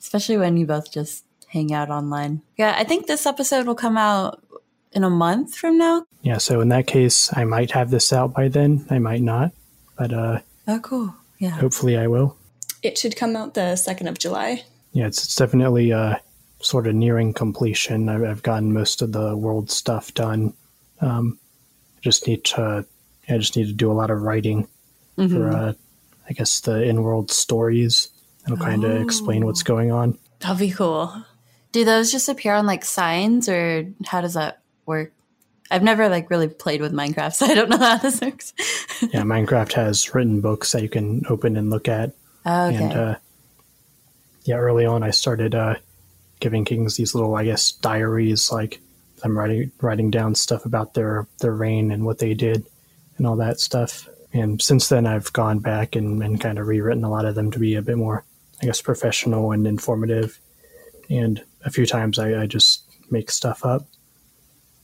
Especially 0.00 0.36
when 0.36 0.56
you 0.56 0.66
both 0.66 0.92
just 0.92 1.24
hang 1.48 1.72
out 1.72 1.90
online. 1.90 2.42
Yeah, 2.56 2.74
I 2.76 2.84
think 2.84 3.06
this 3.06 3.26
episode 3.26 3.66
will 3.66 3.74
come 3.74 3.96
out 3.96 4.42
in 4.92 5.02
a 5.04 5.10
month 5.10 5.54
from 5.56 5.78
now. 5.78 6.04
Yeah, 6.22 6.38
so 6.38 6.60
in 6.60 6.68
that 6.68 6.86
case, 6.86 7.30
I 7.36 7.44
might 7.44 7.70
have 7.72 7.90
this 7.90 8.12
out 8.12 8.32
by 8.34 8.48
then. 8.48 8.86
I 8.90 8.98
might 8.98 9.22
not, 9.22 9.52
but 9.96 10.12
uh, 10.12 10.40
Oh, 10.68 10.78
cool. 10.80 11.14
Yeah. 11.38 11.50
hopefully 11.50 11.96
I 11.96 12.06
will. 12.06 12.36
It 12.82 12.98
should 12.98 13.16
come 13.16 13.34
out 13.36 13.54
the 13.54 13.74
2nd 13.76 14.08
of 14.08 14.18
July. 14.18 14.64
Yeah, 14.94 15.06
it's, 15.08 15.22
it's 15.24 15.36
definitely 15.36 15.92
uh, 15.92 16.16
sort 16.60 16.86
of 16.86 16.94
nearing 16.94 17.34
completion. 17.34 18.08
I've, 18.08 18.22
I've 18.22 18.42
gotten 18.42 18.72
most 18.72 19.02
of 19.02 19.12
the 19.12 19.36
world 19.36 19.70
stuff 19.70 20.14
done. 20.14 20.54
Um, 21.00 21.38
I 21.96 22.00
just 22.00 22.26
need 22.26 22.44
to, 22.44 22.86
I 23.28 23.38
just 23.38 23.56
need 23.56 23.66
to 23.66 23.72
do 23.72 23.90
a 23.90 23.94
lot 23.94 24.10
of 24.10 24.22
writing 24.22 24.68
for, 25.16 25.50
uh, 25.50 25.72
I 26.28 26.32
guess, 26.32 26.60
the 26.60 26.82
in-world 26.82 27.30
stories. 27.30 28.08
It'll 28.46 28.56
kind 28.56 28.84
of 28.84 29.00
explain 29.02 29.44
what's 29.44 29.62
going 29.62 29.90
on. 29.90 30.18
That'll 30.40 30.56
be 30.56 30.70
cool. 30.70 31.24
Do 31.72 31.84
those 31.84 32.12
just 32.12 32.28
appear 32.28 32.54
on 32.54 32.66
like 32.66 32.84
signs 32.84 33.48
or 33.48 33.86
how 34.06 34.20
does 34.20 34.34
that 34.34 34.60
work? 34.86 35.12
I've 35.70 35.82
never 35.82 36.08
like 36.08 36.30
really 36.30 36.48
played 36.48 36.80
with 36.80 36.92
Minecraft, 36.92 37.34
so 37.36 37.46
I 37.46 37.54
don't 37.54 37.70
know 37.70 37.78
how 37.78 37.96
this 37.96 38.20
works. 38.20 38.52
Yeah, 39.00 39.22
Minecraft 39.22 39.72
has 39.72 40.14
written 40.14 40.40
books 40.40 40.72
that 40.72 40.82
you 40.82 40.88
can 40.88 41.24
open 41.28 41.56
and 41.56 41.70
look 41.70 41.88
at. 41.88 42.12
okay. 42.46 42.76
And 42.76 42.92
uh, 42.92 43.16
yeah, 44.44 44.56
early 44.56 44.86
on, 44.86 45.02
I 45.02 45.10
started 45.10 45.54
uh, 45.54 45.76
giving 46.40 46.64
kings 46.64 46.96
these 46.96 47.14
little, 47.14 47.34
I 47.34 47.44
guess, 47.44 47.72
diaries. 47.72 48.52
Like 48.52 48.80
I'm 49.22 49.36
writing 49.36 49.72
writing 49.80 50.10
down 50.10 50.34
stuff 50.34 50.64
about 50.64 50.94
their 50.94 51.26
their 51.40 51.54
reign 51.54 51.90
and 51.90 52.04
what 52.04 52.18
they 52.18 52.34
did 52.34 52.66
and 53.16 53.26
all 53.26 53.36
that 53.36 53.60
stuff. 53.60 54.08
And 54.32 54.60
since 54.60 54.88
then, 54.88 55.06
I've 55.06 55.32
gone 55.32 55.60
back 55.60 55.94
and, 55.94 56.22
and 56.22 56.40
kind 56.40 56.58
of 56.58 56.66
rewritten 56.66 57.04
a 57.04 57.10
lot 57.10 57.24
of 57.24 57.36
them 57.36 57.52
to 57.52 57.58
be 57.58 57.76
a 57.76 57.82
bit 57.82 57.96
more, 57.96 58.24
I 58.60 58.66
guess, 58.66 58.82
professional 58.82 59.52
and 59.52 59.66
informative. 59.66 60.40
And 61.08 61.42
a 61.64 61.70
few 61.70 61.86
times, 61.86 62.18
I, 62.18 62.42
I 62.42 62.46
just 62.46 62.82
make 63.10 63.30
stuff 63.30 63.64
up, 63.64 63.86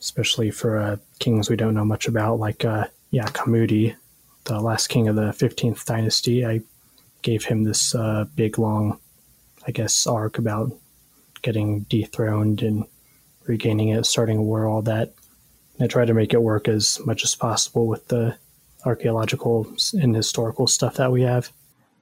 especially 0.00 0.52
for 0.52 0.78
uh, 0.78 0.96
kings 1.18 1.50
we 1.50 1.56
don't 1.56 1.74
know 1.74 1.84
much 1.84 2.06
about, 2.06 2.38
like 2.38 2.64
uh, 2.64 2.86
yeah, 3.10 3.26
Kamudi, 3.26 3.96
the 4.44 4.60
last 4.60 4.86
king 4.86 5.08
of 5.08 5.16
the 5.16 5.32
15th 5.32 5.84
dynasty. 5.84 6.46
I 6.46 6.60
gave 7.22 7.44
him 7.44 7.64
this 7.64 7.94
uh, 7.94 8.26
big 8.36 8.58
long, 8.58 9.00
I 9.66 9.70
guess, 9.70 10.06
arc 10.06 10.38
about 10.38 10.72
getting 11.42 11.80
dethroned 11.80 12.62
and 12.62 12.84
regaining 13.46 13.88
it, 13.88 14.06
starting 14.06 14.38
a 14.38 14.42
war, 14.42 14.66
all 14.66 14.82
that. 14.82 15.14
I 15.80 15.86
tried 15.86 16.08
to 16.08 16.14
make 16.14 16.34
it 16.34 16.42
work 16.42 16.68
as 16.68 17.00
much 17.06 17.24
as 17.24 17.34
possible 17.34 17.86
with 17.86 18.08
the 18.08 18.36
archaeological 18.84 19.74
and 19.94 20.14
historical 20.14 20.66
stuff 20.66 20.94
that 20.94 21.12
we 21.12 21.22
have. 21.22 21.50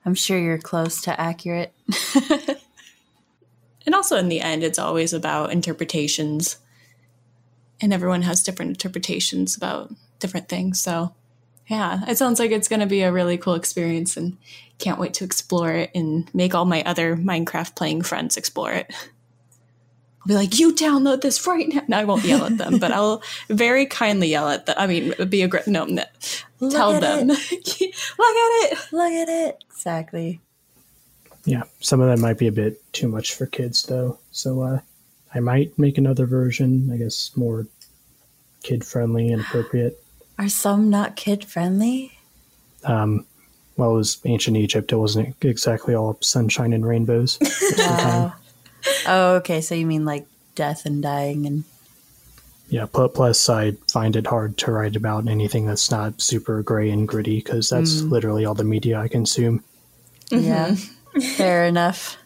I'm 0.05 0.15
sure 0.15 0.39
you're 0.39 0.59
close 0.59 1.01
to 1.03 1.21
accurate. 1.21 1.73
And 3.89 3.95
also, 3.95 4.19
in 4.19 4.29
the 4.29 4.43
end, 4.43 4.63
it's 4.63 4.79
always 4.79 5.15
about 5.15 5.51
interpretations. 5.51 6.59
And 7.81 7.91
everyone 7.91 8.21
has 8.21 8.43
different 8.43 8.73
interpretations 8.73 9.57
about 9.57 9.91
different 10.19 10.47
things. 10.47 10.79
So, 10.79 11.15
yeah, 11.69 12.01
it 12.09 12.16
sounds 12.16 12.39
like 12.41 12.51
it's 12.51 12.69
going 12.69 12.81
to 12.81 12.87
be 12.87 13.03
a 13.03 13.12
really 13.12 13.37
cool 13.37 13.55
experience 13.55 14.16
and 14.16 14.37
can't 14.79 14.99
wait 14.99 15.14
to 15.14 15.25
explore 15.25 15.73
it 15.73 15.91
and 15.95 16.33
make 16.35 16.55
all 16.55 16.64
my 16.64 16.83
other 16.85 17.16
Minecraft 17.16 17.75
playing 17.77 18.03
friends 18.03 18.37
explore 18.37 18.73
it. 18.73 18.91
I'll 20.21 20.27
be 20.27 20.35
like, 20.35 20.59
you 20.59 20.75
download 20.75 21.21
this 21.21 21.47
right 21.47 21.69
now. 21.69 21.83
No, 21.87 21.99
I 21.99 22.05
won't 22.05 22.25
yell 22.25 22.45
at 22.45 22.57
them, 22.57 22.79
but 22.79 22.91
I'll 22.93 23.23
very 23.49 23.87
kindly 23.87 24.29
yell 24.29 24.49
at 24.49 24.66
them. 24.66 24.77
I 24.79 24.87
mean, 24.87 25.12
it'd 25.12 25.31
be 25.31 25.43
a 25.43 25.49
no, 25.66 25.85
no, 25.85 26.05
tell 26.71 26.99
them, 27.01 27.29
look 27.29 27.41
at 27.41 27.53
it. 27.53 28.79
Look 28.93 29.12
at 29.12 29.29
it. 29.29 29.64
Exactly. 29.71 30.41
Yeah, 31.45 31.62
some 31.81 32.01
of 32.01 32.09
them 32.09 32.21
might 32.21 32.39
be 32.39 32.47
a 32.47 32.53
bit 32.53 32.81
too 32.93 33.09
much 33.09 33.35
for 33.35 33.47
kids, 33.47 33.83
though. 33.85 34.19
So 34.33 34.62
uh, 34.62 34.81
I 35.35 35.41
might 35.41 35.79
make 35.79 35.99
another 35.99 36.27
version, 36.27 36.91
I 36.93 36.97
guess, 36.97 37.31
more 37.37 37.66
kid 38.62 38.85
friendly 38.85 39.33
and 39.33 39.43
appropriate. 39.43 40.03
Are 40.39 40.49
some 40.49 40.89
not 40.91 41.16
kid 41.16 41.45
friendly? 41.45 42.12
Um, 42.84 43.26
well, 43.76 43.91
it 43.91 43.95
was 43.97 44.18
ancient 44.24 44.57
Egypt. 44.57 44.93
It 44.93 44.97
wasn't 44.97 45.34
exactly 45.45 45.95
all 45.95 46.16
sunshine 46.20 46.72
and 46.72 46.86
rainbows. 46.86 47.39
Wow. 47.76 48.32
oh, 49.07 49.34
okay. 49.36 49.61
So 49.61 49.74
you 49.74 49.86
mean 49.86 50.05
like 50.05 50.26
death 50.55 50.86
and 50.86 51.03
dying 51.03 51.47
and 51.47 51.64
Yeah, 52.68 52.86
pl- 52.86 53.09
plus 53.09 53.49
I 53.49 53.72
find 53.91 54.14
it 54.16 54.26
hard 54.26 54.57
to 54.59 54.72
write 54.72 54.97
about 54.97 55.26
anything 55.28 55.66
that's 55.66 55.91
not 55.91 56.20
super 56.20 56.62
gray 56.62 56.91
and 56.91 57.07
gritty 57.07 57.39
because 57.39 57.68
that's 57.70 58.03
literally 58.03 58.45
all 58.45 58.55
the 58.55 58.64
media 58.64 58.99
I 59.01 59.09
consume. 59.09 59.62
yeah. 60.30 60.74
Fair 61.36 61.64
enough. 61.66 62.16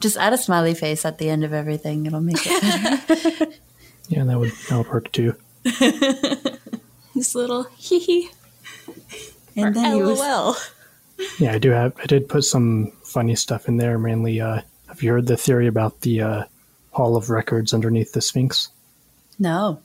Just 0.00 0.16
add 0.16 0.32
a 0.32 0.38
smiley 0.38 0.74
face 0.74 1.04
at 1.04 1.18
the 1.18 1.28
end 1.30 1.44
of 1.44 1.52
everything. 1.52 2.04
It'll 2.06 2.20
make 2.20 2.36
it 2.40 3.08
better. 3.08 3.46
Yeah, 4.08 4.24
that 4.24 4.38
would 4.40 4.50
that 4.68 4.76
would 4.78 4.88
work 4.88 5.12
too. 5.12 5.36
This 7.14 7.34
little 7.34 7.64
hee 7.76 7.98
hee. 7.98 8.30
and 9.56 9.74
then 9.74 9.96
you 9.96 10.04
was, 10.04 10.18
LOL. 10.18 10.56
Yeah, 11.38 11.52
I 11.52 11.58
do 11.58 11.70
have. 11.70 11.94
I 12.02 12.06
did 12.06 12.28
put 12.28 12.44
some 12.44 12.92
funny 13.04 13.34
stuff 13.34 13.68
in 13.68 13.76
there. 13.76 13.98
Mainly, 13.98 14.40
uh, 14.40 14.62
have 14.88 15.02
you 15.02 15.12
heard 15.12 15.26
the 15.26 15.36
theory 15.36 15.66
about 15.66 16.00
the 16.00 16.22
uh, 16.22 16.44
Hall 16.92 17.16
of 17.16 17.30
Records 17.30 17.74
underneath 17.74 18.12
the 18.12 18.20
Sphinx? 18.20 18.68
No. 19.38 19.80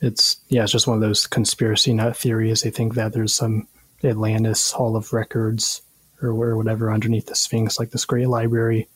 It's 0.00 0.38
yeah, 0.48 0.64
it's 0.64 0.72
just 0.72 0.86
one 0.86 0.96
of 0.96 1.00
those 1.00 1.26
conspiracy 1.26 1.92
nut 1.94 2.16
theories. 2.16 2.62
They 2.62 2.70
think 2.70 2.94
that 2.94 3.12
there's 3.12 3.34
some 3.34 3.68
Atlantis 4.02 4.72
Hall 4.72 4.96
of 4.96 5.12
Records 5.12 5.82
or, 6.20 6.30
or 6.30 6.56
whatever 6.56 6.92
underneath 6.92 7.26
the 7.26 7.34
Sphinx, 7.34 7.78
like 7.78 7.90
this 7.90 8.04
great 8.04 8.28
library. 8.28 8.88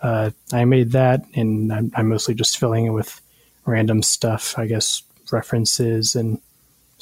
Uh, 0.00 0.30
I 0.52 0.64
made 0.64 0.92
that, 0.92 1.24
and 1.34 1.72
I'm, 1.72 1.90
I'm 1.94 2.08
mostly 2.08 2.34
just 2.34 2.58
filling 2.58 2.86
it 2.86 2.90
with 2.90 3.20
random 3.64 4.02
stuff. 4.02 4.58
I 4.58 4.66
guess 4.66 5.02
references 5.32 6.14
and 6.14 6.40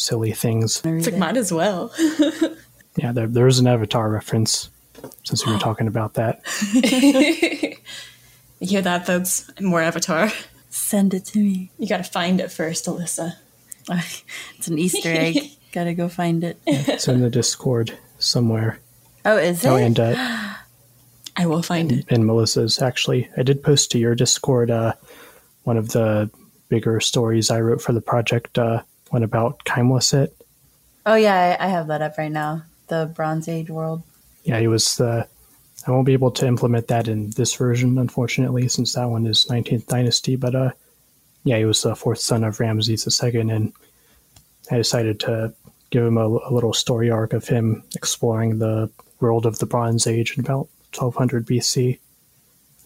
silly 0.03 0.32
things. 0.32 0.82
It's 0.84 1.07
like, 1.07 1.16
might 1.16 1.36
as 1.36 1.53
well. 1.53 1.92
Yeah, 2.94 3.12
there, 3.12 3.26
there 3.26 3.46
is 3.46 3.59
an 3.59 3.66
Avatar 3.66 4.11
reference 4.11 4.68
since 5.24 5.46
we 5.46 5.53
were 5.55 5.59
talking 5.68 5.86
about 5.86 6.12
that. 6.14 6.42
you 6.74 8.66
hear 8.68 8.82
that, 8.82 9.07
folks? 9.07 9.50
More 9.62 9.80
Avatar. 9.80 10.30
Send 10.68 11.14
it 11.14 11.24
to 11.26 11.38
me. 11.38 11.70
You 11.78 11.88
gotta 11.88 12.05
find 12.05 12.38
it 12.38 12.53
first, 12.53 12.84
Alyssa. 12.86 13.36
It's 14.59 14.68
an 14.68 14.78
Easter 14.78 15.09
egg. 15.11 15.38
Gotta 15.72 15.94
go 15.94 16.09
find 16.11 16.44
it. 16.44 16.59
It's 16.66 17.09
in 17.09 17.20
the 17.22 17.30
Discord 17.30 17.96
somewhere. 18.18 18.78
Oh, 19.24 19.38
is 19.38 19.64
it? 19.64 19.68
Oh, 19.68 19.76
and 19.76 19.98
uh, 19.98 20.14
I 21.36 21.46
will 21.46 21.62
find 21.62 21.90
it. 21.92 22.05
and 22.11 22.24
Melissa's 22.26 22.82
actually. 22.82 23.30
I 23.38 23.42
did 23.42 23.62
post 23.62 23.90
to 23.92 23.98
your 23.98 24.14
Discord 24.14 24.70
uh, 24.70 24.92
one 25.64 25.78
of 25.78 25.88
the 25.92 26.30
bigger 26.68 27.00
stories 27.00 27.50
I 27.50 27.61
wrote 27.62 27.80
for 27.80 27.92
the 27.94 28.03
project. 28.03 28.59
Uh, 28.59 28.82
one 29.12 29.22
about 29.22 29.64
Khaemwaset. 29.64 30.28
oh, 31.06 31.14
yeah. 31.14 31.56
I, 31.60 31.66
I 31.66 31.68
have 31.68 31.88
that 31.88 32.02
up 32.02 32.16
right 32.18 32.32
now. 32.32 32.64
The 32.88 33.10
Bronze 33.14 33.48
Age 33.48 33.70
world. 33.70 34.02
Yeah, 34.44 34.58
he 34.58 34.66
was 34.66 34.96
the. 34.96 35.26
I 35.86 35.90
won't 35.90 36.06
be 36.06 36.12
able 36.12 36.30
to 36.32 36.46
implement 36.46 36.88
that 36.88 37.08
in 37.08 37.30
this 37.30 37.54
version, 37.54 37.98
unfortunately, 37.98 38.68
since 38.68 38.92
that 38.94 39.10
one 39.10 39.26
is 39.26 39.46
19th 39.46 39.86
Dynasty. 39.86 40.36
But 40.36 40.54
uh, 40.54 40.70
yeah, 41.44 41.58
he 41.58 41.64
was 41.64 41.82
the 41.82 41.96
fourth 41.96 42.20
son 42.20 42.44
of 42.44 42.60
Ramses 42.60 43.22
II, 43.22 43.40
and 43.40 43.72
I 44.70 44.76
decided 44.76 45.18
to 45.20 45.52
give 45.90 46.04
him 46.04 46.16
a, 46.18 46.26
a 46.26 46.52
little 46.52 46.72
story 46.72 47.10
arc 47.10 47.32
of 47.32 47.48
him 47.48 47.82
exploring 47.96 48.58
the 48.58 48.90
world 49.20 49.44
of 49.44 49.58
the 49.58 49.66
Bronze 49.66 50.06
Age 50.06 50.36
in 50.36 50.44
about 50.44 50.68
1200 50.94 51.46
BC. 51.46 51.98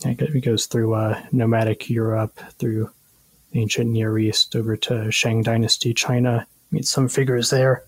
And 0.04 0.20
It 0.20 0.40
goes 0.40 0.66
through 0.66 0.94
uh, 0.94 1.22
nomadic 1.32 1.88
Europe, 1.90 2.38
through 2.58 2.90
ancient 3.54 3.90
Near 3.90 4.18
East, 4.18 4.54
over 4.56 4.76
to 4.76 5.10
Shang 5.10 5.42
Dynasty 5.42 5.94
China. 5.94 6.46
Meet 6.70 6.86
some 6.86 7.08
figures 7.08 7.50
there, 7.50 7.84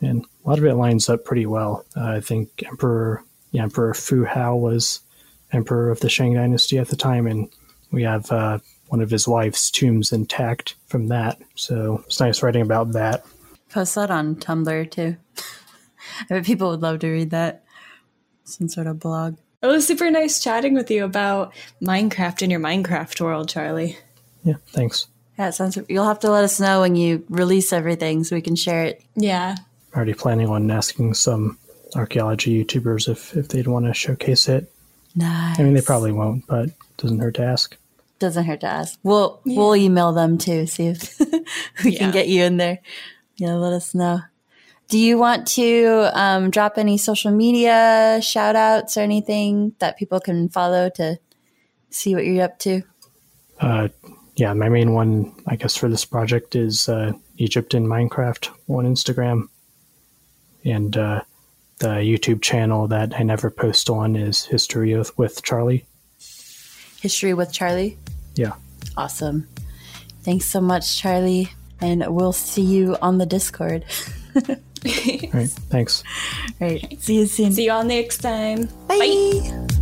and 0.00 0.24
a 0.44 0.48
lot 0.48 0.58
of 0.58 0.64
it 0.64 0.74
lines 0.74 1.08
up 1.08 1.24
pretty 1.24 1.46
well. 1.46 1.84
Uh, 1.96 2.12
I 2.12 2.20
think 2.20 2.62
Emperor 2.66 3.24
yeah, 3.52 3.62
Emperor 3.62 3.94
Fu 3.94 4.24
Hao 4.24 4.56
was 4.56 5.00
emperor 5.52 5.90
of 5.90 6.00
the 6.00 6.08
Shang 6.08 6.34
Dynasty 6.34 6.78
at 6.78 6.88
the 6.88 6.96
time, 6.96 7.26
and 7.26 7.48
we 7.92 8.02
have 8.02 8.30
uh, 8.32 8.58
one 8.88 9.00
of 9.00 9.10
his 9.10 9.28
wife's 9.28 9.70
tombs 9.70 10.10
intact 10.10 10.74
from 10.86 11.08
that. 11.08 11.38
So 11.54 12.02
it's 12.06 12.18
nice 12.18 12.42
writing 12.42 12.62
about 12.62 12.92
that. 12.92 13.24
Post 13.70 13.94
that 13.94 14.10
on 14.10 14.36
Tumblr 14.36 14.90
too. 14.90 15.16
I 16.20 16.24
bet 16.28 16.44
people 16.44 16.70
would 16.70 16.82
love 16.82 17.00
to 17.00 17.10
read 17.10 17.30
that. 17.30 17.64
Some 18.44 18.68
sort 18.68 18.86
of 18.86 18.98
blog. 18.98 19.36
It 19.62 19.66
was 19.66 19.86
super 19.86 20.10
nice 20.10 20.42
chatting 20.42 20.74
with 20.74 20.90
you 20.90 21.04
about 21.04 21.54
Minecraft 21.80 22.42
and 22.42 22.50
your 22.50 22.60
Minecraft 22.60 23.20
world, 23.20 23.48
Charlie. 23.48 23.96
Yeah, 24.44 24.54
thanks. 24.68 25.06
Yeah, 25.38 25.48
it 25.48 25.52
sounds. 25.52 25.78
You'll 25.88 26.06
have 26.06 26.20
to 26.20 26.30
let 26.30 26.44
us 26.44 26.60
know 26.60 26.80
when 26.80 26.94
you 26.94 27.24
release 27.28 27.72
everything 27.72 28.24
so 28.24 28.36
we 28.36 28.42
can 28.42 28.56
share 28.56 28.84
it. 28.84 29.02
Yeah. 29.14 29.56
I'm 29.58 29.96
already 29.96 30.14
planning 30.14 30.48
on 30.48 30.70
asking 30.70 31.14
some 31.14 31.58
archaeology 31.94 32.64
YouTubers 32.64 33.08
if, 33.08 33.36
if 33.36 33.48
they'd 33.48 33.66
want 33.66 33.86
to 33.86 33.94
showcase 33.94 34.48
it. 34.48 34.72
Nice. 35.14 35.58
I 35.58 35.62
mean, 35.62 35.74
they 35.74 35.80
probably 35.80 36.12
won't, 36.12 36.46
but 36.46 36.70
doesn't 36.96 37.18
hurt 37.18 37.34
to 37.34 37.42
ask. 37.42 37.76
Doesn't 38.18 38.44
hurt 38.44 38.60
to 38.60 38.66
ask. 38.66 38.98
We'll 39.02 39.40
yeah. 39.44 39.58
we'll 39.58 39.76
email 39.76 40.12
them 40.12 40.38
too, 40.38 40.66
see 40.66 40.86
if 40.86 41.18
we 41.84 41.92
yeah. 41.92 41.98
can 41.98 42.10
get 42.12 42.28
you 42.28 42.44
in 42.44 42.56
there. 42.56 42.78
Yeah, 43.36 43.54
let 43.54 43.72
us 43.72 43.94
know. 43.94 44.20
Do 44.88 44.98
you 44.98 45.18
want 45.18 45.46
to 45.48 46.10
um, 46.12 46.50
drop 46.50 46.76
any 46.76 46.98
social 46.98 47.30
media 47.30 48.20
shout 48.22 48.56
outs 48.56 48.96
or 48.96 49.00
anything 49.00 49.74
that 49.78 49.98
people 49.98 50.20
can 50.20 50.48
follow 50.50 50.90
to 50.90 51.18
see 51.90 52.14
what 52.14 52.24
you're 52.24 52.44
up 52.44 52.58
to? 52.60 52.82
Uh, 53.58 53.88
yeah, 54.36 54.52
my 54.54 54.68
main 54.68 54.92
one, 54.92 55.34
I 55.46 55.56
guess, 55.56 55.76
for 55.76 55.88
this 55.88 56.04
project 56.04 56.56
is 56.56 56.88
uh, 56.88 57.12
Egypt 57.36 57.74
in 57.74 57.86
Minecraft 57.86 58.48
on 58.68 58.84
Instagram. 58.84 59.48
And 60.64 60.96
uh, 60.96 61.22
the 61.78 61.88
YouTube 61.88 62.40
channel 62.40 62.86
that 62.88 63.18
I 63.18 63.24
never 63.24 63.50
post 63.50 63.90
on 63.90 64.16
is 64.16 64.44
History 64.44 64.96
with, 64.96 65.16
with 65.18 65.42
Charlie. 65.42 65.84
History 67.00 67.34
with 67.34 67.52
Charlie? 67.52 67.98
Yeah. 68.36 68.52
Awesome. 68.96 69.48
Thanks 70.22 70.46
so 70.46 70.60
much, 70.60 70.98
Charlie. 70.98 71.50
And 71.80 72.04
we'll 72.08 72.32
see 72.32 72.62
you 72.62 72.96
on 73.02 73.18
the 73.18 73.26
Discord. 73.26 73.84
All 74.36 74.56
right. 75.32 75.48
Thanks. 75.68 76.02
All 76.60 76.68
right. 76.68 76.96
See 77.00 77.16
you 77.18 77.26
soon. 77.26 77.52
See 77.52 77.64
you 77.64 77.72
all 77.72 77.84
next 77.84 78.18
time. 78.18 78.68
Bye. 78.88 78.98
Bye. 78.98 79.81